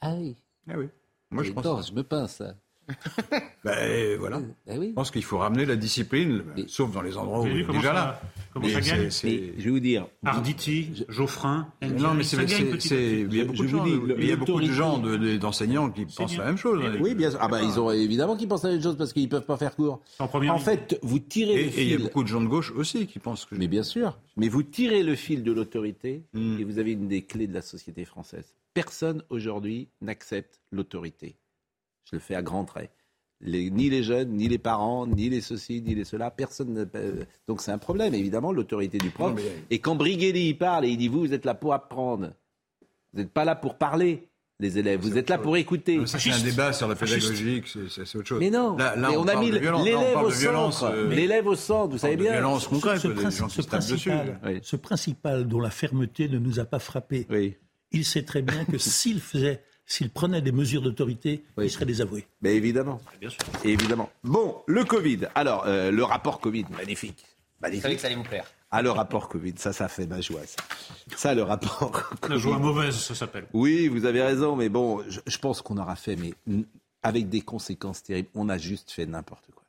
[0.00, 0.36] Ah oui.
[0.68, 0.88] Ah oui.
[1.30, 1.88] Moi, je pense.
[1.88, 2.36] Je me pince.
[2.36, 2.54] ça.
[3.64, 4.40] Ben, voilà.
[4.68, 4.88] Ah oui.
[4.88, 7.78] Je pense qu'il faut ramener la discipline, sauf dans les endroits où il est comment
[7.78, 8.20] déjà ça- là.
[8.52, 10.06] comment Mais ça gagne Mais je vais vous dire.
[10.24, 14.32] Arditi, Geoffrin, Non, mais c'est, il y a beaucoup de vous gens, dis, il y
[14.32, 16.40] a beaucoup de gens, de- de- d'enseignants qui pensent bien.
[16.40, 16.82] la même chose.
[16.84, 16.96] hein.
[17.00, 17.38] Oui, bien sûr.
[17.40, 19.76] Ah bah, ils ont évidemment qu'ils pensent la même chose parce qu'ils peuvent pas faire
[19.76, 20.00] court.
[20.18, 20.58] En En ligne.
[20.58, 22.02] fait, vous tirez Et le et il y a fil.
[22.06, 23.54] beaucoup de gens de gauche aussi qui pensent que.
[23.54, 24.18] Mais bien sûr.
[24.36, 26.58] Mais vous tirez le fil de l'autorité Hmm.
[26.58, 28.54] et vous avez une des clés de la société française.
[28.74, 31.36] Personne aujourd'hui n'accepte l'autorité.
[32.10, 32.90] Je le fais à grands traits.
[33.44, 36.84] Les- ni les jeunes, ni les parents, ni les ceci, ni les cela, personne ne
[36.84, 39.30] peut- Donc c'est un problème, évidemment, l'autorité du prof.
[39.30, 41.74] Non, mais- Et quand Briguelli il parle et il dit vous, vous êtes là pour
[41.74, 42.32] apprendre.
[43.12, 44.28] Vous n'êtes pas là pour parler,
[44.60, 45.00] les élèves.
[45.00, 46.06] Vous êtes là pour écouter.
[46.06, 48.38] Ça, c'est un débat sur la pédagogie, c'est, autre chose.
[48.38, 50.84] Mais non, Là, là, mais on, a mis l'élève au centre.
[50.84, 52.32] euh, L'élève au centre, vous savez bien.
[52.32, 53.68] violence concrète, ce, princi- ce dessus.
[53.68, 54.60] principal, Oui.
[54.62, 57.56] ce principal dont la fermeté ne nous a pas frappé, Oui.
[57.90, 61.66] il sait très bien que s'il faisait, s'il prenait des mesures d'autorité, Oui.
[61.66, 62.26] il serait désavoué.
[62.40, 63.00] Mais évidemment.
[63.20, 63.40] Bien sûr.
[63.64, 64.08] Évidemment.
[64.24, 65.28] Bon, le Covid.
[65.34, 67.24] Alors, euh, le rapport Covid, magnifique.
[67.60, 68.00] Vous savez que Magnifique.
[68.00, 68.44] ça allait vous plaire.
[68.70, 70.62] Ah, le rapport Covid, ça, ça fait ma joie, ça.
[71.16, 73.46] Ça, le rapport La joie mauvaise, ça s'appelle.
[73.52, 76.32] Oui, vous avez raison, mais bon, je, je pense qu'on aura fait, mais
[77.02, 78.30] avec des conséquences terribles.
[78.34, 79.62] On a juste fait n'importe quoi.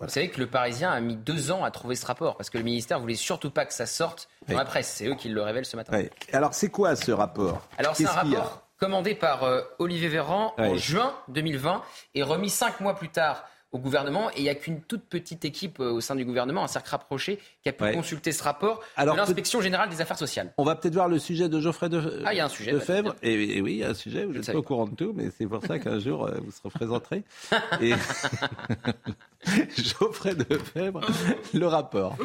[0.00, 2.58] Vous savez que le Parisien a mis deux ans à trouver ce rapport parce que
[2.58, 4.58] le ministère voulait surtout pas que ça sorte dans Oui.
[4.58, 4.92] la presse.
[4.96, 6.02] C'est eux qui le révèlent ce matin.
[6.32, 7.66] Alors, c'est quoi ce rapport?
[7.78, 11.82] Alors c'est un rapport commandé par euh, Olivier Véran en juin 2020
[12.14, 14.30] et remis cinq mois plus tard au gouvernement.
[14.30, 16.90] Et il n'y a qu'une toute petite équipe euh, au sein du gouvernement, un cercle
[16.90, 17.92] rapproché, qui a pu Ouais.
[17.92, 20.52] consulter ce rapport Alors, de l'inspection générale des affaires sociales.
[20.58, 22.70] On va peut-être voir le sujet de Geoffrey de, Ah, il y a un sujet,
[22.70, 23.16] de bah, Fèvre.
[23.22, 24.94] Et, et oui, il y a un sujet, vous Je n'êtes pas au courant de
[24.94, 27.24] tout, mais c'est pour ça qu'un jour, euh, vous se représenterez.
[27.80, 27.94] Et
[29.76, 31.00] Geoffrey de Fèvre,
[31.52, 32.16] le rapport.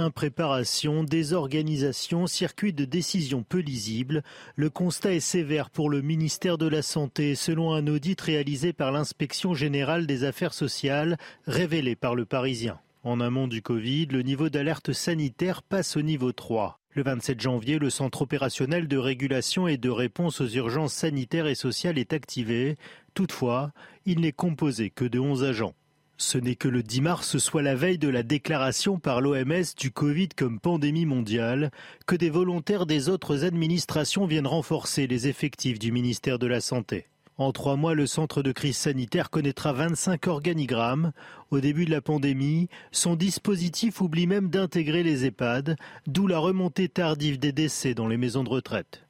[0.00, 4.22] Impréparation, désorganisation, circuit de décision peu lisible.
[4.56, 8.92] Le constat est sévère pour le ministère de la Santé, selon un audit réalisé par
[8.92, 12.80] l'inspection générale des affaires sociales, révélé par le Parisien.
[13.02, 16.80] En amont du Covid, le niveau d'alerte sanitaire passe au niveau 3.
[16.92, 21.54] Le 27 janvier, le centre opérationnel de régulation et de réponse aux urgences sanitaires et
[21.54, 22.78] sociales est activé.
[23.12, 23.72] Toutefois,
[24.06, 25.74] il n'est composé que de 11 agents.
[26.22, 29.90] Ce n'est que le 10 mars, soit la veille de la déclaration par l'OMS du
[29.90, 31.70] Covid comme pandémie mondiale,
[32.06, 37.06] que des volontaires des autres administrations viennent renforcer les effectifs du ministère de la Santé.
[37.38, 41.12] En trois mois, le centre de crise sanitaire connaîtra 25 organigrammes.
[41.50, 45.76] Au début de la pandémie, son dispositif oublie même d'intégrer les EHPAD,
[46.06, 49.06] d'où la remontée tardive des décès dans les maisons de retraite.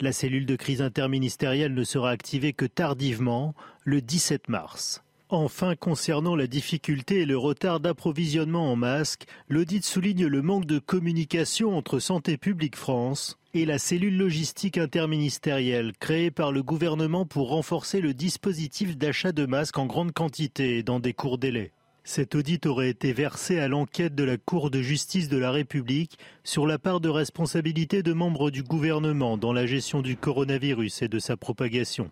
[0.00, 3.54] La cellule de crise interministérielle ne sera activée que tardivement,
[3.84, 5.04] le 17 mars.
[5.30, 10.78] Enfin, concernant la difficulté et le retard d'approvisionnement en masques, l'audit souligne le manque de
[10.78, 17.50] communication entre Santé publique France et la cellule logistique interministérielle créée par le gouvernement pour
[17.50, 21.72] renforcer le dispositif d'achat de masques en grande quantité et dans des courts délais.
[22.04, 26.18] Cet audit aurait été versé à l'enquête de la Cour de justice de la République
[26.42, 31.08] sur la part de responsabilité de membres du gouvernement dans la gestion du coronavirus et
[31.08, 32.10] de sa propagation.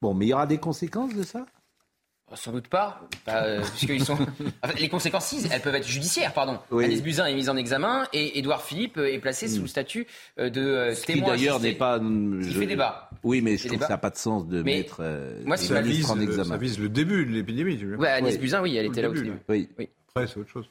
[0.00, 1.44] Bon, mais il y aura des conséquences de ça?
[2.34, 4.18] Sans doute pas, euh, puisqu'ils sont.
[4.78, 6.58] les conséquences, si, elles peuvent être judiciaires, pardon.
[6.70, 6.84] Oui.
[6.84, 10.06] Agnès Buzyn est mise en examen et Édouard Philippe est placé sous le statut
[10.38, 11.30] euh, de euh, Ce qui témoin.
[11.34, 11.72] d'ailleurs assisté.
[11.72, 11.98] n'est pas.
[12.00, 13.10] Il fait débat.
[13.22, 15.56] Oui, mais je trouve que ça n'a pas de sens de Mais mettre euh, moi,
[15.56, 16.44] ministres liste, en examen.
[16.44, 17.78] ça vise le début de l'épidémie.
[17.78, 17.94] tu.
[17.96, 18.38] Ouais, Agnès Oui.
[18.40, 19.40] Buzyn, oui, elle était là au début, début.
[19.48, 19.68] Oui.
[19.78, 19.88] Oui.
[20.08, 20.68] Après, c'est autre chose.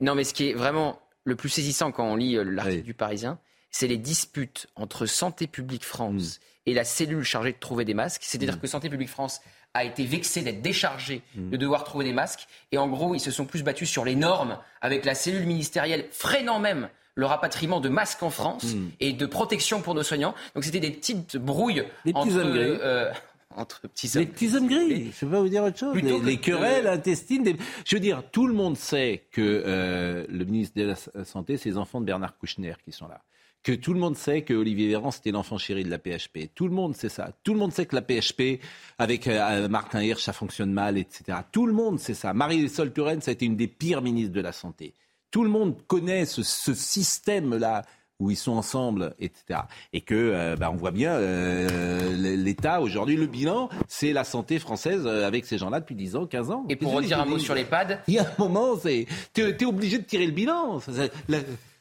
[0.00, 2.94] Non, mais ce qui est vraiment le plus saisissant quand on lit euh, l'article du
[2.94, 3.38] Parisien,
[3.70, 8.22] c'est les disputes entre Santé publique France et la cellule chargée de trouver des masques.
[8.24, 9.40] C'est-à-dire que Santé publique France
[9.76, 12.46] a été vexée d'être déchargée de devoir trouver des masques.
[12.72, 16.06] Et en gros, ils se sont plus battus sur les normes avec la cellule ministérielle
[16.10, 20.34] freinant même le rapatriement de masques en France et de protection pour nos soignants.
[20.54, 22.78] Donc c'était des petites brouilles Les petits entre, hommes gris.
[22.82, 23.10] euh,
[23.56, 25.96] entre petits Les hommes petits hommes gris, je ne vais pas vous dire autre chose.
[25.96, 27.42] Les, les querelles intestines.
[27.42, 31.56] des- Je veux dire, tout le monde sait que euh, le ministre de la Santé,
[31.56, 33.22] c'est les enfants de Bernard Kouchner qui sont là.
[33.66, 36.54] Que tout le monde sait que Olivier Véran, c'était l'enfant chéri de la PHP.
[36.54, 37.32] Tout le monde sait ça.
[37.42, 38.60] Tout le monde sait que la PHP,
[38.96, 41.38] avec euh, Martin Hirsch, ça fonctionne mal, etc.
[41.50, 42.32] Tout le monde sait ça.
[42.32, 44.94] Marie-Sol Touraine, ça a été une des pires ministres de la Santé.
[45.32, 47.82] Tout le monde connaît ce, ce système-là
[48.20, 49.62] où ils sont ensemble, etc.
[49.92, 54.60] Et que, euh, bah, on voit bien, euh, l'État, aujourd'hui, le bilan, c'est la santé
[54.60, 56.66] française euh, avec ces gens-là depuis 10 ans, 15 ans.
[56.68, 59.64] Et pour redire un mot sur l'EHPAD, Il y a un moment, c'est, t'es, t'es
[59.64, 60.80] obligé de tirer le bilan.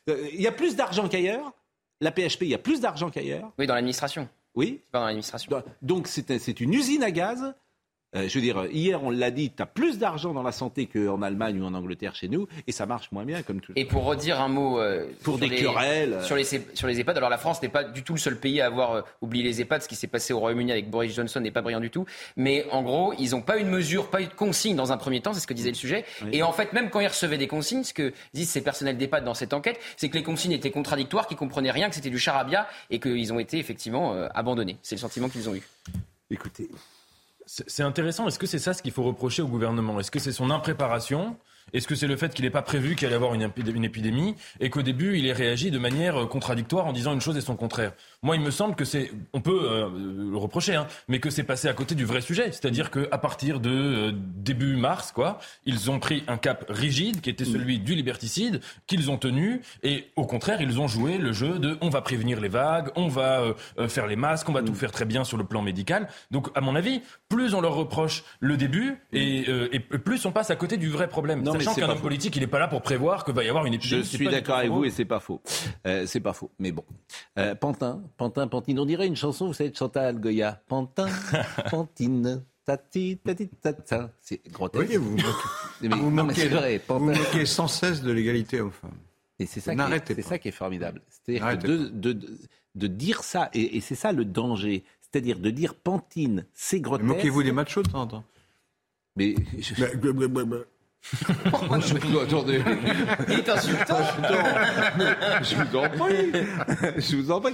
[0.10, 1.54] Euh, il y a plus d'argent qu'ailleurs.
[2.02, 3.52] La PHP, il y a plus d'argent qu'ailleurs.
[3.58, 4.28] oui, dans l'administration.
[4.56, 4.82] Oui.
[4.92, 5.64] Pas dans l'administration.
[5.82, 7.54] Donc, c'est, un- c'est une usine à gaz.
[8.16, 10.86] Euh, je veux dire, hier, on l'a dit, tu as plus d'argent dans la santé
[10.86, 13.74] qu'en Allemagne ou en Angleterre chez nous, et ça marche moins bien, comme tout.
[13.76, 16.20] Et pour redire un mot euh, Pour sur des les- querelles.
[16.24, 18.62] sur les, sur les EHPAD, alors la France n'est pas du tout le seul pays
[18.62, 19.82] à avoir euh, oublié les EHPAD.
[19.82, 22.06] Ce qui s'est passé au Royaume-Uni avec Boris Johnson n'est pas brillant du tout.
[22.38, 24.98] Mais en gros, ils n'ont pas eu de mesure, pas eu de consigne dans un
[24.98, 26.06] premier temps, c'est ce que disait le sujet.
[26.32, 29.26] Et en fait, même quand ils recevaient des consignes, ce que disent ces personnels d'EHPAD
[29.26, 32.20] dans cette enquête, c'est que les consignes étaient contradictoires, qu'ils comprenaient rien, que c'était du
[32.20, 34.78] charabia et qu'ils ont été effectivement euh, abandonnés.
[34.84, 35.64] C'est le sentiment qu'ils ont eu.
[36.32, 36.70] Écoutez.
[37.46, 38.28] C'est intéressant.
[38.28, 40.00] Est-ce que c'est ça ce qu'il faut reprocher au gouvernement?
[40.00, 41.38] Est-ce que c'est son impréparation
[41.74, 43.74] Est-ce que c'est le fait qu'il n'ait pas prévu qu'il allait y avoir une, épid-
[43.74, 47.22] une épidémie et qu'au début il ait réagi de manière euh, contradictoire en disant une
[47.22, 47.94] chose et son contraire?
[48.22, 49.90] Moi, il me semble que c'est, on peut euh,
[50.32, 52.52] le reprocher, hein, mais que c'est passé à côté du vrai sujet.
[52.52, 57.30] C'est-à-dire qu'à partir de euh, début mars, quoi, ils ont pris un cap rigide qui
[57.30, 61.60] était celui du liberticide qu'ils ont tenu et au contraire ils ont joué le jeu
[61.60, 63.42] de on va prévenir les vagues, on va
[63.78, 66.08] euh, faire les masques, on va tout faire très bien sur le plan médical.
[66.32, 70.52] Donc à mon avis, plus on leur reproche le début et, et plus on passe
[70.52, 71.42] à côté du vrai problème.
[71.42, 72.04] Non, Sachant c'est qu'un homme faux.
[72.04, 74.04] politique, il n'est pas là pour prévoir que va y avoir une Je épidémie.
[74.06, 75.42] C'est suis d'accord avec vous et c'est pas faux.
[75.86, 76.84] Euh, c'est pas faux, mais bon.
[77.38, 78.80] Euh, Pantin, Pantin, Pantine.
[78.80, 80.62] On dirait une chanson, vous savez, de Chantal Goya.
[80.68, 81.08] Pantin,
[81.70, 82.44] Pantine.
[82.66, 84.10] Tati, tati, tata.
[84.20, 84.88] C'est grotesque.
[84.90, 85.16] Oui, vous,
[85.82, 88.90] Mais- vous non, manquez, c'est vrai, vous manquez sans cesse de l'égalité homme-femme.
[89.38, 91.02] Et c'est ça, qui N'arrêtez est, c'est ça qui est formidable.
[91.10, 92.38] C'est-à-dire de, de, de,
[92.74, 97.06] de dire ça, et, et c'est ça le danger, c'est-à-dire de dire Pantine, c'est grotesque.
[97.08, 98.24] Moquez-vous des machos de temps en temps.
[99.16, 99.74] Mais je...
[101.12, 102.62] Je- attendez.
[103.28, 103.98] Il est insultant.
[105.42, 106.32] je vous en prie.
[106.98, 107.54] Je vous en prie.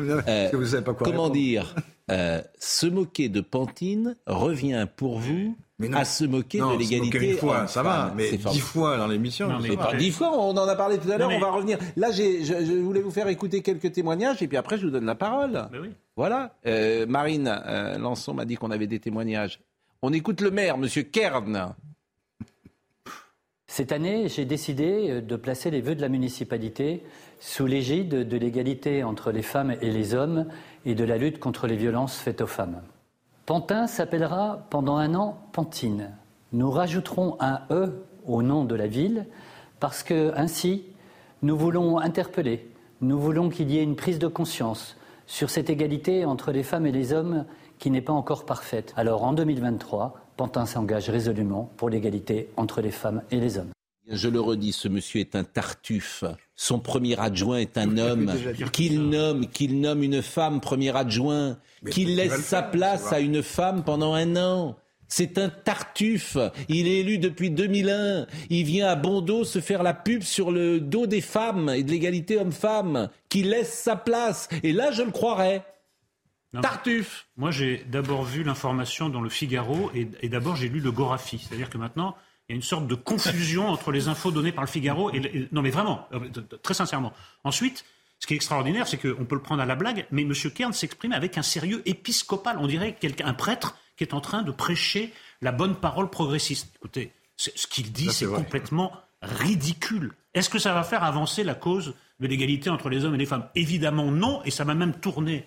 [0.00, 1.32] Euh, vous savez pas quoi comment répondre.
[1.32, 1.74] dire
[2.10, 5.56] euh, Se moquer de Pantine revient pour vous
[5.94, 7.30] à se moquer Non, de l'égalité.
[7.32, 9.48] une fois, ça va, mais dix fois dans l'émission.
[9.76, 9.94] Pas.
[9.96, 11.78] dix fois, on en a parlé tout à l'heure, mais- on va revenir.
[11.96, 15.06] Là, je, je voulais vous faire écouter quelques témoignages et puis après, je vous donne
[15.06, 15.68] la parole.
[15.72, 15.90] Mais oui.
[16.16, 16.54] Voilà.
[16.66, 19.60] Euh, Marine euh, Lançon m'a dit qu'on avait des témoignages.
[20.02, 21.74] On écoute le maire, Monsieur Kern.
[23.72, 27.04] Cette année, j'ai décidé euh, de placer les vœux de la municipalité
[27.38, 30.46] sous l'égide de l'égalité entre les femmes et les hommes
[30.84, 32.82] et de la lutte contre les violences faites aux femmes.
[33.46, 36.10] Pantin s'appellera pendant un an Pantine.
[36.52, 39.26] Nous rajouterons un E au nom de la ville
[39.78, 40.86] parce que ainsi,
[41.42, 42.68] nous voulons interpeller,
[43.00, 44.96] nous voulons qu'il y ait une prise de conscience
[45.28, 47.44] sur cette égalité entre les femmes et les hommes
[47.78, 48.92] qui n'est pas encore parfaite.
[48.96, 53.72] Alors en 2023, Pantin s'engage résolument pour l'égalité entre les femmes et les hommes.
[54.10, 56.24] Je le redis, ce monsieur est un tartuffe.
[56.56, 58.32] Son premier adjoint est un homme
[58.72, 61.58] qu'il nomme, qu'il nomme une femme premier adjoint,
[61.90, 64.76] qu'il laisse sa place à une femme pendant un an.
[65.08, 66.38] C'est un tartuffe.
[66.70, 68.26] Il est élu depuis 2001.
[68.48, 71.90] Il vient à Bondo se faire la pub sur le dos des femmes et de
[71.90, 73.10] l'égalité homme-femme.
[73.28, 74.48] Qui laisse sa place.
[74.62, 75.66] Et là, je le croirais.
[76.60, 77.26] Tartuffe.
[77.36, 81.38] Moi, j'ai d'abord vu l'information dans le Figaro et, et d'abord j'ai lu le Gorafi.
[81.38, 82.16] C'est-à-dire que maintenant,
[82.48, 85.20] il y a une sorte de confusion entre les infos données par le Figaro et,
[85.20, 86.20] le- et- non mais vraiment, euh,
[86.62, 87.12] très sincèrement.
[87.44, 87.84] Ensuite,
[88.18, 90.32] ce qui est extraordinaire, c'est qu'on peut le prendre à la blague, mais M.
[90.54, 92.58] Kern s'exprime avec un sérieux épiscopal.
[92.58, 96.70] On dirait quelqu'un, un prêtre qui est en train de prêcher la bonne parole progressiste.
[96.76, 100.12] Écoutez, ce qu'il dit, c'est complètement ridicule.
[100.34, 103.26] Est-ce que ça va faire avancer la cause de l'égalité entre les hommes et les
[103.26, 103.46] femmes?
[103.54, 105.46] Évidemment non, et ça va même tourner euh,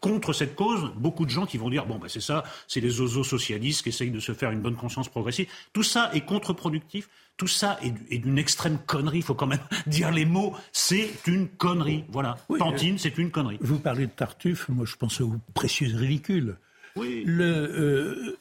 [0.00, 3.00] contre cette cause beaucoup de gens qui vont dire bon ben c'est ça, c'est les
[3.00, 5.48] oiseaux socialistes qui essayent de se faire une bonne conscience progressive.
[5.72, 7.08] Tout ça est contre-productif.
[7.36, 9.18] Tout ça est, du- est d'une extrême connerie.
[9.18, 9.58] Il faut quand même
[9.88, 10.54] dire les mots.
[10.72, 12.04] C'est une connerie.
[12.10, 12.36] Voilà.
[12.58, 13.58] Tantine, c'est une connerie.
[13.60, 16.56] Vous parlez de Tartuffe, moi je pense aux précieuses ridicules.
[16.96, 18.36] Le, euh,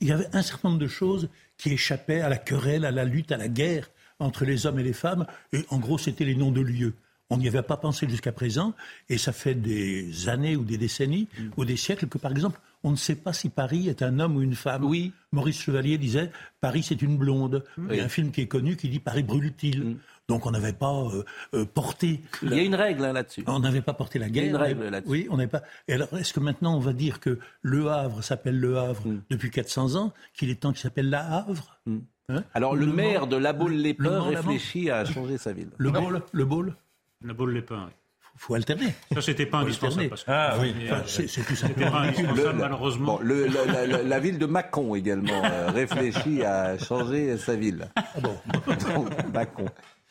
[0.00, 3.04] il y avait un certain nombre de choses qui échappaient à la querelle, à la
[3.04, 5.26] lutte, à la guerre entre les hommes et les femmes.
[5.54, 6.92] Et en gros, c'était les noms de lieux.
[7.32, 8.74] On n'y avait pas pensé jusqu'à présent,
[9.08, 12.90] et ça fait des années ou des décennies ou des siècles que, par exemple, on
[12.90, 14.84] ne sait pas si Paris est un homme ou une femme.
[14.84, 15.12] Oui.
[15.30, 16.30] Maurice Chevalier disait
[16.60, 17.64] Paris c'est une blonde.
[17.90, 19.96] Il y a un film qui est connu qui dit Paris brûle-t-il.
[20.28, 22.20] Donc on n'avait pas euh, euh, porté.
[22.42, 23.44] Il y a une règle hein, là-dessus.
[23.46, 24.50] On n'avait pas porté la Il y a guerre.
[24.50, 25.10] une règle là-dessus.
[25.12, 25.62] Oui, on n'avait pas.
[25.88, 29.20] Et alors, est-ce que maintenant on va dire que Le Havre s'appelle Le Havre Mm.
[29.30, 31.78] depuis 400 ans, qu'il est temps qu'il s'appelle La Havre
[32.28, 35.70] Hein Alors le, maire de La Baule-les-Pins la réfléchit à changer sa ville.
[35.76, 36.74] Le Baule, le Baule,
[37.24, 37.90] La boule les pains.
[38.36, 38.94] faut alterner.
[39.12, 40.02] Ça, c'était pas indispensable.
[40.04, 40.08] alterner.
[40.08, 40.74] Parce que, Ah oui.
[40.90, 42.00] Enfin, c'est tout C'était simplement
[42.34, 43.16] Le- malheureusement.
[43.16, 47.54] Bon, le- la, la- la- la ville de Mâcon également euh, réfléchit à changer sa
[47.54, 47.88] ville.
[47.96, 48.38] Ah Donc,
[49.32, 49.66] Mâcon.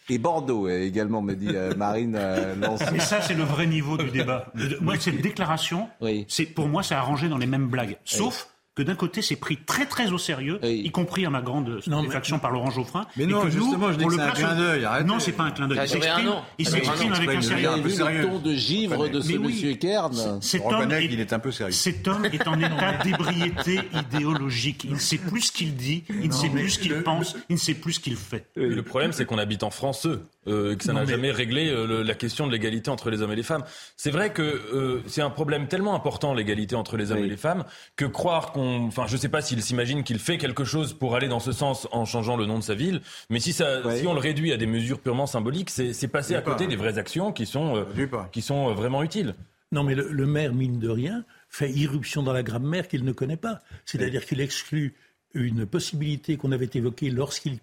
[0.09, 2.19] Et Bordeaux euh, également, me dit euh, Marine
[2.59, 2.85] Lançon.
[2.91, 4.51] Mais ça, c'est le vrai niveau du débat.
[4.81, 5.89] Moi, cette déclaration,
[6.27, 7.97] c'est pour moi, c'est arrangé dans les mêmes blagues.
[8.05, 11.81] Sauf que d'un côté, c'est pris très très au sérieux, y compris à ma grande
[11.81, 13.05] stupéfaction par Laurent Geoffrin.
[13.17, 15.07] Mais et non, que nous, justement, je dis que le c'est un clin d'œil, arrêtez.
[15.07, 15.79] Non, c'est pas un clin d'œil.
[15.79, 16.67] A Il s'exprime, il
[17.13, 17.69] avec un sérieux.
[17.83, 18.21] peu sérieux.
[18.21, 20.39] Le ton de givre de ce monsieur Kern.
[20.41, 21.73] Cet On homme reconnaît est- qu'il est un peu sérieux.
[21.73, 24.83] Cet homme est en état d'ébriété idéologique.
[24.85, 27.53] Il ne sait plus ce qu'il dit, il ne sait plus ce qu'il pense, il
[27.55, 28.45] ne sait plus ce qu'il fait.
[28.55, 31.69] Le problème, c'est qu'on habite en France, eux, euh, que ça n'a mais- jamais réglé
[31.69, 33.63] euh, le- la question de l'égalité entre les hommes et les femmes.
[33.97, 37.37] C'est vrai que euh, c'est un problème tellement important, l'égalité entre les hommes et les
[37.37, 37.63] femmes,
[37.95, 38.60] que croire qu'on...
[38.87, 41.87] Enfin, je sais pas s'il s'imagine qu'il fait quelque chose pour aller dans ce sens
[41.91, 44.57] en changeant le nom de sa ville, mais si, ça, si on le réduit à
[44.57, 46.51] des mesures purement symboliques, c'est c'est passer à pas.
[46.51, 49.35] côté des vraies actions qui sont, euh, qui sont euh, vraiment utiles.
[49.71, 53.11] Non, mais le, le maire, mine de rien, fait irruption dans la grammaire qu'il ne
[53.11, 53.61] connaît pas.
[53.85, 54.95] C'est-à-dire qu'il exclut
[55.33, 57.59] une possibilité qu'on avait évoquée lorsqu'il,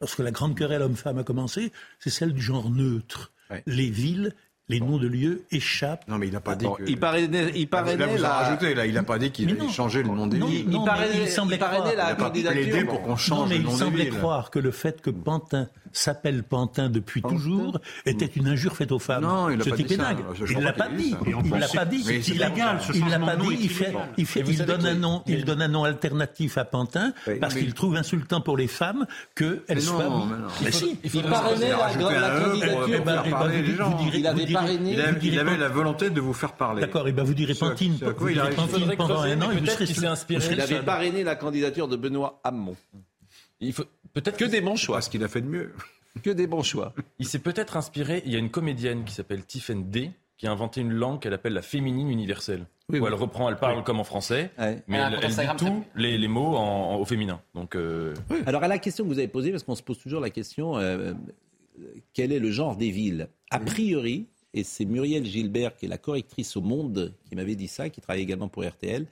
[0.00, 3.32] lorsque la grande querelle homme-femme a commencé, c'est celle du genre neutre.
[3.66, 4.32] Les villes,
[4.70, 6.06] les noms de lieux échappent.
[6.08, 6.84] Non, mais il n'a pas dit que...
[6.86, 8.86] il parrainait, il Là, parrainait vous en la- rajoutez, là.
[8.86, 10.68] Il n'a pas dit qu'il changer le nom des Non, villes.
[10.70, 11.86] non, mais il semblait croire.
[11.92, 14.18] Il a pas plaidé pour qu'on change non, mais le il nom des semblait villes.
[14.18, 18.98] croire que le fait que Pantin s'appelle Pantin depuis toujours était une injure faite aux
[18.98, 19.22] femmes.
[19.24, 20.18] Non, il Ce pas type dit est dingue.
[20.38, 21.14] Il crois l'a pas dit
[21.44, 22.04] Il l'a pas dit.
[22.28, 22.50] Il l'a
[22.94, 23.58] il l'a pas dit.
[23.60, 27.12] Il fait, il fait, il donne un nom, il donne un nom alternatif à Pantin
[27.40, 30.26] parce qu'il trouve insultant pour les femmes qu'elles soient.
[30.62, 30.90] mais Il si.
[31.08, 32.84] faut- il parrainait la- la E candidature.
[32.88, 33.00] Eh
[33.58, 33.96] eh gens.
[33.98, 34.92] direz- Il avait parrainé.
[34.92, 36.80] Il, il avait pas- la volonté de vous faire parler.
[36.80, 38.54] D'accord, et ben vous direz Pantine, il.
[38.56, 39.50] Pantine pendant un an
[39.86, 42.76] sur- s'est inspiré Il avait parrainé la candidature de Benoît Hamon.
[43.60, 44.96] Il faut peut-être Que des bons choix.
[44.96, 45.72] Parce qu'il a fait de mieux.
[46.24, 46.92] Que des bons choix.
[47.20, 48.22] Il s'est peut-être inspiré.
[48.26, 51.34] Il y a une comédienne qui s'appelle Tiffen D qui a inventé une langue qu'elle
[51.34, 52.66] appelle la féminine universelle.
[52.88, 53.08] Oui, où oui.
[53.08, 56.56] elle reprend, elle parle comme en français, mais Elle elle, dit tous les, les mots
[56.56, 57.40] en- en- au féminin.
[57.54, 58.14] Donc, euh,
[58.46, 60.78] Alors à la question que vous avez posée, parce qu'on se pose toujours la question,
[60.78, 61.12] euh,
[62.14, 63.28] quel est le genre des villes?
[63.50, 67.68] A priori, et c'est Muriel Gilbert, qui est la correctrice au Monde, qui m'avait dit
[67.68, 69.06] ça, qui travaille également pour RTL,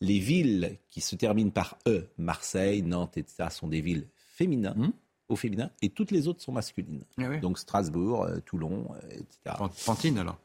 [0.00, 4.06] les villes qui se terminent par E, Marseille, Nantes, etc., sont des villes
[4.44, 4.92] féminines,
[5.28, 7.02] au féminin, et toutes les autres sont masculines.
[7.18, 7.40] Ah oui.
[7.40, 9.56] Donc Strasbourg, euh, Toulon, euh, etc.
[9.86, 10.38] Pantine, alors?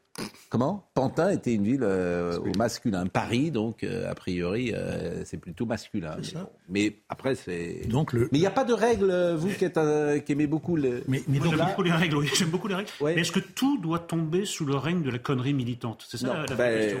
[0.48, 0.88] Comment?
[0.94, 3.06] Pantin était une ville euh, au masculin.
[3.06, 6.16] Paris, donc, euh, a priori, euh, c'est plutôt masculin.
[6.18, 6.48] Mais, bon.
[6.70, 7.82] Mais après, c'est.
[7.88, 8.28] Donc le.
[8.32, 10.76] Mais il n'y a pas de règle, euh, vous qui, êtes, euh, qui aimez beaucoup
[10.76, 11.02] le.
[11.06, 12.90] Mais, mais Moi, donc j'aime beaucoup les règles, oui, j'aime beaucoup les règles.
[13.00, 13.14] Ouais.
[13.14, 16.06] Mais est-ce que tout doit tomber sous le règne de la connerie militante?
[16.08, 16.98] C'est ça Non, la, la vraie ben, question.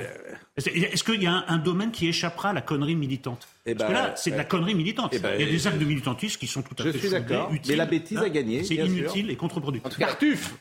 [0.56, 3.48] Est-ce est-ce qu'il y a un, un domaine qui échappera à la connerie militante?
[3.68, 5.10] Eh Parce ben, que là, c'est de la euh, connerie militante.
[5.12, 6.98] eh ben, Il y a des actes de militantisme qui sont tout à Je fait
[6.98, 8.22] suis fondés, d'accord, utiles, mais la bêtise hein.
[8.22, 8.86] a gagné, C'est sûr.
[8.86, 9.86] inutile et contre-productif.
[9.86, 10.54] En tout cas, Tartuffe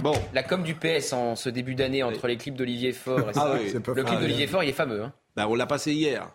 [0.00, 0.14] Bon.
[0.32, 3.52] la com du PS en ce début d'année entre les clips d'Olivier Faure et Ah
[3.54, 5.02] oui, c'est pas le clip d'Olivier Faure, il est fameux.
[5.02, 5.12] Hein.
[5.36, 6.30] Ben, on l'a passé hier.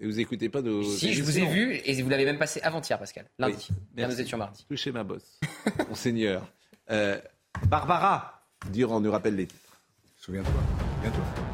[0.00, 0.82] Et vous écoutez pas nos.
[0.82, 3.26] Si, je vous ai vu et vous l'avez même passé avant-hier, Pascal.
[3.38, 3.68] Lundi.
[3.96, 4.64] Là, nous étions mardi.
[4.68, 5.40] Touchez ma bosse.
[5.88, 6.46] Monseigneur.
[6.90, 7.18] Euh,
[7.66, 8.42] Barbara
[8.72, 9.60] Durand nous rappelle les titres.
[10.18, 10.52] Souviens-toi.
[10.96, 11.45] Souviens-toi.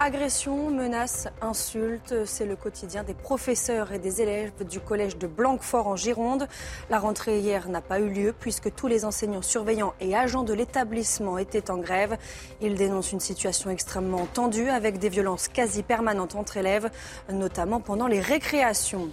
[0.00, 5.88] Agressions, menaces, insultes, c'est le quotidien des professeurs et des élèves du collège de Blanquefort
[5.88, 6.46] en Gironde.
[6.88, 10.54] La rentrée hier n'a pas eu lieu puisque tous les enseignants surveillants et agents de
[10.54, 12.16] l'établissement étaient en grève.
[12.60, 16.90] Ils dénoncent une situation extrêmement tendue avec des violences quasi permanentes entre élèves,
[17.32, 19.10] notamment pendant les récréations.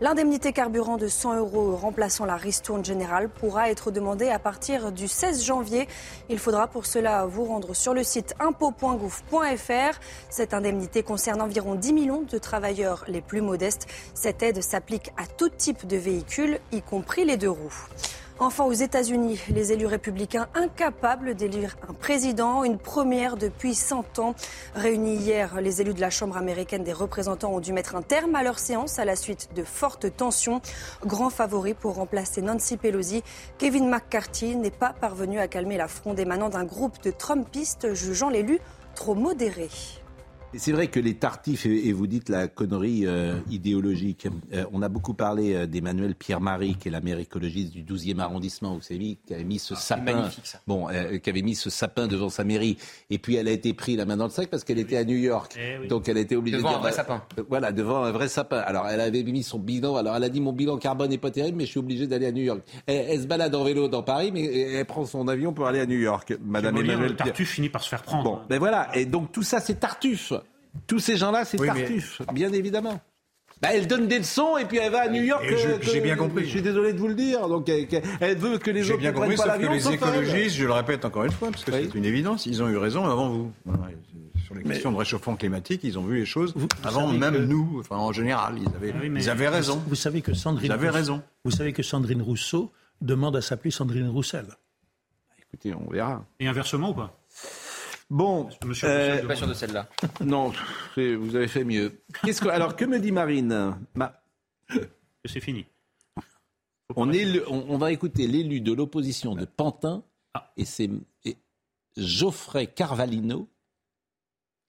[0.00, 5.08] L'indemnité carburant de 100 euros remplaçant la ristourne générale pourra être demandée à partir du
[5.08, 5.88] 16 janvier.
[6.28, 9.98] Il faudra pour cela vous rendre sur le site impôt.gouv.fr.
[10.30, 13.86] Cette indemnité concerne environ 10 millions de travailleurs les plus modestes.
[14.14, 17.88] Cette aide s'applique à tout type de véhicules, y compris les deux roues.
[18.40, 24.36] Enfin, aux États-Unis, les élus républicains incapables d'élire un président, une première depuis 100 ans.
[24.76, 28.36] Réunis hier, les élus de la Chambre américaine des représentants ont dû mettre un terme
[28.36, 30.60] à leur séance à la suite de fortes tensions.
[31.04, 33.24] Grand favori pour remplacer Nancy Pelosi,
[33.58, 38.28] Kevin McCarthy n'est pas parvenu à calmer la fronde émanant d'un groupe de Trumpistes jugeant
[38.28, 38.60] l'élu
[38.94, 39.68] trop modéré.
[40.54, 44.88] C'est vrai que les tartifs, et vous dites la connerie euh, idéologique, euh, on a
[44.88, 49.18] beaucoup parlé euh, d'Emmanuel Pierre-Marie, qui est la maire écologiste du 12e arrondissement, vous savez,
[49.26, 50.58] qui avait mis ce sapin, magnifique, ça.
[50.66, 52.78] bon, euh, qui avait mis ce sapin devant sa mairie,
[53.10, 55.04] et puis elle a été prise la main dans le sac parce qu'elle était à
[55.04, 55.88] New York, Eh oui.
[55.88, 57.22] donc elle a été obligée Devant de un dire, vrai bah, sapin.
[57.38, 58.58] euh, Voilà, devant un vrai sapin.
[58.60, 61.30] Alors elle avait mis son bilan, alors elle a dit mon bilan carbone n'est pas
[61.30, 62.62] terrible, mais je suis obligé d'aller à New York.
[62.86, 65.80] Elle, elle se balade en vélo dans Paris, mais elle prend son avion pour aller
[65.80, 67.16] à New York, Madame Emmanuel le.
[67.16, 68.24] Tartuffe finit par se faire prendre.
[68.24, 68.88] Bon, ben voilà.
[68.96, 70.32] Et donc tout ça, c'est Tartuffe.
[70.86, 73.00] Tous ces gens-là, c'est Oui, mais- Tartuffe, bien évidemment.
[73.60, 75.44] Bah, elle donne des leçons et puis elle va à New York.
[75.50, 76.44] Euh, j'ai bien compris.
[76.44, 77.48] Je suis désolé de vous le dire.
[77.48, 77.88] Donc elle,
[78.20, 79.72] elle veut que les J'ai autres bien ne prennent compris, pas sauf que l'avion.
[79.72, 81.88] les sauf écologistes, je le répète encore une fois, parce que Oui.
[81.90, 83.52] c'est une évidence, ils ont eu raison avant vous.
[83.64, 83.92] Voilà,
[84.46, 86.54] Sur les questions de réchauffement climatique, ils ont vu les choses
[86.84, 87.78] avant même que- nous.
[87.80, 89.82] Enfin, en général, ils avaient, Ah oui, mais- ils avaient raison.
[89.88, 91.22] Vous savez que Sandrine Rousseau- raison.
[91.44, 92.70] Vous savez que Sandrine Rousseau
[93.02, 94.46] demande à s'appeler Sandrine Roussel.
[95.52, 96.24] Écoutez, on verra.
[96.40, 97.17] Et inversement ou pas?
[98.10, 99.88] Bon, Monsieur euh, Je suis pas sûr de celle-là.
[100.24, 100.52] non,
[100.96, 102.00] vous avez fait mieux.
[102.24, 104.22] Qu'est-ce que, alors, que me dit Marine Ma-
[105.26, 105.66] C'est fini.
[106.96, 110.02] on, est le- on, on va écouter l'élu de l'opposition de Pantin,
[110.34, 110.50] Ah.
[110.56, 110.88] et c'est
[111.96, 113.48] Geoffrey Carvalino,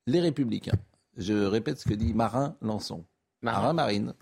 [0.06, 0.78] les Républicains.
[1.16, 3.06] Je répète ce que dit Marin Lançon.
[3.42, 3.60] Marin.
[3.62, 4.14] Marin Marine.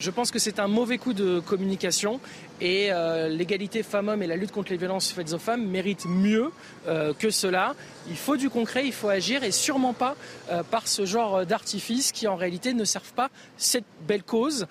[0.00, 2.20] Je pense que c'est un mauvais coup de communication
[2.60, 6.52] et euh, l'égalité femmes-hommes et la lutte contre les violences faites aux femmes méritent mieux
[6.86, 7.74] euh, que cela.
[8.08, 10.14] Il faut du concret, il faut agir et sûrement pas
[10.52, 14.68] euh, par ce genre d'artifice qui en réalité ne servent pas cette belle cause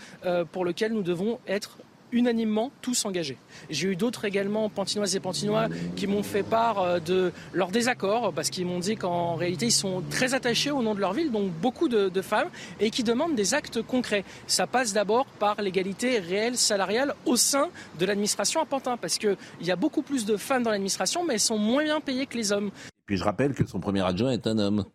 [0.54, 1.78] pour laquelle nous devons être
[2.12, 3.38] unanimement tous engagés.
[3.70, 8.34] J'ai eu d'autres également, pantinoises et pantinois, qui m'ont fait part euh, de leur désaccord
[8.34, 11.32] parce qu'ils m'ont dit qu'en réalité ils sont très attachés au nom de leur ville,
[11.32, 14.24] donc beaucoup de, femmes, et qui demandent des actes concrets.
[14.48, 17.70] Ça passe d'abord par l'égalité réelle salariale au sein
[18.00, 21.36] de l'administration à Pantin, parce qu'il y a beaucoup plus de femmes dans l'administration, mais
[21.36, 22.72] elles sont moins bien payées que les hommes.
[23.06, 24.86] Puis je rappelle que son premier adjoint est un homme.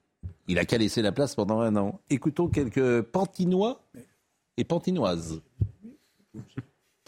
[0.48, 2.00] Il a qu'à laisser la place pendant un an.
[2.10, 3.80] Écoutons quelques pantinois
[4.56, 5.40] et pantinoises.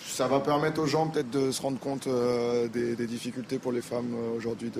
[0.06, 3.82] Ça va permettre aux gens peut-être de se rendre compte euh, des, difficultés pour les
[3.82, 4.70] femmes euh, aujourd'hui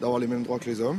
[0.00, 0.98] d'avoir les mêmes droits que les hommes.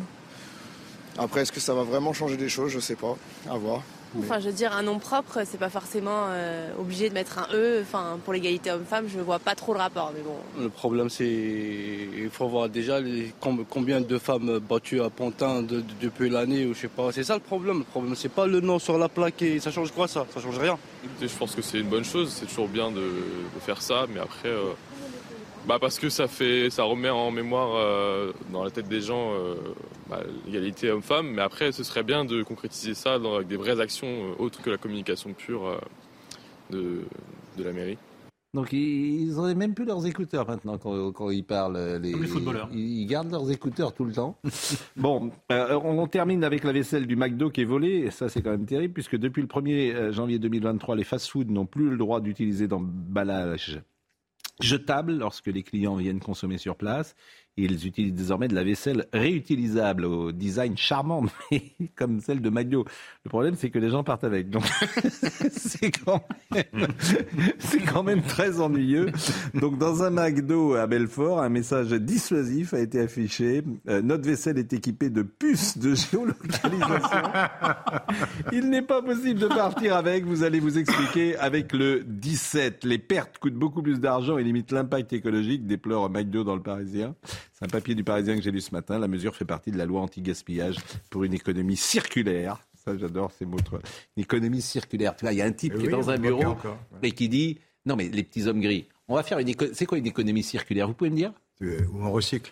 [1.18, 2.72] Après, est-ce que ça va vraiment changer des choses?
[2.72, 3.16] Je sais pas.
[3.50, 3.84] À voir.
[4.14, 7.40] Mais- Enfin, je veux dire, un nom propre, c'est pas forcément euh, obligé de mettre
[7.40, 7.80] un E.
[7.82, 10.36] Enfin, pour l'égalité homme-femme, je vois pas trop le rapport, mais bon.
[10.62, 11.26] Le problème, c'est
[12.18, 13.34] il faut voir déjà les-
[13.70, 17.12] combien de femmes battues à Pantin de- de- depuis l'année ou je sais pas.
[17.12, 17.80] C'est ça le problème.
[17.80, 20.26] Le problème, c'est pas le nom sur la plaque et ça change quoi ça?
[20.34, 20.78] Ça change rien.
[21.04, 24.06] Écoutez, je pense que c'est une bonne chose, c'est toujours bien de, de faire ça,
[24.14, 24.74] mais après, euh,
[25.68, 29.34] bah parce que ça fait, ça remet en mémoire euh, dans la tête des gens
[29.34, 29.56] euh,
[30.10, 33.80] bah, l'égalité homme-femme, mais après, ce serait bien de concrétiser ça dans, avec des vraies
[33.80, 35.78] actions euh, autres que la communication pure euh,
[36.72, 37.02] de,
[37.58, 37.98] de la mairie.
[38.54, 42.00] Donc ils n'ont même plus leurs écouteurs maintenant quand, quand ils parlent.
[42.02, 42.70] Les, Comme les footballeurs.
[42.74, 44.38] Ils, ils gardent leurs écouteurs tout le temps.
[44.98, 48.00] bon, euh, on, on termine avec la vaisselle du McDo qui est volée.
[48.00, 51.46] Et ça, c'est quand même terrible puisque depuis le 1er euh, janvier 2023, les fast-foods
[51.46, 53.82] n'ont plus le droit d'utiliser d'emballage
[54.62, 57.16] jetable lorsque les clients viennent consommer sur place.
[57.58, 61.64] Ils utilisent désormais de la vaisselle réutilisable au design charmant, mais
[61.98, 62.86] comme celle de McDo.
[63.26, 64.50] Le problème, c'est que les gens partent avec.
[64.50, 64.64] Donc,
[65.52, 66.24] c'est quand,
[66.54, 66.88] même-
[67.60, 69.08] c'est quand même très ennuyeux.
[69.54, 73.64] Donc, dans un McDo à Belfort, un message dissuasif a été affiché.
[73.90, 77.22] Euh, notre vaisselle est équipée de puces de géolocalisation.
[78.54, 80.24] Il n'est pas possible de partir avec.
[80.26, 82.86] Vous allez vous expliquer avec le 17.
[82.86, 87.14] Les pertes coûtent beaucoup plus d'argent et limitent l'impact écologique, déplore McDo dans le Parisien.
[87.54, 89.00] C'est un papier du Parisien que j'ai lu ce matin.
[89.00, 90.78] La mesure fait partie de la loi anti-gaspillage
[91.10, 92.58] pour une économie circulaire.
[92.84, 93.58] Ça, j'adore ces mots.
[94.18, 95.16] Une économie circulaire.
[95.16, 97.12] Tu vois, il y a un type Eh qui est dans un bureau encore, et
[97.12, 99.76] qui dit Non, mais les petits hommes gris, on va faire une économie.
[99.76, 100.88] C'est quoi une économie circulaire?
[100.88, 101.32] Vous pouvez me dire?
[101.62, 102.52] Euh, Où on recycle.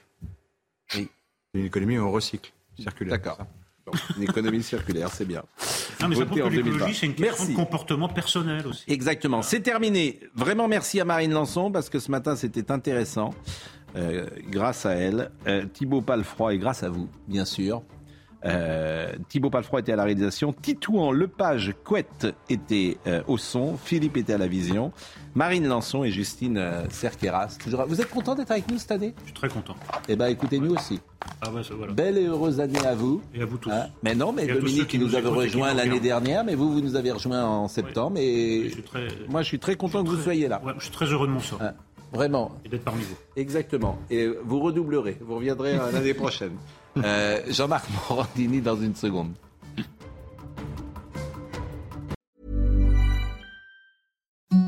[0.95, 1.07] Oui.
[1.55, 2.51] Une économie où on recycle.
[2.79, 3.17] Circulaire.
[3.17, 3.39] D'accord.
[4.17, 5.41] Une économie circulaire, c'est bien.
[5.99, 6.71] Non, mais ça prouve que 2020.
[6.71, 7.51] l'écologie, c'est une question Merci.
[7.53, 8.83] de comportement personnel aussi.
[8.87, 9.41] Exactement.
[9.41, 10.19] C'est terminé.
[10.35, 13.33] Vraiment merci à Marine Lançon parce que ce matin c'était intéressant.
[13.95, 15.31] Euh, grâce à elle.
[15.47, 17.81] Euh, Thibaut Palfroy et grâce à vous, bien sûr.
[18.45, 20.53] Euh, Thibaut Palfroy était à la réalisation.
[20.53, 23.75] Titouan Lepage Couette était euh, au son.
[23.77, 24.93] Philippe était à la vision.
[25.35, 27.57] Marine Lançon et Justine euh, Cerqueras.
[27.61, 27.85] Toujours...
[27.85, 29.13] Vous êtes content d'être avec nous cette année?
[29.19, 29.75] Je suis très content.
[30.07, 31.01] Eh bien écoutez, nous aussi.
[31.41, 31.91] Ah ouais, ça, voilà.
[31.91, 33.21] Belle et heureuse année à vous.
[33.35, 33.69] Et à vous tous.
[33.71, 33.87] Hein?
[34.03, 36.95] Mais non, mais Dominique qui nous nous avait rejoint l'année dernière, mais vous, vous nous
[36.95, 38.17] avez rejoint en septembre.
[38.19, 40.61] Et Je suis très- moi, je suis très content que vous soyez là.
[40.63, 41.61] Ouais, je suis très heureux de mon sort.
[41.61, 41.73] Hein,
[42.11, 42.51] Vraiment.
[42.65, 43.15] Et d'être parmi vous.
[43.35, 43.97] Exactement.
[44.09, 45.17] Et vous redoublerez.
[45.21, 46.53] Vous reviendrez l'année prochaine.
[46.97, 49.33] Euh, Jean-Marc Morandini dans une seconde.